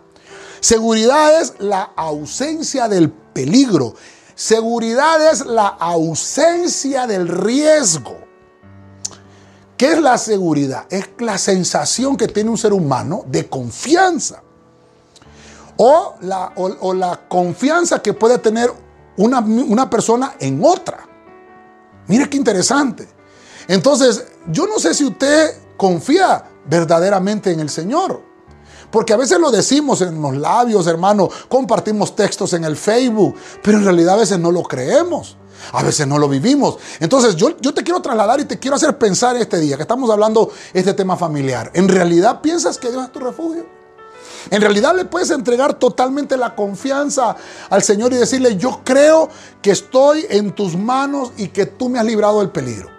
Seguridad 0.60 1.42
es 1.42 1.54
la 1.58 1.82
ausencia 1.96 2.86
del 2.86 3.10
peligro. 3.10 3.94
Seguridad 4.36 5.28
es 5.32 5.44
la 5.44 5.66
ausencia 5.66 7.08
del 7.08 7.26
riesgo. 7.26 8.16
¿Qué 9.76 9.92
es 9.92 10.00
la 10.00 10.18
seguridad? 10.18 10.86
Es 10.90 11.10
la 11.18 11.38
sensación 11.38 12.16
que 12.16 12.28
tiene 12.28 12.50
un 12.50 12.58
ser 12.58 12.72
humano 12.72 13.24
de 13.26 13.48
confianza. 13.48 14.42
O 15.76 16.14
la, 16.20 17.20
confianza 17.28 18.00
que 18.00 18.12
puede 18.12 18.38
tener 18.38 18.70
una, 19.16 19.40
una 19.40 19.90
persona 19.90 20.36
en 20.38 20.60
otra. 20.64 21.08
Mire 22.06 22.28
qué 22.28 22.36
interesante. 22.36 23.08
Entonces, 23.66 24.24
yo 24.46 24.66
no 24.66 24.78
sé 24.78 24.94
si 24.94 25.04
usted 25.04 25.56
confía 25.76 26.44
verdaderamente 26.66 27.50
en 27.50 27.60
el 27.60 27.70
Señor. 27.70 28.33
Porque 28.94 29.12
a 29.12 29.16
veces 29.16 29.40
lo 29.40 29.50
decimos 29.50 30.02
en 30.02 30.22
los 30.22 30.36
labios, 30.36 30.86
hermano, 30.86 31.28
compartimos 31.48 32.14
textos 32.14 32.52
en 32.52 32.62
el 32.62 32.76
Facebook, 32.76 33.34
pero 33.60 33.78
en 33.78 33.84
realidad 33.84 34.14
a 34.14 34.18
veces 34.18 34.38
no 34.38 34.52
lo 34.52 34.62
creemos. 34.62 35.36
A 35.72 35.82
veces 35.82 36.06
no 36.06 36.16
lo 36.16 36.28
vivimos. 36.28 36.76
Entonces 37.00 37.34
yo, 37.34 37.58
yo 37.60 37.74
te 37.74 37.82
quiero 37.82 38.00
trasladar 38.00 38.38
y 38.38 38.44
te 38.44 38.60
quiero 38.60 38.76
hacer 38.76 38.96
pensar 38.96 39.36
este 39.36 39.58
día 39.58 39.74
que 39.74 39.82
estamos 39.82 40.08
hablando 40.10 40.48
este 40.72 40.94
tema 40.94 41.16
familiar. 41.16 41.72
¿En 41.74 41.88
realidad 41.88 42.40
piensas 42.40 42.78
que 42.78 42.88
Dios 42.92 43.02
es 43.02 43.10
tu 43.10 43.18
refugio? 43.18 43.66
En 44.52 44.60
realidad 44.60 44.94
le 44.94 45.06
puedes 45.06 45.32
entregar 45.32 45.74
totalmente 45.74 46.36
la 46.36 46.54
confianza 46.54 47.34
al 47.70 47.82
Señor 47.82 48.12
y 48.12 48.16
decirle, 48.16 48.56
yo 48.56 48.82
creo 48.84 49.28
que 49.60 49.72
estoy 49.72 50.24
en 50.30 50.52
tus 50.52 50.76
manos 50.76 51.32
y 51.36 51.48
que 51.48 51.66
tú 51.66 51.88
me 51.88 51.98
has 51.98 52.04
librado 52.04 52.38
del 52.38 52.50
peligro. 52.50 52.93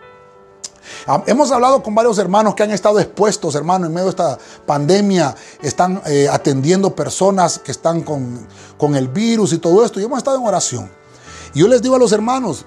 Ah, 1.08 1.24
hemos 1.28 1.52
hablado 1.52 1.82
con 1.84 1.94
varios 1.96 2.18
hermanos 2.18 2.56
que 2.56 2.64
han 2.64 2.72
estado 2.72 3.00
expuestos, 3.00 3.56
hermano, 3.56 3.86
en 3.86 3.94
medio 3.94 4.06
de 4.06 4.12
esta 4.12 4.38
pandemia, 4.66 5.36
están 5.62 6.02
eh, 6.06 6.28
atendiendo 6.32 6.96
personas 6.96 7.60
que 7.60 7.72
están 7.72 8.02
con, 8.02 8.48
con 8.78 8.96
el 8.96 9.08
virus 9.08 9.54
y 9.54 9.58
todo 9.58 9.84
esto, 9.84 10.00
y 10.00 10.04
hemos 10.04 10.18
estado 10.18 10.38
en 10.38 10.46
oración. 10.46 10.92
Y 11.54 11.60
yo 11.60 11.68
les 11.68 11.82
digo 11.82 11.96
a 11.96 12.00
los 12.00 12.12
hermanos, 12.12 12.66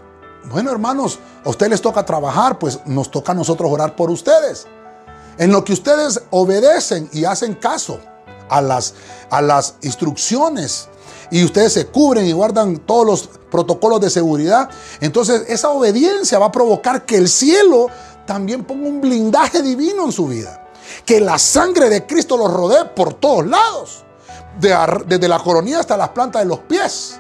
bueno 0.51 0.71
hermanos, 0.71 1.19
a 1.45 1.51
ustedes 1.51 1.71
les 1.71 1.83
toca 1.83 2.05
trabajar, 2.05 2.59
pues 2.59 2.81
nos 2.87 3.11
toca 3.11 3.33
a 3.33 3.35
nosotros 3.35 3.71
orar 3.71 3.97
por 3.97 4.11
ustedes. 4.11 4.67
En 5.37 5.53
lo 5.53 5.65
que 5.65 5.73
ustedes 5.73 6.21
obedecen 6.31 7.09
y 7.13 7.25
hacen 7.25 7.55
caso 7.55 8.01
a 8.49 8.61
las, 8.61 8.95
a 9.31 9.41
las 9.41 9.75
instrucciones 9.83 10.89
y 11.31 11.45
ustedes 11.45 11.75
se 11.75 11.87
cubren 11.87 12.27
y 12.27 12.33
guardan 12.33 12.79
todos 12.79 13.07
los 13.07 13.29
protocolos 13.51 14.01
de 14.01 14.11
seguridad, 14.11 14.69
entonces 15.01 15.45
esa 15.49 15.71
obediencia 15.71 16.39
va 16.39 16.47
a 16.47 16.53
provocar 16.53 17.05
que 17.05 17.17
el 17.17 17.29
cielo 17.29 17.89
también 18.29 18.63
ponga 18.63 18.87
un 18.87 19.01
blindaje 19.01 19.63
divino 19.63 20.05
en 20.05 20.13
su 20.13 20.29
vida. 20.29 20.69
Que 21.07 21.19
la 21.19 21.39
sangre 21.39 21.89
de 21.89 22.07
Cristo 22.07 22.37
los 22.37 22.53
rodee 22.53 22.85
por 22.85 23.15
todos 23.15 23.47
lados, 23.47 24.05
desde 24.61 25.29
la 25.29 25.39
coronilla 25.39 25.81
hasta 25.81 25.97
las 25.97 26.11
plantas 26.11 26.43
de 26.43 26.49
los 26.49 26.59
pies. 26.61 27.19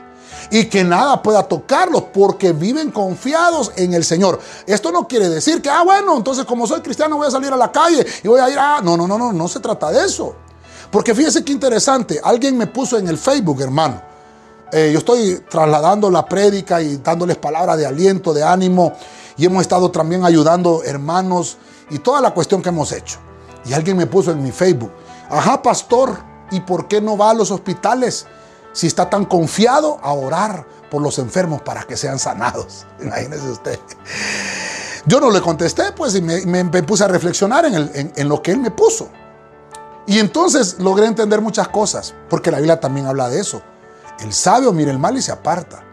Y 0.50 0.66
que 0.66 0.84
nada 0.84 1.22
pueda 1.22 1.42
tocarlos 1.42 2.04
porque 2.12 2.52
viven 2.52 2.90
confiados 2.90 3.72
en 3.76 3.94
el 3.94 4.04
Señor. 4.04 4.38
Esto 4.66 4.92
no 4.92 5.08
quiere 5.08 5.30
decir 5.30 5.62
que, 5.62 5.70
ah, 5.70 5.82
bueno, 5.82 6.14
entonces 6.14 6.44
como 6.44 6.66
soy 6.66 6.82
cristiano 6.82 7.16
voy 7.16 7.26
a 7.26 7.30
salir 7.30 7.52
a 7.54 7.56
la 7.56 7.72
calle 7.72 8.06
y 8.22 8.28
voy 8.28 8.40
a 8.40 8.50
ir 8.50 8.58
a... 8.58 8.82
No, 8.82 8.94
no, 8.94 9.08
no, 9.08 9.16
no, 9.16 9.32
no 9.32 9.48
se 9.48 9.60
trata 9.60 9.90
de 9.90 10.04
eso. 10.04 10.36
Porque 10.90 11.14
fíjese 11.14 11.42
qué 11.42 11.52
interesante, 11.52 12.20
alguien 12.22 12.56
me 12.56 12.66
puso 12.66 12.98
en 12.98 13.08
el 13.08 13.16
Facebook, 13.16 13.62
hermano. 13.62 14.02
Eh, 14.70 14.90
yo 14.92 14.98
estoy 14.98 15.42
trasladando 15.48 16.10
la 16.10 16.26
prédica 16.26 16.82
y 16.82 16.98
dándoles 16.98 17.38
palabras 17.38 17.78
de 17.78 17.86
aliento, 17.86 18.34
de 18.34 18.42
ánimo 18.42 18.92
y 19.38 19.46
hemos 19.46 19.62
estado 19.62 19.90
también 19.90 20.24
ayudando 20.24 20.82
hermanos 20.84 21.56
y 21.88 22.00
toda 22.00 22.20
la 22.20 22.32
cuestión 22.32 22.60
que 22.60 22.68
hemos 22.68 22.92
hecho. 22.92 23.18
Y 23.64 23.72
alguien 23.72 23.96
me 23.96 24.06
puso 24.06 24.32
en 24.32 24.42
mi 24.42 24.50
Facebook, 24.50 24.90
ajá, 25.30 25.62
pastor, 25.62 26.18
¿y 26.50 26.60
por 26.60 26.88
qué 26.88 27.00
no 27.00 27.16
va 27.16 27.30
a 27.30 27.34
los 27.34 27.50
hospitales 27.50 28.26
si 28.72 28.88
está 28.88 29.08
tan 29.08 29.24
confiado 29.24 29.98
a 30.02 30.12
orar 30.12 30.66
por 30.90 31.00
los 31.00 31.18
enfermos 31.18 31.62
para 31.62 31.84
que 31.84 31.96
sean 31.96 32.18
sanados? 32.18 32.84
Imagínese 33.00 33.48
usted. 33.48 33.78
Yo 35.06 35.20
no 35.20 35.30
le 35.30 35.40
contesté, 35.40 35.92
pues, 35.92 36.16
y 36.16 36.20
me, 36.20 36.64
puse 36.82 37.04
a 37.04 37.08
reflexionar 37.08 37.64
en, 37.64 38.12
en 38.14 38.28
lo 38.28 38.42
que 38.42 38.50
él 38.50 38.58
me 38.58 38.70
puso. 38.70 39.08
Y 40.06 40.18
entonces 40.18 40.78
logré 40.80 41.06
entender 41.06 41.40
muchas 41.40 41.68
cosas, 41.68 42.14
porque 42.28 42.50
la 42.50 42.58
Biblia 42.58 42.80
también 42.80 43.06
habla 43.06 43.28
de 43.28 43.40
eso. 43.40 43.62
El 44.18 44.32
sabio 44.32 44.72
mira 44.72 44.90
el 44.90 44.98
mal 44.98 45.16
y 45.16 45.22
se 45.22 45.30
aparta. 45.30 45.84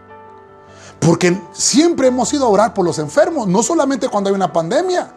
Porque 1.00 1.40
siempre 1.52 2.08
hemos 2.08 2.32
ido 2.32 2.46
a 2.46 2.48
orar 2.48 2.74
por 2.74 2.84
los 2.84 2.98
enfermos, 2.98 3.46
no 3.46 3.62
solamente 3.62 4.08
cuando 4.08 4.28
hay 4.28 4.34
una 4.34 4.52
pandemia. 4.52 5.15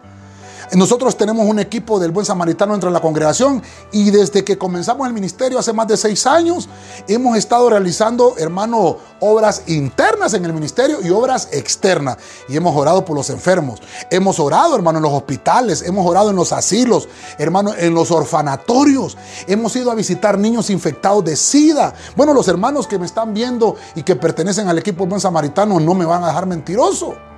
Nosotros 0.76 1.18
tenemos 1.18 1.48
un 1.48 1.58
equipo 1.58 2.00
del 2.00 2.12
Buen 2.12 2.28
Samaritano 2.28 2.76
entre 2.76 2.92
la 2.92 3.02
congregación 3.02 3.64
y 3.92 4.12
desde 4.12 4.44
que 4.44 4.60
comenzamos 4.60 5.08
el 5.08 5.14
ministerio 5.14 5.58
hace 5.58 5.74
más 5.74 5.88
de 5.88 5.98
seis 5.98 6.28
años 6.28 6.70
hemos 7.08 7.38
estado 7.38 7.72
realizando, 7.72 8.36
hermano, 8.38 8.98
obras 9.20 9.64
internas 9.66 10.36
en 10.36 10.46
el 10.46 10.54
ministerio 10.54 11.00
y 11.02 11.10
obras 11.10 11.50
externas. 11.54 12.18
Y 12.48 12.56
hemos 12.56 12.76
orado 12.76 13.04
por 13.04 13.16
los 13.16 13.32
enfermos. 13.32 13.82
Hemos 14.12 14.40
orado, 14.40 14.76
hermano, 14.76 15.00
en 15.00 15.04
los 15.04 15.14
hospitales, 15.14 15.82
hemos 15.82 16.06
orado 16.06 16.30
en 16.30 16.36
los 16.36 16.54
asilos, 16.54 17.10
hermano, 17.40 17.74
en 17.76 17.96
los 17.96 18.12
orfanatorios. 18.12 19.18
Hemos 19.48 19.76
ido 19.76 19.90
a 19.90 19.96
visitar 19.96 20.38
niños 20.38 20.70
infectados 20.70 21.26
de 21.26 21.36
SIDA. 21.36 21.96
Bueno, 22.16 22.32
los 22.32 22.48
hermanos 22.48 22.86
que 22.86 23.00
me 23.00 23.08
están 23.08 23.34
viendo 23.34 23.76
y 23.96 24.04
que 24.04 24.16
pertenecen 24.16 24.68
al 24.68 24.78
equipo 24.78 25.00
del 25.00 25.10
Buen 25.10 25.22
Samaritano 25.22 25.80
no 25.80 25.96
me 25.96 26.06
van 26.06 26.24
a 26.24 26.28
dejar 26.28 26.46
mentiroso. 26.46 27.29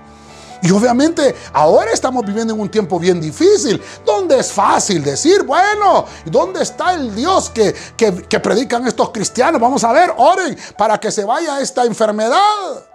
Y 0.61 0.71
obviamente 0.71 1.35
ahora 1.53 1.91
estamos 1.91 2.25
viviendo 2.25 2.53
en 2.53 2.59
un 2.59 2.69
tiempo 2.69 2.99
bien 2.99 3.19
difícil, 3.19 3.81
donde 4.05 4.39
es 4.39 4.51
fácil 4.51 5.03
decir, 5.03 5.43
bueno, 5.43 6.05
¿dónde 6.25 6.61
está 6.61 6.93
el 6.93 7.15
Dios 7.15 7.49
que, 7.49 7.73
que, 7.97 8.39
predican 8.39 8.85
estos 8.85 9.09
cristianos? 9.09 9.59
Vamos 9.59 9.83
a 9.83 9.91
ver, 9.91 10.13
oren 10.17 10.57
para 10.77 10.99
que 10.99 11.11
se 11.11 11.25
vaya 11.25 11.59
esta 11.59 11.83
enfermedad. 11.85 12.85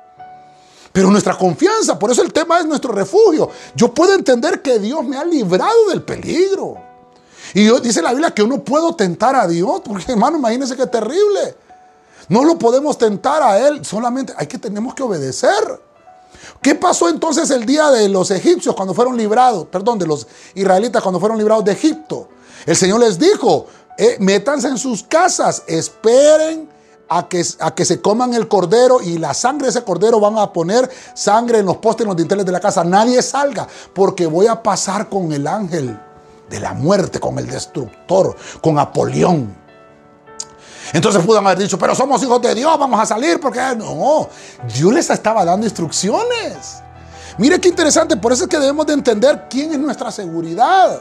Pero 0.92 1.10
nuestra 1.10 1.36
confianza, 1.36 1.98
por 1.98 2.10
eso 2.10 2.22
el 2.22 2.32
tema 2.32 2.58
es 2.60 2.66
nuestro 2.66 2.92
refugio. 2.92 3.50
Yo 3.74 3.92
puedo 3.92 4.14
entender 4.14 4.62
que 4.62 4.78
Dios 4.78 5.04
me 5.04 5.16
ha 5.16 5.24
librado 5.24 5.88
del 5.88 6.02
peligro. 6.02 6.76
Y 7.52 7.68
dice 7.80 8.00
la 8.00 8.12
Biblia 8.12 8.32
que 8.32 8.42
uno 8.42 8.62
puedo 8.62 8.94
tentar 8.94 9.34
a 9.34 9.46
Dios, 9.46 9.82
porque 9.84 10.12
hermano, 10.12 10.38
imagínense 10.38 10.76
qué 10.76 10.86
terrible. 10.86 11.56
No 12.28 12.44
lo 12.44 12.58
podemos 12.58 12.96
tentar 12.96 13.42
a 13.42 13.58
Él, 13.58 13.84
solamente 13.84 14.32
hay 14.36 14.46
que 14.46 14.58
tenemos 14.58 14.94
que 14.94 15.02
obedecer. 15.02 15.80
¿Qué 16.66 16.74
pasó 16.74 17.08
entonces 17.08 17.48
el 17.50 17.64
día 17.64 17.92
de 17.92 18.08
los 18.08 18.28
egipcios 18.32 18.74
cuando 18.74 18.92
fueron 18.92 19.16
librados, 19.16 19.68
perdón, 19.68 20.00
de 20.00 20.06
los 20.08 20.26
israelitas 20.56 21.00
cuando 21.00 21.20
fueron 21.20 21.38
librados 21.38 21.64
de 21.64 21.70
Egipto? 21.70 22.28
El 22.66 22.74
Señor 22.74 22.98
les 22.98 23.20
dijo, 23.20 23.66
eh, 23.96 24.16
métanse 24.18 24.66
en 24.66 24.76
sus 24.76 25.04
casas, 25.04 25.62
esperen 25.68 26.68
a 27.08 27.28
que, 27.28 27.46
a 27.60 27.72
que, 27.72 27.84
se 27.84 28.00
coman 28.00 28.34
el 28.34 28.48
cordero 28.48 29.00
y 29.00 29.16
la 29.18 29.32
sangre 29.32 29.66
de 29.66 29.70
ese 29.70 29.84
cordero 29.84 30.18
van 30.18 30.38
a 30.38 30.52
poner 30.52 30.90
sangre 31.14 31.60
en 31.60 31.66
los 31.66 31.76
postes, 31.76 32.02
en 32.02 32.08
los 32.08 32.16
dinteles 32.16 32.44
de 32.44 32.50
la 32.50 32.58
casa. 32.58 32.82
Nadie 32.82 33.22
salga 33.22 33.68
porque 33.94 34.26
voy 34.26 34.48
a 34.48 34.60
pasar 34.60 35.08
con 35.08 35.32
el 35.32 35.46
ángel 35.46 35.96
de 36.50 36.58
la 36.58 36.72
muerte, 36.72 37.20
con 37.20 37.38
el 37.38 37.46
destructor, 37.46 38.34
con 38.60 38.80
Apolión. 38.80 39.65
Entonces 40.92 41.24
pudo 41.24 41.38
haber 41.38 41.58
dicho, 41.58 41.78
pero 41.78 41.94
somos 41.94 42.22
hijos 42.22 42.40
de 42.42 42.54
Dios, 42.54 42.78
vamos 42.78 43.00
a 43.00 43.06
salir, 43.06 43.40
porque 43.40 43.60
no, 43.76 44.28
Dios 44.74 44.92
les 44.92 45.10
estaba 45.10 45.44
dando 45.44 45.66
instrucciones. 45.66 46.82
Mire 47.38 47.60
qué 47.60 47.68
interesante, 47.68 48.16
por 48.16 48.32
eso 48.32 48.44
es 48.44 48.50
que 48.50 48.58
debemos 48.58 48.86
de 48.86 48.94
entender 48.94 49.46
quién 49.50 49.72
es 49.72 49.78
nuestra 49.78 50.10
seguridad. 50.10 51.00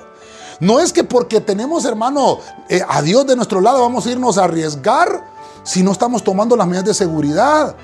No 0.60 0.80
es 0.80 0.92
que 0.92 1.04
porque 1.04 1.42
tenemos, 1.42 1.86
hermano, 1.86 2.40
eh, 2.70 2.82
a 2.88 3.02
Dios 3.02 3.26
de 3.28 3.36
nuestro 3.36 3.62
lado 3.62 3.82
vamos 3.82 4.06
a 4.06 4.12
irnos 4.12 4.38
a 4.38 4.46
arriesgar 4.46 5.24
si 5.64 5.84
no 5.84 5.92
estamos 5.92 6.24
tomando 6.24 6.56
las 6.56 6.68
medidas 6.68 6.86
de 6.86 6.94
seguridad. 6.94 7.76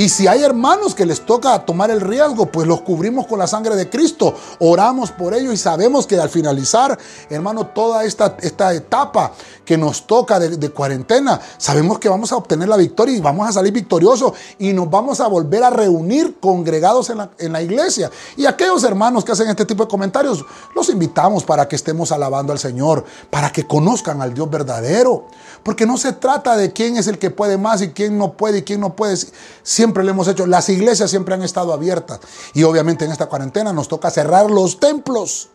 Y 0.00 0.08
si 0.08 0.26
hay 0.26 0.42
hermanos 0.42 0.94
que 0.94 1.04
les 1.04 1.26
toca 1.26 1.66
tomar 1.66 1.90
el 1.90 2.00
riesgo, 2.00 2.46
pues 2.46 2.66
los 2.66 2.80
cubrimos 2.80 3.26
con 3.26 3.38
la 3.38 3.46
sangre 3.46 3.76
de 3.76 3.90
Cristo, 3.90 4.34
oramos 4.58 5.10
por 5.10 5.34
ellos 5.34 5.52
y 5.52 5.58
sabemos 5.58 6.06
que 6.06 6.18
al 6.18 6.30
finalizar, 6.30 6.98
hermano, 7.28 7.66
toda 7.66 8.02
esta, 8.04 8.34
esta 8.40 8.72
etapa 8.72 9.32
que 9.62 9.76
nos 9.76 10.06
toca 10.06 10.38
de, 10.38 10.70
cuarentena, 10.70 11.38
sabemos 11.58 11.98
que 11.98 12.08
vamos 12.08 12.32
a 12.32 12.36
obtener 12.36 12.66
la 12.66 12.78
victoria 12.78 13.14
y 13.14 13.20
vamos 13.20 13.46
a 13.46 13.52
salir 13.52 13.74
victoriosos 13.74 14.32
y 14.58 14.72
nos 14.72 14.88
vamos 14.88 15.20
a 15.20 15.26
volver 15.26 15.64
a 15.64 15.68
reunir 15.68 16.40
congregados 16.40 17.10
en 17.10 17.18
la, 17.18 17.30
en 17.38 17.52
la 17.52 17.60
iglesia. 17.60 18.10
Y 18.38 18.46
aquellos 18.46 18.82
hermanos 18.84 19.22
que 19.22 19.32
hacen 19.32 19.50
este 19.50 19.66
tipo 19.66 19.84
de 19.84 19.90
comentarios, 19.90 20.46
los 20.74 20.88
invitamos 20.88 21.44
para 21.44 21.68
que 21.68 21.76
estemos 21.76 22.10
alabando 22.10 22.54
al 22.54 22.58
Señor, 22.58 23.04
para 23.28 23.52
que 23.52 23.66
conozcan 23.66 24.22
al 24.22 24.32
Dios 24.32 24.48
verdadero. 24.48 25.26
Porque 25.62 25.86
no 25.86 25.98
se 25.98 26.12
trata 26.12 26.56
de 26.56 26.72
quién 26.72 26.96
es 26.96 27.06
el 27.06 27.18
que 27.18 27.30
puede 27.30 27.58
más 27.58 27.82
y 27.82 27.90
quién 27.90 28.16
no 28.16 28.32
puede 28.32 28.58
y 28.58 28.62
quién 28.62 28.80
no 28.80 28.96
puede. 28.96 29.16
Siempre 29.62 30.02
lo 30.04 30.10
hemos 30.10 30.26
hecho. 30.28 30.46
Las 30.46 30.68
iglesias 30.68 31.10
siempre 31.10 31.34
han 31.34 31.42
estado 31.42 31.72
abiertas. 31.72 32.20
Y 32.54 32.62
obviamente 32.62 33.04
en 33.04 33.12
esta 33.12 33.26
cuarentena 33.26 33.72
nos 33.72 33.88
toca 33.88 34.10
cerrar 34.10 34.50
los 34.50 34.80
templos. 34.80 35.50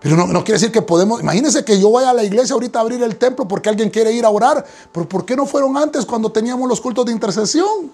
Pero 0.00 0.16
no, 0.16 0.26
quiere 0.42 0.54
decir 0.54 0.72
que 0.72 0.82
podemos. 0.82 1.20
Imagínense 1.20 1.64
que 1.64 1.80
yo 1.80 1.92
vaya 1.92 2.10
a 2.10 2.14
la 2.14 2.24
iglesia 2.24 2.54
ahorita 2.54 2.80
a 2.80 2.82
abrir 2.82 3.00
el 3.02 3.16
templo 3.16 3.46
porque 3.46 3.68
alguien 3.68 3.88
quiere 3.88 4.12
ir 4.12 4.24
a 4.24 4.30
orar. 4.30 4.66
Pero 4.90 5.08
¿por 5.08 5.24
qué 5.24 5.36
no 5.36 5.46
fueron 5.46 5.76
antes 5.76 6.04
cuando 6.04 6.32
teníamos 6.32 6.68
los 6.68 6.80
cultos 6.80 7.06
de 7.06 7.12
intercesión? 7.12 7.92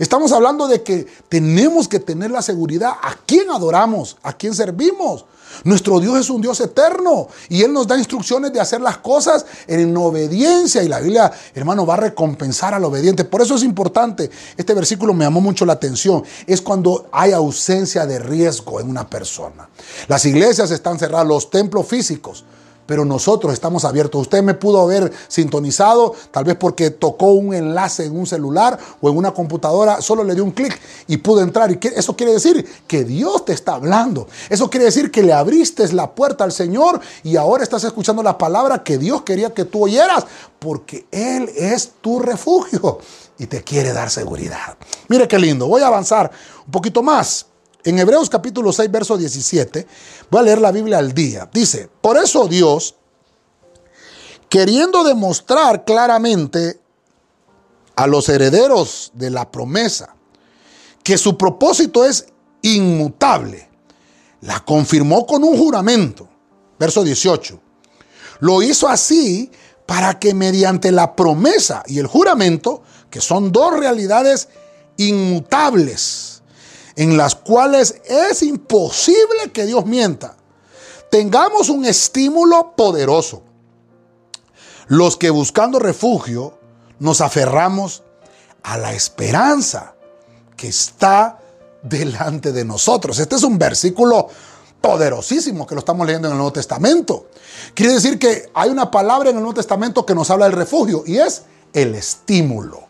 Estamos 0.00 0.32
hablando 0.32 0.66
de 0.66 0.82
que 0.82 1.06
tenemos 1.28 1.86
que 1.86 2.00
tener 2.00 2.32
la 2.32 2.42
seguridad 2.42 2.90
a 3.02 3.14
quién 3.24 3.50
adoramos, 3.50 4.16
a 4.22 4.32
quién 4.32 4.54
servimos. 4.54 5.24
Nuestro 5.64 6.00
Dios 6.00 6.18
es 6.18 6.30
un 6.30 6.40
Dios 6.40 6.60
eterno 6.60 7.28
y 7.48 7.62
Él 7.62 7.72
nos 7.72 7.86
da 7.86 7.96
instrucciones 7.96 8.52
de 8.52 8.60
hacer 8.60 8.80
las 8.80 8.98
cosas 8.98 9.46
en 9.66 9.96
obediencia 9.96 10.82
y 10.82 10.88
la 10.88 11.00
Biblia, 11.00 11.32
hermano, 11.54 11.86
va 11.86 11.94
a 11.94 11.98
recompensar 11.98 12.74
al 12.74 12.84
obediente. 12.84 13.24
Por 13.24 13.42
eso 13.42 13.54
es 13.54 13.62
importante, 13.62 14.30
este 14.56 14.74
versículo 14.74 15.14
me 15.14 15.24
llamó 15.24 15.40
mucho 15.40 15.64
la 15.64 15.74
atención, 15.74 16.22
es 16.46 16.60
cuando 16.60 17.08
hay 17.12 17.32
ausencia 17.32 18.06
de 18.06 18.18
riesgo 18.18 18.80
en 18.80 18.88
una 18.88 19.08
persona. 19.08 19.68
Las 20.06 20.24
iglesias 20.24 20.70
están 20.70 20.98
cerradas, 20.98 21.26
los 21.26 21.50
templos 21.50 21.86
físicos, 21.86 22.44
pero 22.88 23.04
nosotros 23.04 23.52
estamos 23.52 23.84
abiertos. 23.84 24.22
Usted 24.22 24.42
me 24.42 24.54
pudo 24.54 24.80
haber 24.80 25.12
sintonizado, 25.28 26.14
tal 26.30 26.44
vez 26.44 26.56
porque 26.56 26.90
tocó 26.90 27.32
un 27.32 27.52
enlace 27.52 28.06
en 28.06 28.18
un 28.18 28.26
celular 28.26 28.78
o 29.02 29.10
en 29.10 29.16
una 29.18 29.32
computadora, 29.32 30.00
solo 30.00 30.24
le 30.24 30.34
dio 30.34 30.42
un 30.42 30.52
clic 30.52 30.80
y 31.06 31.18
pudo 31.18 31.42
entrar. 31.42 31.70
Y 31.70 31.78
eso 31.94 32.16
quiere 32.16 32.32
decir 32.32 32.66
que 32.86 33.04
Dios 33.04 33.44
te 33.44 33.52
está 33.52 33.74
hablando. 33.74 34.26
Eso 34.48 34.70
quiere 34.70 34.86
decir 34.86 35.10
que 35.10 35.22
le 35.22 35.34
abriste 35.34 35.86
la 35.92 36.10
puerta 36.14 36.44
al 36.44 36.52
Señor 36.52 36.98
y 37.22 37.36
ahora 37.36 37.62
estás 37.62 37.84
escuchando 37.84 38.22
la 38.22 38.38
palabra 38.38 38.82
que 38.82 38.96
Dios 38.96 39.20
quería 39.20 39.52
que 39.52 39.66
tú 39.66 39.84
oyeras, 39.84 40.24
porque 40.58 41.06
Él 41.10 41.50
es 41.54 41.92
tu 42.00 42.20
refugio 42.20 43.00
y 43.38 43.48
te 43.48 43.62
quiere 43.62 43.92
dar 43.92 44.08
seguridad. 44.08 44.78
Mire 45.08 45.28
qué 45.28 45.38
lindo. 45.38 45.66
Voy 45.68 45.82
a 45.82 45.88
avanzar 45.88 46.30
un 46.64 46.72
poquito 46.72 47.02
más. 47.02 47.44
En 47.88 47.98
Hebreos 47.98 48.28
capítulo 48.28 48.70
6, 48.70 48.90
verso 48.90 49.16
17, 49.16 49.86
voy 50.30 50.40
a 50.40 50.42
leer 50.42 50.60
la 50.60 50.72
Biblia 50.72 50.98
al 50.98 51.14
día. 51.14 51.48
Dice, 51.50 51.88
por 52.02 52.18
eso 52.18 52.46
Dios, 52.46 52.96
queriendo 54.50 55.04
demostrar 55.04 55.86
claramente 55.86 56.78
a 57.96 58.06
los 58.06 58.28
herederos 58.28 59.10
de 59.14 59.30
la 59.30 59.50
promesa 59.50 60.14
que 61.02 61.16
su 61.16 61.38
propósito 61.38 62.04
es 62.04 62.26
inmutable, 62.60 63.70
la 64.42 64.62
confirmó 64.66 65.26
con 65.26 65.42
un 65.42 65.56
juramento. 65.56 66.28
Verso 66.78 67.02
18. 67.02 67.58
Lo 68.40 68.60
hizo 68.60 68.86
así 68.86 69.50
para 69.86 70.18
que 70.18 70.34
mediante 70.34 70.92
la 70.92 71.16
promesa 71.16 71.82
y 71.86 72.00
el 72.00 72.06
juramento, 72.06 72.82
que 73.08 73.22
son 73.22 73.50
dos 73.50 73.80
realidades 73.80 74.50
inmutables, 74.98 76.27
en 76.98 77.16
las 77.16 77.36
cuales 77.36 78.02
es 78.06 78.42
imposible 78.42 79.52
que 79.52 79.66
Dios 79.66 79.86
mienta, 79.86 80.34
tengamos 81.12 81.68
un 81.68 81.84
estímulo 81.84 82.74
poderoso. 82.74 83.44
Los 84.88 85.16
que 85.16 85.30
buscando 85.30 85.78
refugio 85.78 86.58
nos 86.98 87.20
aferramos 87.20 88.02
a 88.64 88.78
la 88.78 88.94
esperanza 88.94 89.94
que 90.56 90.66
está 90.66 91.38
delante 91.84 92.50
de 92.50 92.64
nosotros. 92.64 93.20
Este 93.20 93.36
es 93.36 93.44
un 93.44 93.58
versículo 93.58 94.26
poderosísimo 94.80 95.68
que 95.68 95.76
lo 95.76 95.78
estamos 95.78 96.04
leyendo 96.04 96.26
en 96.26 96.32
el 96.32 96.38
Nuevo 96.38 96.52
Testamento. 96.52 97.28
Quiere 97.74 97.92
decir 97.92 98.18
que 98.18 98.50
hay 98.54 98.70
una 98.70 98.90
palabra 98.90 99.30
en 99.30 99.36
el 99.36 99.42
Nuevo 99.42 99.54
Testamento 99.54 100.04
que 100.04 100.16
nos 100.16 100.30
habla 100.30 100.46
del 100.46 100.56
refugio 100.56 101.04
y 101.06 101.18
es 101.18 101.44
el 101.72 101.94
estímulo. 101.94 102.87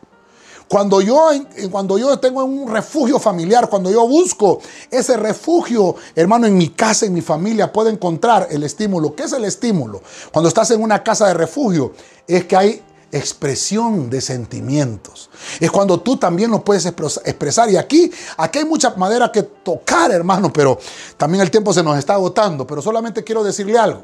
Cuando 0.68 1.00
yo, 1.00 1.30
cuando 1.70 1.96
yo 1.96 2.18
tengo 2.18 2.44
un 2.44 2.68
refugio 2.68 3.18
familiar, 3.18 3.70
cuando 3.70 3.90
yo 3.90 4.06
busco 4.06 4.60
ese 4.90 5.16
refugio, 5.16 5.96
hermano, 6.14 6.46
en 6.46 6.58
mi 6.58 6.68
casa, 6.68 7.06
en 7.06 7.14
mi 7.14 7.22
familia, 7.22 7.72
puedo 7.72 7.88
encontrar 7.88 8.48
el 8.50 8.62
estímulo. 8.62 9.14
¿Qué 9.14 9.22
es 9.22 9.32
el 9.32 9.44
estímulo? 9.44 10.02
Cuando 10.30 10.48
estás 10.48 10.70
en 10.70 10.82
una 10.82 11.02
casa 11.02 11.26
de 11.28 11.34
refugio, 11.34 11.94
es 12.26 12.44
que 12.44 12.56
hay 12.56 12.82
expresión 13.10 14.10
de 14.10 14.20
sentimientos. 14.20 15.30
Es 15.58 15.70
cuando 15.70 16.00
tú 16.00 16.18
también 16.18 16.50
lo 16.50 16.62
puedes 16.62 16.84
expresar. 16.84 17.70
Y 17.70 17.78
aquí, 17.78 18.12
aquí 18.36 18.58
hay 18.58 18.66
mucha 18.66 18.90
madera 18.90 19.32
que 19.32 19.42
tocar, 19.42 20.10
hermano, 20.10 20.52
pero 20.52 20.78
también 21.16 21.42
el 21.42 21.50
tiempo 21.50 21.72
se 21.72 21.82
nos 21.82 21.96
está 21.96 22.14
agotando. 22.14 22.66
Pero 22.66 22.82
solamente 22.82 23.24
quiero 23.24 23.42
decirle 23.42 23.78
algo. 23.78 24.02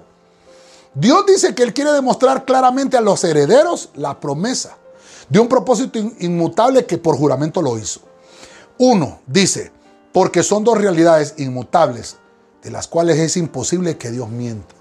Dios 0.94 1.26
dice 1.26 1.54
que 1.54 1.62
Él 1.62 1.74
quiere 1.74 1.92
demostrar 1.92 2.46
claramente 2.46 2.96
a 2.96 3.02
los 3.02 3.22
herederos 3.22 3.90
la 3.96 4.18
promesa 4.18 4.78
de 5.28 5.38
un 5.38 5.48
propósito 5.48 5.98
inmutable 6.20 6.86
que 6.86 6.98
por 6.98 7.16
juramento 7.16 7.62
lo 7.62 7.78
hizo. 7.78 8.00
Uno, 8.78 9.20
dice, 9.26 9.72
porque 10.12 10.42
son 10.42 10.64
dos 10.64 10.78
realidades 10.78 11.34
inmutables, 11.38 12.16
de 12.62 12.70
las 12.70 12.88
cuales 12.88 13.18
es 13.18 13.36
imposible 13.36 13.98
que 13.98 14.10
Dios 14.10 14.28
mienta. 14.28 14.74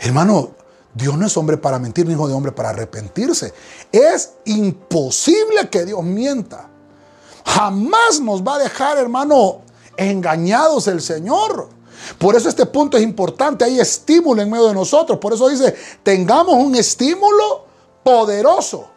Hermano, 0.00 0.50
Dios 0.94 1.16
no 1.16 1.26
es 1.26 1.36
hombre 1.36 1.56
para 1.56 1.78
mentir, 1.78 2.06
ni 2.06 2.12
hijo 2.12 2.26
de 2.26 2.34
hombre 2.34 2.52
para 2.52 2.70
arrepentirse. 2.70 3.52
Es 3.92 4.32
imposible 4.46 5.68
que 5.70 5.84
Dios 5.84 6.02
mienta. 6.02 6.68
Jamás 7.44 8.20
nos 8.20 8.42
va 8.42 8.56
a 8.56 8.58
dejar, 8.58 8.98
hermano, 8.98 9.60
engañados 9.96 10.86
el 10.88 11.00
Señor. 11.00 11.68
Por 12.18 12.36
eso 12.36 12.48
este 12.48 12.66
punto 12.66 12.96
es 12.96 13.02
importante. 13.02 13.64
Hay 13.64 13.80
estímulo 13.80 14.42
en 14.42 14.50
medio 14.50 14.68
de 14.68 14.74
nosotros. 14.74 15.18
Por 15.18 15.32
eso 15.32 15.48
dice, 15.48 15.74
tengamos 16.02 16.54
un 16.54 16.74
estímulo 16.74 17.66
poderoso. 18.02 18.88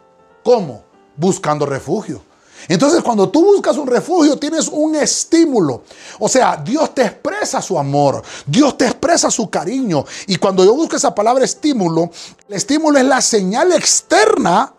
¿Cómo? 0.42 0.82
Buscando 1.16 1.66
refugio. 1.66 2.22
Entonces 2.68 3.02
cuando 3.02 3.28
tú 3.28 3.44
buscas 3.44 3.76
un 3.76 3.86
refugio 3.86 4.38
tienes 4.38 4.68
un 4.68 4.94
estímulo. 4.94 5.82
O 6.18 6.28
sea, 6.28 6.56
Dios 6.56 6.94
te 6.94 7.02
expresa 7.02 7.60
su 7.60 7.78
amor, 7.78 8.22
Dios 8.46 8.76
te 8.78 8.86
expresa 8.86 9.30
su 9.30 9.50
cariño. 9.50 10.04
Y 10.26 10.36
cuando 10.36 10.64
yo 10.64 10.74
busco 10.74 10.96
esa 10.96 11.14
palabra 11.14 11.44
estímulo, 11.44 12.10
el 12.48 12.54
estímulo 12.54 12.98
es 12.98 13.04
la 13.04 13.20
señal 13.20 13.72
externa 13.72 14.72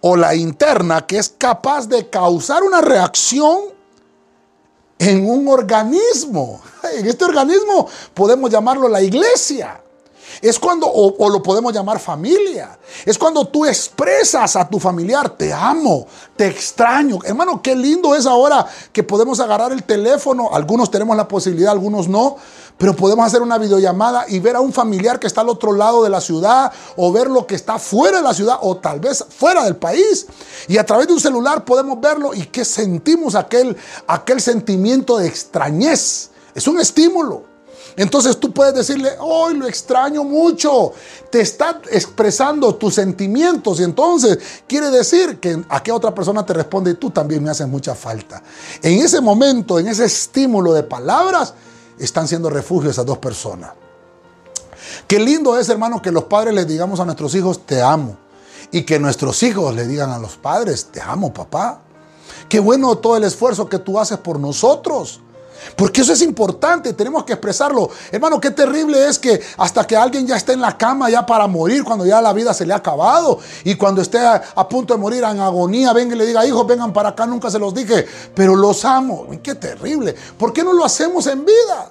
o 0.00 0.16
la 0.16 0.34
interna 0.34 1.06
que 1.06 1.18
es 1.18 1.34
capaz 1.36 1.88
de 1.88 2.08
causar 2.08 2.62
una 2.62 2.80
reacción 2.80 3.60
en 4.98 5.28
un 5.28 5.48
organismo. 5.48 6.60
En 6.96 7.04
este 7.04 7.24
organismo 7.24 7.88
podemos 8.14 8.48
llamarlo 8.48 8.88
la 8.88 9.02
iglesia. 9.02 9.80
Es 10.42 10.58
cuando, 10.58 10.86
o, 10.90 11.28
lo 11.28 11.42
podemos 11.42 11.72
llamar 11.72 11.98
familia, 11.98 12.78
es 13.04 13.18
cuando 13.18 13.46
tú 13.46 13.64
expresas 13.64 14.56
a 14.56 14.68
tu 14.68 14.78
familiar, 14.78 15.30
te 15.30 15.52
amo, 15.52 16.06
te 16.36 16.46
extraño. 16.46 17.18
Hermano, 17.24 17.62
qué 17.62 17.74
lindo 17.74 18.14
es 18.14 18.26
ahora 18.26 18.66
que 18.92 19.02
podemos 19.02 19.40
agarrar 19.40 19.72
el 19.72 19.82
teléfono, 19.84 20.50
algunos 20.52 20.90
tenemos 20.90 21.16
la 21.16 21.26
posibilidad, 21.26 21.72
algunos 21.72 22.08
no, 22.08 22.36
pero 22.78 22.94
podemos 22.94 23.26
hacer 23.26 23.40
una 23.40 23.58
videollamada 23.58 24.26
y 24.28 24.38
ver 24.38 24.56
a 24.56 24.60
un 24.60 24.72
familiar 24.72 25.18
que 25.18 25.26
está 25.26 25.40
al 25.40 25.48
otro 25.48 25.72
lado 25.72 26.02
de 26.02 26.10
la 26.10 26.20
ciudad 26.20 26.72
o 26.96 27.10
ver 27.10 27.28
lo 27.28 27.46
que 27.46 27.54
está 27.54 27.78
fuera 27.78 28.18
de 28.18 28.22
la 28.22 28.34
ciudad 28.34 28.58
o 28.60 28.76
tal 28.76 29.00
vez 29.00 29.24
fuera 29.28 29.64
del 29.64 29.76
país. 29.76 30.26
Y 30.68 30.76
a 30.76 30.84
través 30.84 31.06
de 31.06 31.14
un 31.14 31.20
celular 31.20 31.64
podemos 31.64 32.00
verlo 32.00 32.34
y 32.34 32.44
que 32.46 32.64
sentimos 32.64 33.34
aquel, 33.34 33.76
aquel 34.06 34.40
sentimiento 34.40 35.16
de 35.16 35.26
extrañez. 35.26 36.30
Es 36.54 36.68
un 36.68 36.78
estímulo. 36.78 37.55
Entonces 37.96 38.38
tú 38.38 38.52
puedes 38.52 38.74
decirle, 38.74 39.12
hoy 39.20 39.54
lo 39.54 39.66
extraño 39.66 40.22
mucho. 40.22 40.92
Te 41.30 41.40
está 41.40 41.80
expresando 41.90 42.74
tus 42.74 42.94
sentimientos 42.94 43.80
y 43.80 43.84
entonces 43.84 44.38
quiere 44.66 44.90
decir 44.90 45.40
que 45.40 45.64
a 45.68 45.82
qué 45.82 45.92
otra 45.92 46.14
persona 46.14 46.44
te 46.44 46.52
responde, 46.52 46.94
tú 46.94 47.10
también 47.10 47.42
me 47.42 47.50
haces 47.50 47.66
mucha 47.66 47.94
falta. 47.94 48.42
En 48.82 48.98
ese 49.00 49.20
momento, 49.20 49.78
en 49.78 49.88
ese 49.88 50.04
estímulo 50.04 50.74
de 50.74 50.82
palabras, 50.82 51.54
están 51.98 52.28
siendo 52.28 52.50
refugio 52.50 52.90
esas 52.90 53.06
dos 53.06 53.18
personas. 53.18 53.70
Qué 55.06 55.18
lindo 55.18 55.58
es, 55.58 55.68
hermano, 55.68 56.02
que 56.02 56.12
los 56.12 56.24
padres 56.24 56.54
les 56.54 56.68
digamos 56.68 57.00
a 57.00 57.04
nuestros 57.04 57.34
hijos, 57.34 57.64
te 57.64 57.80
amo. 57.80 58.18
Y 58.72 58.82
que 58.82 58.98
nuestros 58.98 59.42
hijos 59.42 59.74
le 59.74 59.86
digan 59.86 60.10
a 60.10 60.18
los 60.18 60.36
padres, 60.36 60.86
te 60.86 61.00
amo, 61.00 61.32
papá. 61.32 61.80
Qué 62.48 62.58
bueno 62.60 62.98
todo 62.98 63.16
el 63.16 63.24
esfuerzo 63.24 63.68
que 63.68 63.78
tú 63.78 63.98
haces 63.98 64.18
por 64.18 64.38
nosotros. 64.38 65.20
Porque 65.74 66.00
eso 66.00 66.12
es 66.12 66.22
importante, 66.22 66.92
tenemos 66.92 67.24
que 67.24 67.32
expresarlo. 67.32 67.90
Hermano, 68.10 68.40
qué 68.40 68.50
terrible 68.50 69.08
es 69.08 69.18
que 69.18 69.40
hasta 69.58 69.86
que 69.86 69.96
alguien 69.96 70.26
ya 70.26 70.36
esté 70.36 70.52
en 70.52 70.60
la 70.60 70.76
cama 70.76 71.10
ya 71.10 71.24
para 71.26 71.46
morir, 71.46 71.84
cuando 71.84 72.06
ya 72.06 72.20
la 72.20 72.32
vida 72.32 72.54
se 72.54 72.64
le 72.64 72.72
ha 72.72 72.76
acabado, 72.76 73.38
y 73.64 73.74
cuando 73.74 74.00
esté 74.00 74.18
a, 74.18 74.68
punto 74.68 74.94
de 74.94 75.00
morir 75.00 75.24
en 75.24 75.40
agonía, 75.40 75.92
venga 75.92 76.14
y 76.14 76.18
le 76.18 76.26
diga, 76.26 76.46
hijos, 76.46 76.66
vengan 76.66 76.92
para 76.92 77.10
acá, 77.10 77.26
nunca 77.26 77.50
se 77.50 77.58
los 77.58 77.74
dije, 77.74 78.06
pero 78.34 78.56
los 78.56 78.84
amo. 78.84 79.26
Qué 79.42 79.54
terrible. 79.54 80.14
¿Por 80.38 80.52
qué 80.52 80.64
no 80.64 80.72
lo 80.72 80.84
hacemos 80.84 81.26
en 81.26 81.44
vida? 81.44 81.90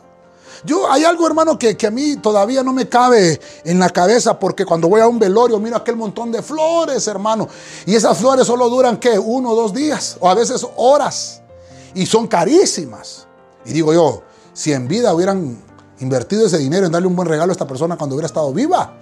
Yo, 0.64 0.92
hay 0.92 1.04
algo, 1.04 1.28
hermano, 1.28 1.60
que, 1.60 1.78
que, 1.78 1.86
a 1.86 1.92
mí 1.92 2.16
todavía 2.18 2.64
no 2.64 2.74
me 2.74 2.90
cabe 2.90 3.40
en 3.64 3.78
la 3.78 3.90
cabeza, 3.92 4.40
porque 4.40 4.66
cuando 4.66 4.88
voy 4.88 5.00
a 5.00 5.08
un 5.08 5.20
velorio, 5.20 5.60
miro 5.60 5.76
aquel 5.78 5.96
montón 5.96 6.32
de 6.32 6.42
flores, 6.42 7.08
hermano. 7.08 7.48
Y 7.86 7.94
esas 7.94 8.18
flores 8.18 8.48
solo 8.48 8.68
duran, 8.68 8.98
¿qué? 8.98 9.20
Uno 9.20 9.52
o 9.52 9.56
dos 9.56 9.74
días, 9.74 10.18
o 10.20 10.28
a 10.28 10.34
veces 10.34 10.66
horas. 10.76 11.42
Y 11.94 12.08
son 12.08 12.28
carísimas. 12.28 13.25
Y 13.66 13.74
digo 13.74 13.94
yo, 13.94 14.24
si 14.54 14.74
en 14.74 14.88
vida 14.88 15.14
hubieran 15.14 15.58
invertido 16.00 16.46
ese 16.46 16.58
dinero 16.58 16.86
en 16.86 16.92
darle 16.92 17.08
un 17.08 17.16
buen 17.16 17.28
regalo 17.28 17.52
a 17.52 17.54
esta 17.54 17.68
persona 17.68 17.98
cuando 17.98 18.16
hubiera 18.16 18.28
estado 18.28 18.52
viva, 18.54 18.94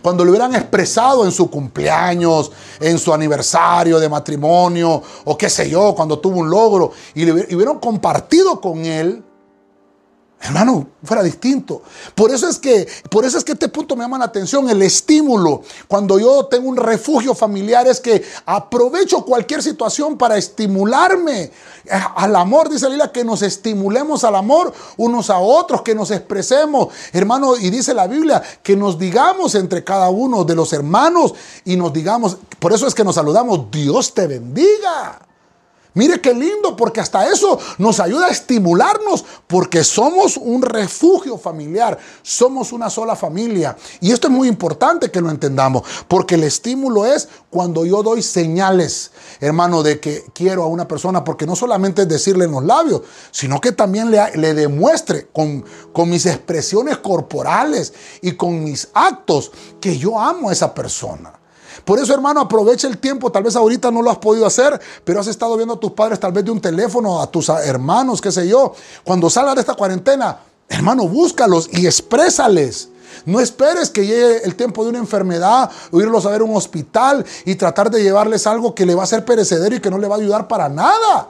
cuando 0.00 0.24
lo 0.24 0.30
hubieran 0.30 0.54
expresado 0.54 1.24
en 1.24 1.32
su 1.32 1.50
cumpleaños, 1.50 2.52
en 2.80 2.98
su 2.98 3.12
aniversario 3.12 3.98
de 3.98 4.08
matrimonio, 4.08 5.02
o 5.24 5.36
qué 5.36 5.48
sé 5.48 5.68
yo, 5.68 5.94
cuando 5.94 6.18
tuvo 6.18 6.38
un 6.38 6.50
logro, 6.50 6.92
y, 7.14 7.28
hubieran 7.30 7.78
compartido 7.78 8.60
con 8.60 8.84
él, 8.84 9.24
Hermano, 10.44 10.88
fuera 11.04 11.22
distinto. 11.22 11.82
Por 12.16 12.32
eso 12.32 12.48
es 12.48 12.58
que, 12.58 12.88
por 13.08 13.24
eso 13.24 13.38
es 13.38 13.44
que 13.44 13.52
este 13.52 13.68
punto 13.68 13.94
me 13.94 14.02
llama 14.02 14.18
la 14.18 14.24
atención, 14.24 14.68
el 14.68 14.82
estímulo. 14.82 15.62
Cuando 15.86 16.18
yo 16.18 16.46
tengo 16.46 16.68
un 16.68 16.76
refugio 16.76 17.32
familiar 17.32 17.86
es 17.86 18.00
que 18.00 18.24
aprovecho 18.44 19.24
cualquier 19.24 19.62
situación 19.62 20.18
para 20.18 20.36
estimularme 20.36 21.42
eh, 21.42 21.50
al 22.16 22.34
amor, 22.34 22.68
dice 22.68 22.86
la 22.86 22.90
Biblia, 22.90 23.12
que 23.12 23.24
nos 23.24 23.42
estimulemos 23.42 24.24
al 24.24 24.34
amor 24.34 24.72
unos 24.96 25.30
a 25.30 25.38
otros, 25.38 25.82
que 25.82 25.94
nos 25.94 26.10
expresemos, 26.10 26.88
hermano, 27.12 27.56
y 27.56 27.70
dice 27.70 27.94
la 27.94 28.08
Biblia, 28.08 28.42
que 28.64 28.74
nos 28.74 28.98
digamos 28.98 29.54
entre 29.54 29.84
cada 29.84 30.10
uno 30.10 30.42
de 30.42 30.56
los 30.56 30.72
hermanos 30.72 31.34
y 31.64 31.76
nos 31.76 31.92
digamos, 31.92 32.36
por 32.58 32.72
eso 32.72 32.88
es 32.88 32.94
que 32.94 33.04
nos 33.04 33.14
saludamos, 33.14 33.70
Dios 33.70 34.12
te 34.12 34.26
bendiga. 34.26 35.20
Mire 35.94 36.22
qué 36.22 36.32
lindo, 36.32 36.74
porque 36.74 37.00
hasta 37.00 37.28
eso 37.28 37.58
nos 37.76 38.00
ayuda 38.00 38.26
a 38.26 38.30
estimularnos, 38.30 39.24
porque 39.46 39.84
somos 39.84 40.38
un 40.38 40.62
refugio 40.62 41.36
familiar, 41.36 41.98
somos 42.22 42.72
una 42.72 42.88
sola 42.88 43.14
familia. 43.14 43.76
Y 44.00 44.10
esto 44.10 44.28
es 44.28 44.32
muy 44.32 44.48
importante 44.48 45.10
que 45.10 45.20
lo 45.20 45.28
entendamos, 45.30 45.82
porque 46.08 46.36
el 46.36 46.44
estímulo 46.44 47.04
es 47.04 47.28
cuando 47.50 47.84
yo 47.84 48.02
doy 48.02 48.22
señales, 48.22 49.10
hermano, 49.38 49.82
de 49.82 50.00
que 50.00 50.24
quiero 50.32 50.62
a 50.62 50.66
una 50.66 50.88
persona, 50.88 51.24
porque 51.24 51.46
no 51.46 51.56
solamente 51.56 52.02
es 52.02 52.08
decirle 52.08 52.46
en 52.46 52.52
los 52.52 52.64
labios, 52.64 53.02
sino 53.30 53.60
que 53.60 53.72
también 53.72 54.10
le, 54.10 54.54
demuestre 54.54 55.28
con 55.32 55.64
mis 56.08 56.24
expresiones 56.24 56.98
corporales 56.98 57.92
y 58.22 58.32
con 58.32 58.64
mis 58.64 58.88
actos 58.94 59.52
que 59.78 59.98
yo 59.98 60.18
amo 60.18 60.48
a 60.48 60.52
esa 60.52 60.72
persona. 60.74 61.41
Por 61.84 61.98
eso, 61.98 62.14
hermano, 62.14 62.40
aprovecha 62.40 62.88
el 62.88 62.98
tiempo. 62.98 63.30
Tal 63.30 63.42
vez 63.42 63.56
ahorita 63.56 63.90
no 63.90 64.02
lo 64.02 64.10
has 64.10 64.18
podido 64.18 64.46
hacer, 64.46 64.80
pero 65.04 65.20
has 65.20 65.26
estado 65.26 65.56
viendo 65.56 65.74
a 65.74 65.80
tus 65.80 65.92
padres 65.92 66.20
tal 66.20 66.32
vez 66.32 66.44
de 66.44 66.50
un 66.50 66.60
teléfono, 66.60 67.20
a 67.20 67.30
tus 67.30 67.48
hermanos, 67.48 68.20
qué 68.20 68.32
sé 68.32 68.48
yo. 68.48 68.74
Cuando 69.04 69.28
salgas 69.30 69.54
de 69.56 69.60
esta 69.60 69.74
cuarentena, 69.74 70.38
hermano, 70.68 71.08
búscalos 71.08 71.68
y 71.72 71.86
exprésales. 71.86 72.88
No 73.26 73.40
esperes 73.40 73.90
que 73.90 74.06
llegue 74.06 74.44
el 74.44 74.54
tiempo 74.54 74.82
de 74.84 74.90
una 74.90 74.98
enfermedad 74.98 75.70
o 75.90 76.00
irlos 76.00 76.26
a 76.26 76.30
ver 76.30 76.42
un 76.42 76.56
hospital 76.56 77.24
y 77.44 77.54
tratar 77.54 77.90
de 77.90 78.02
llevarles 78.02 78.46
algo 78.46 78.74
que 78.74 78.86
le 78.86 78.94
va 78.94 79.04
a 79.04 79.06
ser 79.06 79.24
perecedero 79.24 79.76
y 79.76 79.80
que 79.80 79.90
no 79.90 79.98
le 79.98 80.08
va 80.08 80.16
a 80.16 80.18
ayudar 80.18 80.48
para 80.48 80.68
nada. 80.68 81.28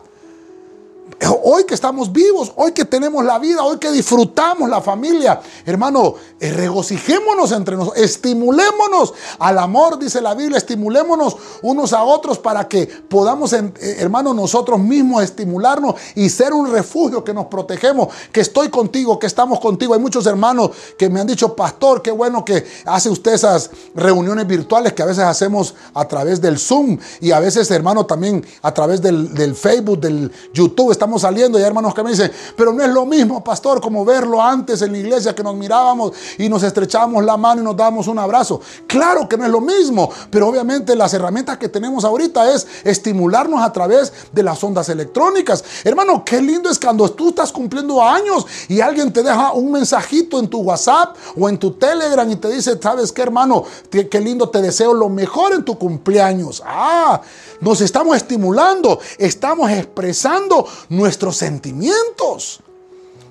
Hoy 1.44 1.64
que 1.64 1.74
estamos 1.74 2.12
vivos, 2.12 2.52
hoy 2.56 2.72
que 2.72 2.84
tenemos 2.84 3.24
la 3.24 3.38
vida, 3.38 3.62
hoy 3.62 3.78
que 3.78 3.90
disfrutamos 3.90 4.68
la 4.68 4.80
familia, 4.80 5.40
hermano, 5.64 6.14
eh, 6.40 6.52
regocijémonos 6.52 7.52
entre 7.52 7.76
nosotros, 7.76 8.02
estimulémonos 8.02 9.14
al 9.38 9.58
amor, 9.58 9.98
dice 9.98 10.20
la 10.20 10.34
Biblia, 10.34 10.58
estimulémonos 10.58 11.36
unos 11.62 11.92
a 11.92 12.02
otros 12.04 12.38
para 12.38 12.68
que 12.68 12.86
podamos, 12.86 13.52
eh, 13.52 13.72
hermano, 13.98 14.34
nosotros 14.34 14.80
mismos 14.80 15.22
estimularnos 15.22 15.94
y 16.14 16.28
ser 16.28 16.52
un 16.52 16.70
refugio 16.70 17.24
que 17.24 17.34
nos 17.34 17.46
protegemos, 17.46 18.08
que 18.30 18.40
estoy 18.40 18.68
contigo, 18.68 19.18
que 19.18 19.26
estamos 19.26 19.60
contigo. 19.60 19.94
Hay 19.94 20.00
muchos 20.00 20.26
hermanos 20.26 20.70
que 20.98 21.08
me 21.08 21.20
han 21.20 21.26
dicho, 21.26 21.54
pastor, 21.54 22.02
qué 22.02 22.10
bueno 22.10 22.44
que 22.44 22.64
hace 22.84 23.10
usted 23.10 23.32
esas 23.32 23.70
reuniones 23.94 24.46
virtuales 24.46 24.92
que 24.92 25.02
a 25.02 25.06
veces 25.06 25.24
hacemos 25.24 25.74
a 25.94 26.06
través 26.06 26.40
del 26.40 26.58
Zoom 26.58 26.98
y 27.20 27.32
a 27.32 27.40
veces, 27.40 27.70
hermano, 27.70 28.06
también 28.06 28.44
a 28.62 28.72
través 28.72 29.00
del, 29.02 29.32
del 29.34 29.54
Facebook, 29.54 30.00
del 30.00 30.30
YouTube 30.52 30.92
estamos 31.02 31.22
saliendo 31.22 31.58
y 31.58 31.62
hay 31.62 31.66
hermanos 31.66 31.94
que 31.94 32.02
me 32.04 32.10
dicen, 32.10 32.30
pero 32.56 32.72
no 32.72 32.80
es 32.80 32.90
lo 32.90 33.04
mismo, 33.04 33.42
pastor, 33.42 33.80
como 33.80 34.04
verlo 34.04 34.40
antes 34.40 34.82
en 34.82 34.92
la 34.92 34.98
iglesia 34.98 35.34
que 35.34 35.42
nos 35.42 35.56
mirábamos 35.56 36.12
y 36.38 36.48
nos 36.48 36.62
estrechábamos 36.62 37.24
la 37.24 37.36
mano 37.36 37.60
y 37.60 37.64
nos 37.64 37.76
dábamos 37.76 38.06
un 38.06 38.20
abrazo. 38.20 38.60
Claro 38.86 39.28
que 39.28 39.36
no 39.36 39.44
es 39.44 39.50
lo 39.50 39.60
mismo, 39.60 40.08
pero 40.30 40.46
obviamente 40.46 40.94
las 40.94 41.12
herramientas 41.12 41.58
que 41.58 41.68
tenemos 41.68 42.04
ahorita 42.04 42.52
es 42.52 42.68
estimularnos 42.84 43.60
a 43.60 43.72
través 43.72 44.12
de 44.30 44.44
las 44.44 44.62
ondas 44.62 44.88
electrónicas. 44.90 45.64
Hermano, 45.82 46.24
qué 46.24 46.40
lindo 46.40 46.70
es 46.70 46.78
cuando 46.78 47.10
tú 47.10 47.30
estás 47.30 47.50
cumpliendo 47.50 48.00
años 48.00 48.46
y 48.68 48.80
alguien 48.80 49.12
te 49.12 49.24
deja 49.24 49.52
un 49.54 49.72
mensajito 49.72 50.38
en 50.38 50.46
tu 50.46 50.60
WhatsApp 50.60 51.16
o 51.36 51.48
en 51.48 51.58
tu 51.58 51.72
Telegram 51.72 52.30
y 52.30 52.36
te 52.36 52.48
dice, 52.48 52.78
¿sabes 52.80 53.10
qué, 53.10 53.22
hermano? 53.22 53.64
Qué 53.90 54.20
lindo, 54.20 54.48
te 54.48 54.62
deseo 54.62 54.94
lo 54.94 55.08
mejor 55.08 55.52
en 55.52 55.64
tu 55.64 55.76
cumpleaños. 55.76 56.62
Ah, 56.64 57.20
nos 57.62 57.80
estamos 57.80 58.16
estimulando, 58.16 58.98
estamos 59.18 59.70
expresando 59.70 60.66
nuestros 60.90 61.36
sentimientos. 61.36 62.60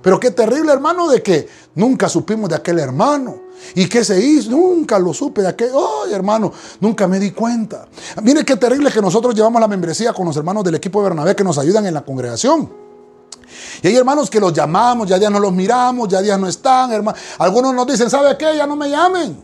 Pero 0.02 0.20
qué 0.20 0.32
terrible, 0.32 0.72
hermano, 0.72 1.10
de 1.10 1.22
que 1.22 1.48
nunca 1.76 2.10
supimos 2.10 2.50
de 2.50 2.56
aquel 2.56 2.80
hermano. 2.80 3.40
¿Y 3.76 3.88
qué 3.88 4.04
se 4.04 4.20
hizo? 4.20 4.50
Nunca 4.50 4.98
lo 4.98 5.14
supe 5.14 5.42
de 5.42 5.50
aquel. 5.50 5.70
Ay, 5.70 6.14
hermano, 6.14 6.52
nunca 6.80 7.08
me 7.08 7.20
di 7.20 7.32
cuenta. 7.32 7.88
Mire 8.24 8.44
qué 8.44 8.56
terrible 8.56 8.90
que 8.90 9.02
nosotros 9.02 9.36
llevamos 9.36 9.62
la 9.62 9.68
membresía 9.68 10.14
con 10.14 10.26
los 10.26 10.36
hermanos 10.36 10.64
del 10.64 10.76
equipo 10.76 11.00
de 11.00 11.10
Bernabé 11.10 11.36
que 11.36 11.44
nos 11.44 11.58
ayudan 11.58 11.86
en 11.86 11.94
la 11.94 12.02
congregación. 12.02 12.72
Y 13.84 13.88
hay 13.88 13.96
hermanos 13.96 14.30
que 14.30 14.40
los 14.40 14.54
llamamos, 14.54 15.10
ya 15.10 15.18
ya 15.18 15.30
no 15.30 15.40
los 15.40 15.52
miramos, 15.52 16.08
ya 16.08 16.22
ya 16.22 16.38
no 16.38 16.48
están, 16.48 16.92
hermano. 16.94 17.18
Algunos 17.38 17.76
nos 17.76 17.86
dicen, 17.86 18.10
¿sabe 18.10 18.38
qué? 18.38 18.56
Ya 18.56 18.66
no 18.66 18.78
me 18.78 18.90
llamen. 18.90 19.38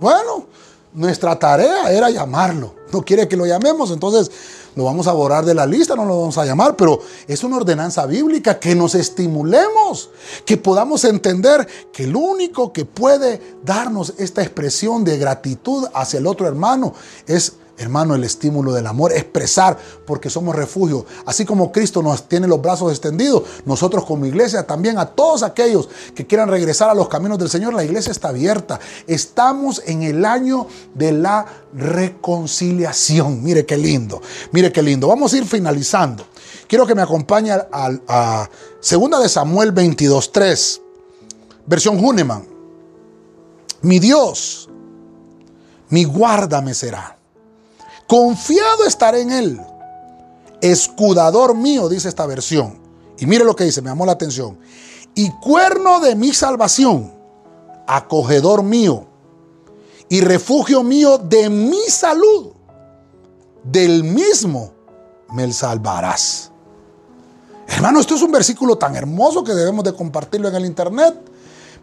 Bueno, 0.00 0.46
nuestra 0.94 1.36
tarea 1.36 1.90
era 1.90 2.08
llamarlo. 2.10 2.79
No 2.92 3.02
quiere 3.02 3.28
que 3.28 3.36
lo 3.36 3.46
llamemos, 3.46 3.90
entonces 3.90 4.30
lo 4.76 4.84
vamos 4.84 5.06
a 5.06 5.12
borrar 5.12 5.44
de 5.44 5.54
la 5.54 5.66
lista, 5.66 5.96
no 5.96 6.04
lo 6.04 6.20
vamos 6.20 6.38
a 6.38 6.44
llamar, 6.44 6.76
pero 6.76 7.00
es 7.26 7.42
una 7.42 7.56
ordenanza 7.56 8.06
bíblica 8.06 8.58
que 8.58 8.74
nos 8.74 8.94
estimulemos, 8.94 10.10
que 10.44 10.56
podamos 10.56 11.04
entender 11.04 11.66
que 11.92 12.04
el 12.04 12.16
único 12.16 12.72
que 12.72 12.84
puede 12.84 13.40
darnos 13.64 14.14
esta 14.18 14.42
expresión 14.42 15.04
de 15.04 15.18
gratitud 15.18 15.86
hacia 15.94 16.18
el 16.18 16.26
otro 16.26 16.46
hermano 16.46 16.94
es 17.26 17.54
Hermano, 17.80 18.14
el 18.14 18.24
estímulo 18.24 18.74
del 18.74 18.86
amor, 18.86 19.10
expresar 19.10 19.78
porque 20.06 20.28
somos 20.28 20.54
refugio. 20.54 21.06
Así 21.24 21.46
como 21.46 21.72
Cristo 21.72 22.02
nos 22.02 22.28
tiene 22.28 22.46
los 22.46 22.60
brazos 22.60 22.90
extendidos, 22.90 23.44
nosotros 23.64 24.04
como 24.04 24.26
iglesia 24.26 24.66
también 24.66 24.98
a 24.98 25.06
todos 25.06 25.42
aquellos 25.42 25.88
que 26.14 26.26
quieran 26.26 26.50
regresar 26.50 26.90
a 26.90 26.94
los 26.94 27.08
caminos 27.08 27.38
del 27.38 27.48
Señor, 27.48 27.72
la 27.72 27.82
iglesia 27.82 28.12
está 28.12 28.28
abierta. 28.28 28.78
Estamos 29.06 29.82
en 29.86 30.02
el 30.02 30.26
año 30.26 30.66
de 30.94 31.12
la 31.12 31.46
reconciliación. 31.72 33.42
Mire 33.42 33.64
qué 33.64 33.78
lindo, 33.78 34.20
mire 34.52 34.70
qué 34.70 34.82
lindo. 34.82 35.08
Vamos 35.08 35.32
a 35.32 35.38
ir 35.38 35.46
finalizando. 35.46 36.26
Quiero 36.68 36.86
que 36.86 36.94
me 36.94 37.00
acompañe 37.00 37.52
a, 37.52 37.64
a, 37.72 38.50
Segunda 38.80 39.18
de 39.18 39.30
Samuel 39.30 39.74
22.3, 39.74 40.82
versión 41.64 42.04
Huneman. 42.04 42.46
Mi 43.80 43.98
Dios, 43.98 44.68
mi 45.88 46.04
guarda 46.04 46.60
me 46.60 46.74
será 46.74 47.19
Confiado 48.10 48.86
estaré 48.88 49.20
en 49.20 49.30
Él. 49.30 49.60
Escudador 50.60 51.54
mío, 51.54 51.88
dice 51.88 52.08
esta 52.08 52.26
versión. 52.26 52.76
Y 53.18 53.26
mire 53.26 53.44
lo 53.44 53.54
que 53.54 53.62
dice, 53.62 53.82
me 53.82 53.88
llamó 53.88 54.04
la 54.04 54.10
atención. 54.10 54.58
Y 55.14 55.30
cuerno 55.38 56.00
de 56.00 56.16
mi 56.16 56.32
salvación, 56.32 57.14
acogedor 57.86 58.64
mío 58.64 59.06
y 60.08 60.22
refugio 60.22 60.82
mío 60.82 61.18
de 61.18 61.48
mi 61.50 61.82
salud. 61.86 62.48
Del 63.62 64.02
mismo 64.02 64.72
me 65.32 65.52
salvarás. 65.52 66.50
Hermano, 67.68 68.00
esto 68.00 68.16
es 68.16 68.22
un 68.22 68.32
versículo 68.32 68.76
tan 68.76 68.96
hermoso 68.96 69.44
que 69.44 69.54
debemos 69.54 69.84
de 69.84 69.94
compartirlo 69.94 70.48
en 70.48 70.56
el 70.56 70.66
internet. 70.66 71.29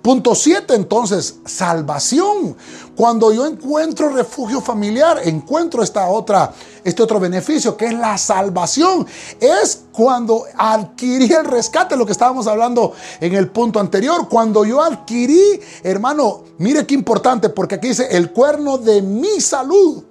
Punto 0.01 0.35
7, 0.35 0.73
entonces, 0.73 1.39
salvación. 1.45 2.55
Cuando 2.95 3.33
yo 3.33 3.45
encuentro 3.45 4.09
refugio 4.09 4.61
familiar, 4.61 5.19
encuentro 5.25 5.83
esta 5.83 6.07
otra, 6.07 6.53
este 6.83 7.03
otro 7.03 7.19
beneficio 7.19 7.75
que 7.75 7.87
es 7.87 7.93
la 7.93 8.17
salvación. 8.17 9.05
Es 9.39 9.83
cuando 9.91 10.45
adquirí 10.57 11.31
el 11.33 11.45
rescate, 11.45 11.97
lo 11.97 12.05
que 12.05 12.13
estábamos 12.13 12.47
hablando 12.47 12.93
en 13.19 13.35
el 13.35 13.49
punto 13.49 13.79
anterior. 13.79 14.29
Cuando 14.29 14.63
yo 14.63 14.81
adquirí, 14.81 15.59
hermano, 15.83 16.43
mire 16.57 16.85
qué 16.85 16.93
importante, 16.93 17.49
porque 17.49 17.75
aquí 17.75 17.89
dice 17.89 18.07
el 18.11 18.31
cuerno 18.31 18.77
de 18.77 19.01
mi 19.01 19.41
salud, 19.41 20.03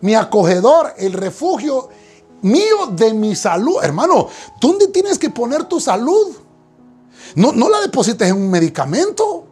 mi 0.00 0.14
acogedor, 0.14 0.94
el 0.96 1.12
refugio 1.12 1.90
mío 2.40 2.86
de 2.92 3.12
mi 3.12 3.34
salud. 3.34 3.76
Hermano, 3.82 4.28
¿dónde 4.60 4.88
tienes 4.88 5.18
que 5.18 5.30
poner 5.30 5.64
tu 5.64 5.80
salud? 5.80 6.43
No, 7.36 7.52
la 7.52 7.80
deposites 7.80 8.28
en 8.28 8.36
un 8.36 8.50
medicamento. 8.50 9.44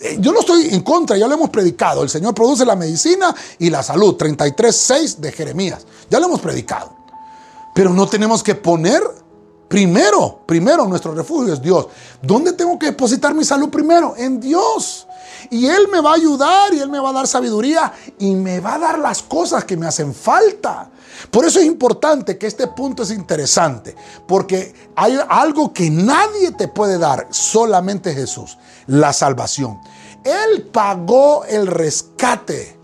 Eh, 0.00 0.16
yo 0.18 0.32
no 0.32 0.40
estoy 0.40 0.68
en 0.74 0.82
contra, 0.82 1.16
ya 1.16 1.28
lo 1.28 1.34
hemos 1.34 1.50
predicado. 1.50 2.02
El 2.02 2.08
Señor 2.08 2.34
produce 2.34 2.64
la 2.64 2.76
medicina 2.76 3.34
y 3.58 3.70
la 3.70 3.82
salud. 3.82 4.16
33.6 4.16 5.16
de 5.16 5.32
Jeremías. 5.32 5.86
Ya 6.10 6.18
lo 6.18 6.26
hemos 6.26 6.40
predicado. 6.40 6.96
Pero 7.74 7.90
no 7.90 8.06
tenemos 8.06 8.42
que 8.42 8.54
poner 8.54 9.02
primero, 9.68 10.40
primero 10.44 10.86
nuestro 10.86 11.14
refugio 11.14 11.54
es 11.54 11.62
Dios. 11.62 11.86
¿Dónde 12.20 12.52
tengo 12.52 12.78
que 12.78 12.86
depositar 12.86 13.34
mi 13.34 13.44
salud 13.44 13.70
primero? 13.70 14.14
En 14.16 14.40
Dios. 14.40 15.06
Y 15.50 15.66
Él 15.66 15.88
me 15.88 16.00
va 16.00 16.10
a 16.10 16.14
ayudar 16.14 16.74
y 16.74 16.80
Él 16.80 16.90
me 16.90 17.00
va 17.00 17.10
a 17.10 17.12
dar 17.14 17.26
sabiduría 17.26 17.92
y 18.18 18.34
me 18.34 18.60
va 18.60 18.74
a 18.74 18.78
dar 18.78 18.98
las 18.98 19.22
cosas 19.22 19.64
que 19.64 19.76
me 19.76 19.86
hacen 19.86 20.14
falta. 20.14 20.90
Por 21.30 21.44
eso 21.44 21.60
es 21.60 21.66
importante 21.66 22.38
que 22.38 22.46
este 22.46 22.66
punto 22.68 23.02
es 23.02 23.10
interesante, 23.10 23.94
porque 24.26 24.74
hay 24.96 25.18
algo 25.28 25.72
que 25.72 25.90
nadie 25.90 26.52
te 26.52 26.68
puede 26.68 26.98
dar, 26.98 27.28
solamente 27.30 28.14
Jesús, 28.14 28.58
la 28.86 29.12
salvación. 29.12 29.80
Él 30.24 30.68
pagó 30.72 31.44
el 31.44 31.66
rescate 31.66 32.78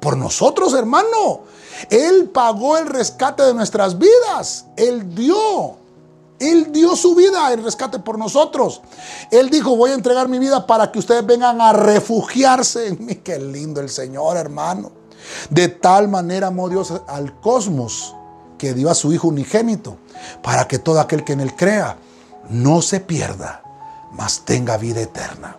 por 0.00 0.16
nosotros, 0.16 0.74
hermano. 0.74 1.42
Él 1.90 2.28
pagó 2.30 2.76
el 2.76 2.86
rescate 2.86 3.42
de 3.44 3.54
nuestras 3.54 3.98
vidas. 3.98 4.66
Él 4.76 5.14
dio. 5.14 5.76
Él 6.38 6.72
dio 6.72 6.96
su 6.96 7.14
vida 7.14 7.52
en 7.52 7.62
rescate 7.62 8.00
por 8.00 8.18
nosotros. 8.18 8.82
Él 9.30 9.48
dijo, 9.48 9.76
voy 9.76 9.92
a 9.92 9.94
entregar 9.94 10.28
mi 10.28 10.40
vida 10.40 10.66
para 10.66 10.90
que 10.90 10.98
ustedes 10.98 11.24
vengan 11.24 11.60
a 11.60 11.72
refugiarse 11.72 12.88
en 12.88 13.06
mí. 13.06 13.14
Qué 13.16 13.38
lindo 13.38 13.80
el 13.80 13.88
Señor, 13.88 14.36
hermano. 14.36 15.01
De 15.50 15.68
tal 15.68 16.08
manera 16.08 16.48
amó 16.48 16.68
Dios 16.68 16.92
al 17.06 17.38
cosmos 17.40 18.14
que 18.58 18.74
dio 18.74 18.90
a 18.90 18.94
su 18.94 19.12
Hijo 19.12 19.28
unigénito 19.28 19.96
para 20.42 20.68
que 20.68 20.78
todo 20.78 21.00
aquel 21.00 21.24
que 21.24 21.32
en 21.32 21.40
él 21.40 21.54
crea 21.56 21.96
no 22.48 22.82
se 22.82 23.00
pierda, 23.00 23.62
mas 24.12 24.44
tenga 24.44 24.76
vida 24.76 25.00
eterna. 25.00 25.56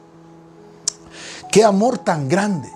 Qué 1.51 1.64
amor 1.64 1.97
tan 1.99 2.30
grande. 2.30 2.72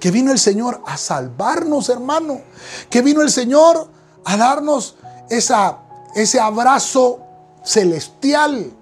Que 0.00 0.10
vino 0.10 0.32
el 0.32 0.38
Señor 0.38 0.82
a 0.86 0.96
salvarnos, 0.96 1.88
hermano. 1.88 2.40
Que 2.88 3.02
vino 3.02 3.22
el 3.22 3.30
Señor 3.30 3.88
a 4.24 4.36
darnos 4.36 4.96
esa, 5.28 5.78
ese 6.14 6.40
abrazo 6.40 7.20
celestial, 7.64 8.72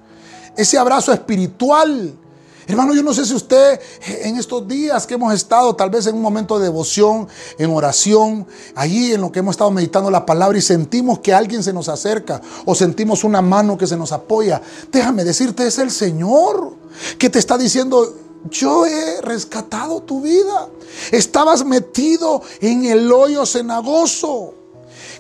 ese 0.57 0.79
abrazo 0.79 1.13
espiritual 1.13 2.19
Hermano, 2.67 2.95
yo 2.95 3.03
no 3.03 3.15
sé 3.15 3.25
si 3.25 3.35
usted 3.35 3.81
en 4.23 4.37
estos 4.37 4.67
días 4.67 5.07
que 5.07 5.15
hemos 5.15 5.33
estado, 5.33 5.77
tal 5.77 5.89
vez 5.89 6.07
en 6.07 6.17
un 6.17 6.23
momento 6.23 6.59
de 6.59 6.65
devoción, 6.65 7.29
en 7.59 7.71
oración, 7.71 8.47
allí 8.75 9.13
en 9.13 9.21
lo 9.21 9.31
que 9.31 9.39
hemos 9.39 9.53
estado 9.53 9.71
meditando 9.71 10.11
la 10.11 10.27
palabra 10.27 10.59
y 10.59 10.63
sentimos 10.63 11.21
que 11.21 11.33
alguien 11.33 11.63
se 11.63 11.73
nos 11.73 11.89
acerca 11.89 12.41
o 12.65 12.75
sentimos 12.75 13.23
una 13.23 13.41
mano 13.41 13.79
que 13.79 13.87
se 13.87 13.97
nos 13.97 14.11
apoya. 14.11 14.61
Déjame 14.91 15.25
decirte, 15.25 15.67
es 15.67 15.79
el 15.79 15.93
Señor 15.93 16.75
que 17.19 17.31
te 17.31 17.39
está 17.39 17.57
diciendo, 17.57 18.15
yo 18.51 18.85
he 18.87 19.21
rescatado 19.21 20.03
tu 20.03 20.21
vida. 20.21 20.69
Estabas 21.13 21.65
metido 21.65 22.43
en 22.61 22.85
el 22.85 23.13
hoyo 23.13 23.47
cenagoso. 23.47 24.55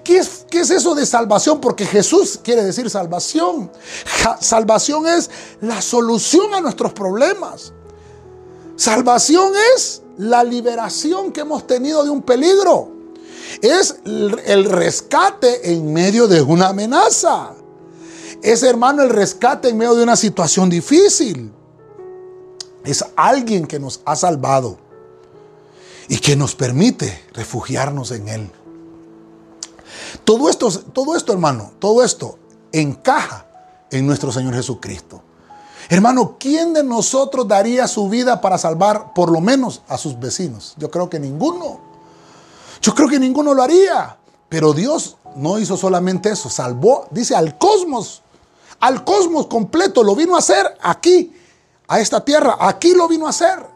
¿Qué 0.07 0.19
es, 0.19 0.71
eso 0.71 0.95
de 0.95 1.05
salvación? 1.05 1.61
Porque 1.61 1.85
Jesús 1.85 2.39
quiere 2.41 2.63
decir 2.63 2.89
salvación. 2.89 3.73
salvación 4.41 5.05
es 5.09 5.29
la 5.61 5.83
solución 5.83 6.55
a 6.55 6.61
nuestros 6.61 6.93
problemas. 6.93 7.73
Salvación 8.77 9.53
es 9.75 10.03
la 10.17 10.45
liberación 10.45 11.33
que 11.33 11.41
hemos 11.41 11.67
tenido 11.67 12.05
de 12.05 12.11
un 12.11 12.23
peligro. 12.23 12.93
Es 13.61 13.97
el 14.05 14.65
rescate 14.67 15.73
en 15.73 15.93
medio 15.93 16.29
de 16.29 16.41
una 16.41 16.69
amenaza. 16.69 17.55
Es, 18.43 18.63
hermano, 18.63 19.03
el 19.03 19.11
rescate 19.11 19.71
en 19.71 19.79
medio 19.79 19.97
de 19.97 20.05
una 20.05 20.15
situación 20.15 20.71
difícil. 20.71 21.51
Es 22.85 23.05
alguien 23.17 23.67
que 23.67 23.81
nos 23.81 24.03
ha 24.05 24.15
salvado 24.15 24.79
y 26.09 26.19
que 26.19 26.37
nos 26.37 26.55
permite 26.55 27.23
refugiarnos 27.33 28.13
en 28.13 28.29
Él. 28.29 28.51
Todo 30.27 30.51
esto, 30.51 30.69
todo 30.93 31.15
esto, 31.15 31.33
hermano, 31.33 31.71
todo 31.79 32.03
esto 32.03 32.37
encaja 32.73 33.47
en 33.93 34.05
nuestro 34.09 34.33
Señor 34.33 34.55
Jesucristo. 34.55 35.23
Hermano, 35.89 36.35
¿quién 36.41 36.75
de 36.75 36.83
nosotros 36.83 37.47
daría 37.47 37.87
su 37.87 38.09
vida 38.09 38.41
para 38.41 38.59
salvar 38.59 39.15
por 39.15 39.31
lo 39.31 39.41
menos 39.41 39.83
a 39.87 39.97
sus 39.97 40.19
vecinos? 40.19 40.75
Yo 40.79 40.91
creo 40.91 41.09
que 41.09 41.21
ninguno. 41.21 41.81
Yo 42.83 42.93
creo 42.93 43.09
que 43.09 43.21
ninguno 43.21 43.55
lo 43.55 43.63
haría. 43.63 44.19
Pero 44.49 44.73
Dios 44.73 45.17
no 45.37 45.61
hizo 45.61 45.77
solamente 45.77 46.31
eso, 46.31 46.51
salvó, 46.51 47.07
dice, 47.13 47.37
al 47.37 47.57
cosmos. 47.57 48.23
Al 48.81 49.05
cosmos 49.05 49.47
completo 49.47 50.03
lo 50.03 50.17
vino 50.17 50.35
a 50.35 50.41
hacer 50.41 50.77
aquí, 50.83 51.33
a 51.87 52.01
esta 52.01 52.25
tierra. 52.25 52.57
Aquí 52.59 52.95
lo 52.95 53.07
vino 53.07 53.29
a 53.29 53.31
hacer 53.31 53.76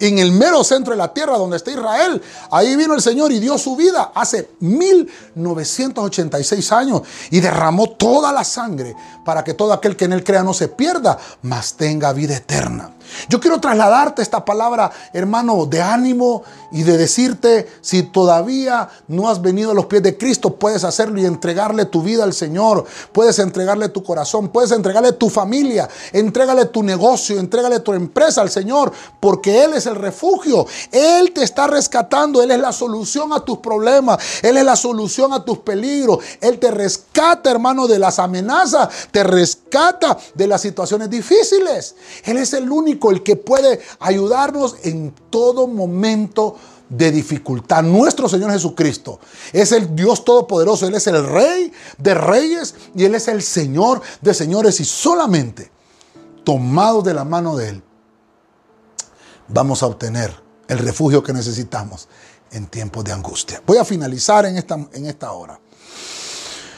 en 0.00 0.18
el 0.18 0.32
mero 0.32 0.64
centro 0.64 0.92
de 0.92 0.98
la 0.98 1.12
tierra 1.12 1.38
donde 1.38 1.56
está 1.56 1.70
Israel. 1.70 2.20
Ahí 2.50 2.76
vino 2.76 2.94
el 2.94 3.02
Señor 3.02 3.32
y 3.32 3.38
dio 3.38 3.58
su 3.58 3.76
vida 3.76 4.12
hace 4.14 4.50
1986 4.60 6.72
años 6.72 7.02
y 7.30 7.40
derramó 7.40 7.90
toda 7.90 8.32
la 8.32 8.44
sangre 8.44 8.94
para 9.24 9.44
que 9.44 9.54
todo 9.54 9.72
aquel 9.72 9.96
que 9.96 10.06
en 10.06 10.12
él 10.12 10.24
crea 10.24 10.42
no 10.42 10.54
se 10.54 10.68
pierda, 10.68 11.18
mas 11.42 11.74
tenga 11.74 12.12
vida 12.12 12.36
eterna. 12.36 12.94
Yo 13.28 13.40
quiero 13.40 13.60
trasladarte 13.60 14.22
esta 14.22 14.44
palabra, 14.44 14.90
hermano, 15.12 15.66
de 15.66 15.80
ánimo 15.80 16.42
y 16.70 16.82
de 16.82 16.96
decirte, 16.96 17.68
si 17.80 18.02
todavía 18.02 18.88
no 19.06 19.28
has 19.28 19.40
venido 19.40 19.70
a 19.70 19.74
los 19.74 19.86
pies 19.86 20.02
de 20.02 20.16
Cristo, 20.16 20.54
puedes 20.54 20.84
hacerlo 20.84 21.20
y 21.20 21.26
entregarle 21.26 21.84
tu 21.86 22.02
vida 22.02 22.24
al 22.24 22.32
Señor, 22.32 22.84
puedes 23.12 23.38
entregarle 23.38 23.88
tu 23.88 24.02
corazón, 24.02 24.48
puedes 24.48 24.70
entregarle 24.72 25.12
tu 25.12 25.30
familia, 25.30 25.88
entrégale 26.12 26.66
tu 26.66 26.82
negocio, 26.82 27.38
entrégale 27.38 27.80
tu 27.80 27.92
empresa 27.92 28.42
al 28.42 28.50
Señor, 28.50 28.92
porque 29.20 29.64
Él 29.64 29.74
es 29.74 29.86
el 29.86 29.94
refugio, 29.94 30.66
Él 30.92 31.32
te 31.32 31.42
está 31.42 31.66
rescatando, 31.66 32.42
Él 32.42 32.50
es 32.50 32.60
la 32.60 32.72
solución 32.72 33.32
a 33.32 33.40
tus 33.40 33.58
problemas, 33.58 34.18
Él 34.42 34.56
es 34.56 34.64
la 34.64 34.76
solución 34.76 35.32
a 35.32 35.44
tus 35.44 35.58
peligros, 35.58 36.18
Él 36.40 36.58
te 36.58 36.70
rescata, 36.70 37.50
hermano, 37.50 37.86
de 37.86 37.98
las 37.98 38.18
amenazas, 38.18 38.88
te 39.10 39.22
rescata 39.22 40.18
de 40.34 40.46
las 40.46 40.60
situaciones 40.60 41.08
difíciles, 41.10 41.94
Él 42.24 42.36
es 42.36 42.52
el 42.52 42.70
único 42.70 42.97
el 43.10 43.22
que 43.22 43.36
puede 43.36 43.80
ayudarnos 44.00 44.76
en 44.82 45.14
todo 45.30 45.66
momento 45.66 46.56
de 46.88 47.10
dificultad. 47.10 47.82
Nuestro 47.82 48.28
Señor 48.28 48.50
Jesucristo 48.52 49.20
es 49.52 49.72
el 49.72 49.94
Dios 49.94 50.24
Todopoderoso, 50.24 50.86
Él 50.86 50.94
es 50.94 51.06
el 51.06 51.26
Rey 51.26 51.72
de 51.98 52.14
Reyes 52.14 52.74
y 52.94 53.04
Él 53.04 53.14
es 53.14 53.28
el 53.28 53.42
Señor 53.42 54.00
de 54.20 54.34
Señores 54.34 54.80
y 54.80 54.84
solamente 54.84 55.70
tomados 56.44 57.04
de 57.04 57.14
la 57.14 57.24
mano 57.24 57.56
de 57.56 57.68
Él 57.68 57.82
vamos 59.48 59.82
a 59.82 59.86
obtener 59.86 60.32
el 60.68 60.78
refugio 60.78 61.22
que 61.22 61.32
necesitamos 61.32 62.08
en 62.52 62.66
tiempos 62.66 63.04
de 63.04 63.12
angustia. 63.12 63.62
Voy 63.66 63.78
a 63.78 63.84
finalizar 63.84 64.46
en 64.46 64.56
esta, 64.56 64.74
en 64.92 65.06
esta 65.06 65.32
hora. 65.32 65.58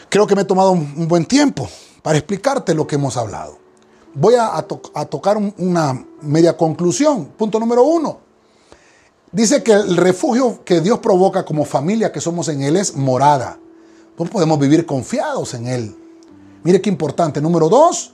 Creo 0.08 0.26
que 0.26 0.34
me 0.34 0.42
he 0.42 0.44
tomado 0.44 0.72
un, 0.72 1.06
buen 1.06 1.24
tiempo 1.26 1.68
para 2.02 2.18
explicarte 2.18 2.74
lo 2.74 2.86
que 2.86 2.96
hemos 2.96 3.16
hablado. 3.16 3.58
Voy 4.14 4.34
a, 4.34 4.60
tocar 5.08 5.36
una 5.36 6.04
media 6.22 6.56
conclusión. 6.56 7.26
Punto 7.36 7.60
número 7.60 7.84
uno. 7.84 8.18
Dice 9.32 9.62
que 9.62 9.72
el 9.72 9.96
refugio 9.96 10.64
que 10.64 10.80
Dios 10.80 10.98
provoca 10.98 11.44
como 11.44 11.64
familia 11.64 12.10
que 12.10 12.20
somos 12.20 12.48
en 12.48 12.62
Él 12.62 12.76
es 12.76 12.96
morada. 12.96 13.58
No 14.18 14.24
podemos 14.26 14.58
vivir 14.58 14.84
confiados 14.84 15.54
en 15.54 15.68
Él. 15.68 15.96
Mire 16.64 16.80
qué 16.80 16.90
importante. 16.90 17.40
Número 17.40 17.68
dos, 17.68 18.12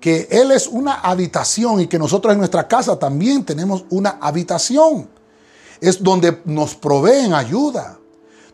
que 0.00 0.26
Él 0.30 0.50
es 0.50 0.66
una 0.66 0.94
habitación 0.94 1.80
y 1.80 1.86
que 1.86 1.98
nosotros 1.98 2.32
en 2.32 2.38
nuestra 2.38 2.66
casa 2.66 2.98
también 2.98 3.44
tenemos 3.44 3.84
una 3.90 4.18
habitación. 4.20 5.08
Es 5.80 6.02
donde 6.02 6.42
nos 6.44 6.74
proveen 6.74 7.32
ayuda, 7.32 7.98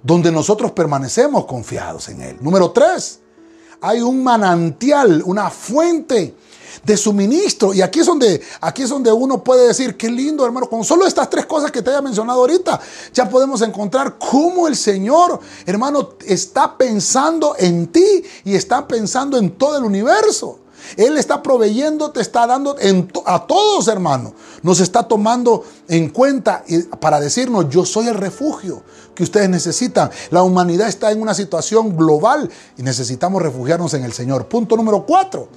donde 0.03 0.31
nosotros 0.31 0.73
permanecemos 0.73 1.47
confiados 1.47 2.11
en 2.11 2.21
Él. 2.21 2.37
Número 2.41 2.71
tres, 2.71 3.21
hay 3.81 4.03
un 4.03 4.23
manantial, 4.23 5.23
una 5.25 5.49
fuente 5.49 6.37
de 6.85 6.97
suministro. 6.97 7.75
Y 7.75 7.83
aquí 7.83 8.01
es 8.01 8.07
donde, 8.07 8.41
aquí 8.61 8.83
es 8.83 8.91
donde 8.91 9.13
uno 9.13 9.43
puede 9.43 9.69
decir, 9.69 9.97
qué 9.97 10.11
lindo 10.11 10.45
hermano, 10.45 10.69
con 10.69 10.85
solo 10.85 11.07
estas 11.07 11.31
tres 11.31 11.47
cosas 11.47 11.71
que 11.71 11.83
te 11.83 11.91
haya 11.91 12.03
mencionado 12.03 12.41
ahorita, 12.41 12.81
ya 13.13 13.29
podemos 13.29 13.63
encontrar 13.63 14.17
cómo 14.19 14.69
el 14.69 14.77
Señor, 14.77 15.41
hermano, 15.65 16.11
está 16.27 16.77
pensando 16.77 17.55
en 17.59 17.89
ti 17.89 18.23
y 18.45 18.55
está 18.55 18.87
pensando 18.87 19.39
en 19.39 19.51
todo 19.53 19.79
el 19.79 19.85
universo. 19.85 20.61
Él 20.97 21.19
está 21.19 21.43
proveyendo, 21.43 22.11
te 22.11 22.21
está 22.21 22.47
dando 22.47 22.77
a 23.25 23.47
todos, 23.47 23.89
hermano. 23.89 24.35
Nos 24.63 24.81
está 24.81 25.03
tomando 25.03 25.65
en 25.89 26.11
cuenta 26.11 26.65
para 27.01 27.19
decirnos, 27.19 27.69
yo 27.69 27.85
soy 27.85 28.09
el 28.09 28.15
refugio 28.15 28.83
que 29.15 29.25
ustedes 29.25 29.49
necesitan. 29.49 30.11
La 30.31 30.43
humanidad 30.43 30.89
está 30.89 31.11
en 31.11 31.21
una 31.21 31.35
situación 31.35 31.97
global 31.97 32.49
y 32.77 32.83
necesitamos 32.83 33.43
refugiarnos 33.43 33.95
en 33.95 34.05
el 34.05 34.13
Señor. 34.13 34.47
Punto 34.47 34.77
número 34.77 35.05
cuatro. 35.05 35.49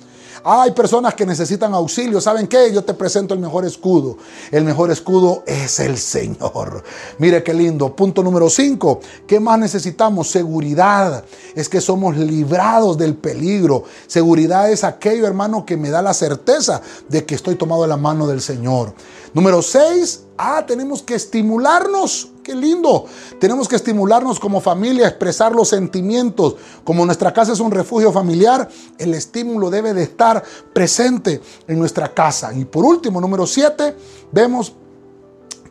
Hay 0.44 0.72
personas 0.72 1.14
que 1.14 1.26
necesitan 1.26 1.74
auxilio. 1.74 2.22
¿Saben 2.22 2.48
qué? 2.48 2.72
Yo 2.72 2.84
te 2.84 2.94
presento 2.94 3.34
el 3.34 3.40
mejor 3.40 3.66
escudo. 3.66 4.18
El 4.52 4.64
mejor 4.64 4.92
escudo 4.92 5.44
es 5.46 5.80
el 5.80 5.98
Señor. 5.98 6.84
Mire 7.18 7.44
qué 7.44 7.54
lindo. 7.54 7.96
Punto 7.96 8.24
número 8.24 8.50
5. 8.50 9.00
¿Qué 9.28 9.40
más 9.40 9.60
necesitamos? 9.60 10.30
Seguridad. 10.30 11.24
Es 11.56 11.68
que 11.68 11.82
somos 11.82 12.18
librados 12.18 12.98
del 12.98 13.16
peligro. 13.16 13.84
Seguridad 14.08 14.72
es 14.72 14.84
aquello, 14.84 15.28
hermano, 15.28 15.66
que 15.66 15.78
me 15.78 15.90
da 15.90 16.02
la 16.02 16.14
certeza 16.14 16.82
de 17.08 17.26
que 17.26 17.36
estoy 17.36 17.56
tomado 17.56 17.82
de 17.82 17.90
la 17.90 17.98
mano 17.98 18.28
del 18.28 18.42
Señor. 18.42 18.94
Número 19.34 19.62
6. 19.62 20.22
Ah, 20.38 20.64
tenemos 20.66 21.04
que 21.04 21.16
estimularnos 21.16 22.30
Qué 22.50 22.56
lindo. 22.56 23.06
Tenemos 23.40 23.68
que 23.68 23.76
estimularnos 23.76 24.40
como 24.40 24.60
familia, 24.60 25.08
expresar 25.08 25.52
los 25.52 25.70
sentimientos. 25.70 26.56
Como 26.84 27.06
nuestra 27.06 27.32
casa 27.32 27.54
es 27.54 27.60
un 27.60 27.70
refugio 27.70 28.12
familiar, 28.12 28.68
el 28.98 29.14
estímulo 29.14 29.70
debe 29.70 29.94
de 29.94 30.02
estar 30.02 30.44
presente 30.74 31.42
en 31.68 31.78
nuestra 31.78 32.12
casa. 32.12 32.52
Y 32.56 32.66
por 32.66 32.84
último, 32.86 33.22
número 33.22 33.46
siete, 33.46 33.96
vemos 34.32 34.74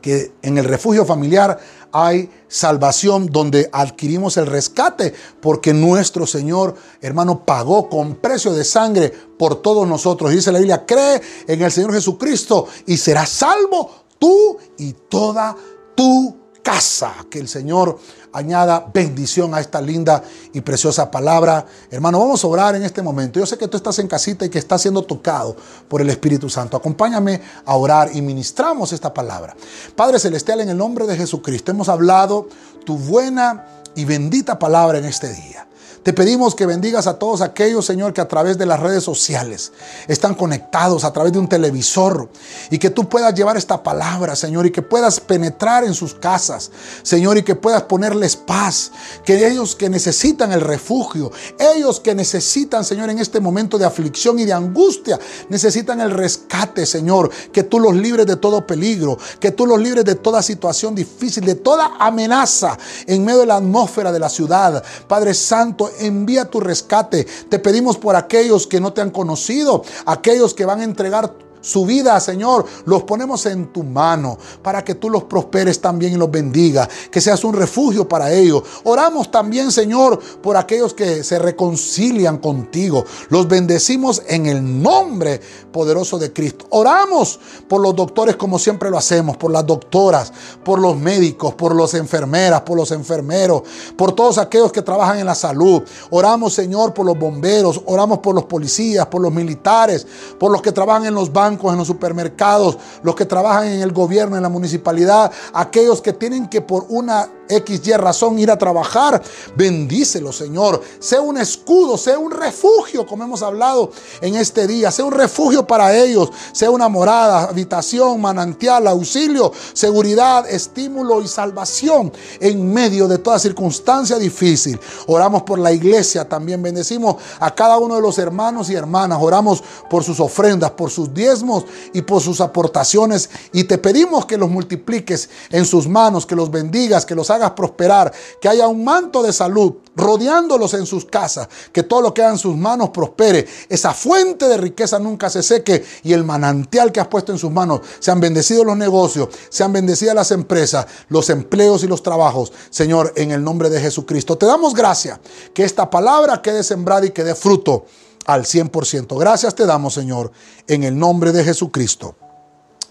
que 0.00 0.34
en 0.40 0.56
el 0.56 0.66
refugio 0.66 1.04
familiar 1.04 1.58
hay 1.90 2.30
salvación 2.46 3.26
donde 3.26 3.68
adquirimos 3.72 4.36
el 4.36 4.46
rescate 4.46 5.12
porque 5.40 5.74
nuestro 5.74 6.28
Señor, 6.28 6.76
hermano, 7.00 7.44
pagó 7.44 7.88
con 7.88 8.14
precio 8.14 8.52
de 8.52 8.62
sangre 8.62 9.12
por 9.36 9.62
todos 9.62 9.88
nosotros. 9.88 10.30
Dice 10.30 10.52
la 10.52 10.60
Biblia, 10.60 10.86
cree 10.86 11.20
en 11.48 11.60
el 11.60 11.72
Señor 11.72 11.92
Jesucristo 11.92 12.68
y 12.86 12.96
serás 12.98 13.30
salvo 13.30 13.90
tú 14.20 14.58
y 14.78 14.92
toda 14.92 15.56
tu 15.96 16.47
casa. 16.62 17.14
Que 17.30 17.38
el 17.38 17.48
Señor 17.48 17.98
añada 18.32 18.90
bendición 18.92 19.54
a 19.54 19.60
esta 19.60 19.80
linda 19.80 20.22
y 20.52 20.60
preciosa 20.60 21.10
palabra. 21.10 21.64
Hermano, 21.90 22.18
vamos 22.18 22.44
a 22.44 22.46
orar 22.46 22.74
en 22.74 22.82
este 22.82 23.02
momento. 23.02 23.38
Yo 23.38 23.46
sé 23.46 23.56
que 23.56 23.68
tú 23.68 23.76
estás 23.76 23.98
en 23.98 24.08
casita 24.08 24.44
y 24.44 24.48
que 24.48 24.58
estás 24.58 24.82
siendo 24.82 25.02
tocado 25.02 25.56
por 25.88 26.00
el 26.00 26.10
Espíritu 26.10 26.48
Santo. 26.50 26.76
Acompáñame 26.76 27.40
a 27.64 27.76
orar 27.76 28.10
y 28.14 28.22
ministramos 28.22 28.92
esta 28.92 29.12
palabra. 29.12 29.56
Padre 29.96 30.18
Celestial, 30.18 30.60
en 30.60 30.70
el 30.70 30.76
nombre 30.76 31.06
de 31.06 31.16
Jesucristo, 31.16 31.70
hemos 31.70 31.88
hablado 31.88 32.48
tu 32.84 32.96
buena 32.96 33.66
y 33.94 34.04
bendita 34.04 34.58
palabra 34.58 34.98
en 34.98 35.04
este 35.04 35.32
día. 35.32 35.67
Te 36.02 36.12
pedimos 36.12 36.54
que 36.54 36.66
bendigas 36.66 37.06
a 37.06 37.18
todos 37.18 37.40
aquellos, 37.40 37.84
Señor, 37.84 38.12
que 38.12 38.20
a 38.20 38.28
través 38.28 38.56
de 38.56 38.66
las 38.66 38.80
redes 38.80 39.04
sociales 39.04 39.72
están 40.06 40.34
conectados, 40.34 41.04
a 41.04 41.12
través 41.12 41.32
de 41.32 41.38
un 41.38 41.48
televisor, 41.48 42.28
y 42.70 42.78
que 42.78 42.90
tú 42.90 43.08
puedas 43.08 43.34
llevar 43.34 43.56
esta 43.56 43.82
palabra, 43.82 44.36
Señor, 44.36 44.66
y 44.66 44.70
que 44.70 44.82
puedas 44.82 45.20
penetrar 45.20 45.84
en 45.84 45.94
sus 45.94 46.14
casas, 46.14 46.70
Señor, 47.02 47.36
y 47.38 47.42
que 47.42 47.54
puedas 47.54 47.82
ponerles 47.82 48.36
paz, 48.36 48.92
que 49.24 49.48
ellos 49.48 49.76
que 49.76 49.88
necesitan 49.88 50.52
el 50.52 50.60
refugio, 50.60 51.30
ellos 51.58 52.00
que 52.00 52.14
necesitan, 52.14 52.84
Señor, 52.84 53.10
en 53.10 53.18
este 53.18 53.40
momento 53.40 53.78
de 53.78 53.84
aflicción 53.84 54.38
y 54.38 54.44
de 54.44 54.52
angustia, 54.52 55.18
necesitan 55.48 56.00
el 56.00 56.10
rescate, 56.10 56.86
Señor, 56.86 57.30
que 57.52 57.64
tú 57.64 57.80
los 57.80 57.94
libres 57.94 58.26
de 58.26 58.36
todo 58.36 58.66
peligro, 58.66 59.18
que 59.40 59.50
tú 59.50 59.66
los 59.66 59.80
libres 59.80 60.04
de 60.04 60.14
toda 60.14 60.42
situación 60.42 60.94
difícil, 60.94 61.44
de 61.44 61.56
toda 61.56 61.92
amenaza 61.98 62.78
en 63.06 63.24
medio 63.24 63.40
de 63.40 63.46
la 63.46 63.56
atmósfera 63.56 64.12
de 64.12 64.18
la 64.18 64.28
ciudad. 64.28 64.82
Padre 65.06 65.34
Santo, 65.34 65.87
envía 66.00 66.46
tu 66.46 66.60
rescate. 66.60 67.26
Te 67.48 67.58
pedimos 67.58 67.96
por 67.96 68.16
aquellos 68.16 68.66
que 68.66 68.80
no 68.80 68.92
te 68.92 69.00
han 69.00 69.10
conocido, 69.10 69.82
aquellos 70.06 70.54
que 70.54 70.64
van 70.64 70.80
a 70.80 70.84
entregar 70.84 71.34
su 71.68 71.84
vida, 71.84 72.18
Señor, 72.18 72.64
los 72.86 73.02
ponemos 73.02 73.44
en 73.44 73.70
tu 73.74 73.82
mano 73.82 74.38
para 74.62 74.82
que 74.82 74.94
tú 74.94 75.10
los 75.10 75.24
prosperes 75.24 75.82
también 75.82 76.14
y 76.14 76.16
los 76.16 76.30
bendiga, 76.30 76.88
que 77.10 77.20
seas 77.20 77.44
un 77.44 77.52
refugio 77.52 78.08
para 78.08 78.32
ellos. 78.32 78.62
Oramos 78.84 79.30
también, 79.30 79.70
Señor, 79.70 80.18
por 80.42 80.56
aquellos 80.56 80.94
que 80.94 81.22
se 81.22 81.38
reconcilian 81.38 82.38
contigo. 82.38 83.04
Los 83.28 83.46
bendecimos 83.48 84.22
en 84.28 84.46
el 84.46 84.82
nombre 84.82 85.42
poderoso 85.70 86.18
de 86.18 86.32
Cristo. 86.32 86.64
Oramos 86.70 87.38
por 87.68 87.82
los 87.82 87.94
doctores 87.94 88.36
como 88.36 88.58
siempre 88.58 88.88
lo 88.88 88.96
hacemos, 88.96 89.36
por 89.36 89.52
las 89.52 89.66
doctoras, 89.66 90.32
por 90.64 90.78
los 90.78 90.96
médicos, 90.96 91.52
por 91.52 91.76
las 91.76 91.92
enfermeras, 91.92 92.62
por 92.62 92.78
los 92.78 92.92
enfermeros, 92.92 93.62
por 93.94 94.12
todos 94.12 94.38
aquellos 94.38 94.72
que 94.72 94.80
trabajan 94.80 95.18
en 95.18 95.26
la 95.26 95.34
salud. 95.34 95.82
Oramos, 96.08 96.54
Señor, 96.54 96.94
por 96.94 97.04
los 97.04 97.18
bomberos, 97.18 97.82
oramos 97.84 98.20
por 98.20 98.34
los 98.34 98.44
policías, 98.44 99.06
por 99.08 99.20
los 99.20 99.32
militares, 99.32 100.06
por 100.38 100.50
los 100.50 100.62
que 100.62 100.72
trabajan 100.72 101.04
en 101.04 101.14
los 101.14 101.30
bancos 101.30 101.57
en 101.62 101.78
los 101.78 101.86
supermercados, 101.86 102.78
los 103.02 103.14
que 103.14 103.24
trabajan 103.24 103.66
en 103.66 103.80
el 103.80 103.92
gobierno, 103.92 104.36
en 104.36 104.42
la 104.42 104.48
municipalidad, 104.48 105.30
aquellos 105.52 106.00
que 106.00 106.12
tienen 106.12 106.48
que 106.48 106.60
por 106.60 106.86
una 106.88 107.28
X, 107.48 107.80
Y 107.84 107.92
razón 107.92 108.38
ir 108.38 108.50
a 108.50 108.58
trabajar. 108.58 109.22
Bendícelo, 109.56 110.32
Señor. 110.32 110.82
Sea 110.98 111.20
un 111.20 111.38
escudo, 111.38 111.96
sea 111.96 112.18
un 112.18 112.30
refugio, 112.30 113.06
como 113.06 113.24
hemos 113.24 113.42
hablado 113.42 113.90
en 114.20 114.36
este 114.36 114.66
día. 114.66 114.90
Sea 114.90 115.04
un 115.04 115.12
refugio 115.12 115.66
para 115.66 115.96
ellos. 115.96 116.30
Sea 116.52 116.70
una 116.70 116.88
morada, 116.88 117.44
habitación, 117.44 118.20
manantial, 118.20 118.86
auxilio, 118.86 119.52
seguridad, 119.72 120.48
estímulo 120.48 121.22
y 121.22 121.28
salvación 121.28 122.12
en 122.40 122.72
medio 122.72 123.08
de 123.08 123.18
toda 123.18 123.38
circunstancia 123.38 124.18
difícil. 124.18 124.78
Oramos 125.06 125.42
por 125.42 125.58
la 125.58 125.72
iglesia 125.72 126.28
también. 126.28 126.62
Bendecimos 126.62 127.16
a 127.40 127.54
cada 127.54 127.78
uno 127.78 127.96
de 127.96 128.02
los 128.02 128.18
hermanos 128.18 128.70
y 128.70 128.74
hermanas. 128.74 129.18
Oramos 129.20 129.62
por 129.88 130.04
sus 130.04 130.20
ofrendas, 130.20 130.72
por 130.72 130.90
sus 130.90 131.12
diezmos 131.12 131.64
y 131.92 132.02
por 132.02 132.20
sus 132.22 132.40
aportaciones. 132.40 133.30
Y 133.52 133.64
te 133.64 133.78
pedimos 133.78 134.26
que 134.26 134.36
los 134.36 134.50
multipliques 134.50 135.30
en 135.50 135.64
sus 135.64 135.88
manos, 135.88 136.26
que 136.26 136.36
los 136.36 136.50
bendigas, 136.50 137.06
que 137.06 137.14
los 137.14 137.30
hagas 137.30 137.37
hagas 137.38 137.52
prosperar, 137.52 138.12
que 138.40 138.48
haya 138.48 138.68
un 138.68 138.84
manto 138.84 139.22
de 139.22 139.32
salud 139.32 139.74
rodeándolos 139.96 140.74
en 140.74 140.86
sus 140.86 141.04
casas, 141.04 141.48
que 141.72 141.82
todo 141.82 142.02
lo 142.02 142.14
que 142.14 142.22
haga 142.22 142.32
en 142.32 142.38
sus 142.38 142.56
manos 142.56 142.90
prospere, 142.90 143.46
esa 143.68 143.92
fuente 143.92 144.46
de 144.48 144.56
riqueza 144.56 144.98
nunca 144.98 145.28
se 145.30 145.42
seque 145.42 145.84
y 146.04 146.12
el 146.12 146.24
manantial 146.24 146.92
que 146.92 147.00
has 147.00 147.08
puesto 147.08 147.32
en 147.32 147.38
sus 147.38 147.50
manos, 147.50 147.80
sean 147.98 148.20
bendecidos 148.20 148.64
los 148.64 148.76
negocios, 148.76 149.28
sean 149.48 149.72
bendecidas 149.72 150.14
las 150.14 150.30
empresas, 150.30 150.86
los 151.08 151.30
empleos 151.30 151.82
y 151.82 151.88
los 151.88 152.02
trabajos, 152.02 152.52
Señor, 152.70 153.12
en 153.16 153.32
el 153.32 153.42
nombre 153.42 153.70
de 153.70 153.80
Jesucristo. 153.80 154.38
Te 154.38 154.46
damos 154.46 154.74
gracias 154.74 155.18
que 155.52 155.64
esta 155.64 155.90
palabra 155.90 156.42
quede 156.42 156.62
sembrada 156.62 157.06
y 157.06 157.10
que 157.10 157.24
dé 157.24 157.34
fruto 157.34 157.86
al 158.26 158.44
100%. 158.44 159.18
Gracias 159.18 159.54
te 159.54 159.66
damos, 159.66 159.94
Señor, 159.94 160.30
en 160.66 160.84
el 160.84 160.98
nombre 160.98 161.32
de 161.32 161.42
Jesucristo. 161.42 162.14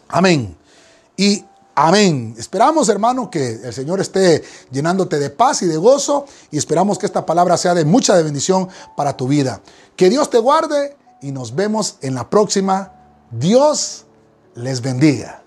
Amén. 0.07 0.57
Y 1.15 1.45
Amén. 1.79 2.33
Esperamos, 2.39 2.89
hermano, 2.89 3.29
que 3.29 3.51
el 3.51 3.71
Señor 3.71 4.01
esté 4.01 4.43
llenándote 4.71 5.19
de 5.19 5.29
paz 5.29 5.61
y 5.61 5.67
de 5.67 5.77
gozo 5.77 6.25
y 6.49 6.57
esperamos 6.57 6.97
que 6.97 7.05
esta 7.05 7.23
palabra 7.23 7.55
sea 7.55 7.75
de 7.75 7.85
mucha 7.85 8.15
bendición 8.15 8.67
para 8.95 9.15
tu 9.15 9.27
vida. 9.27 9.61
Que 9.95 10.09
Dios 10.09 10.31
te 10.31 10.39
guarde 10.39 10.97
y 11.21 11.31
nos 11.31 11.53
vemos 11.53 11.97
en 12.01 12.15
la 12.15 12.31
próxima. 12.31 12.93
Dios 13.29 14.05
les 14.55 14.81
bendiga. 14.81 15.43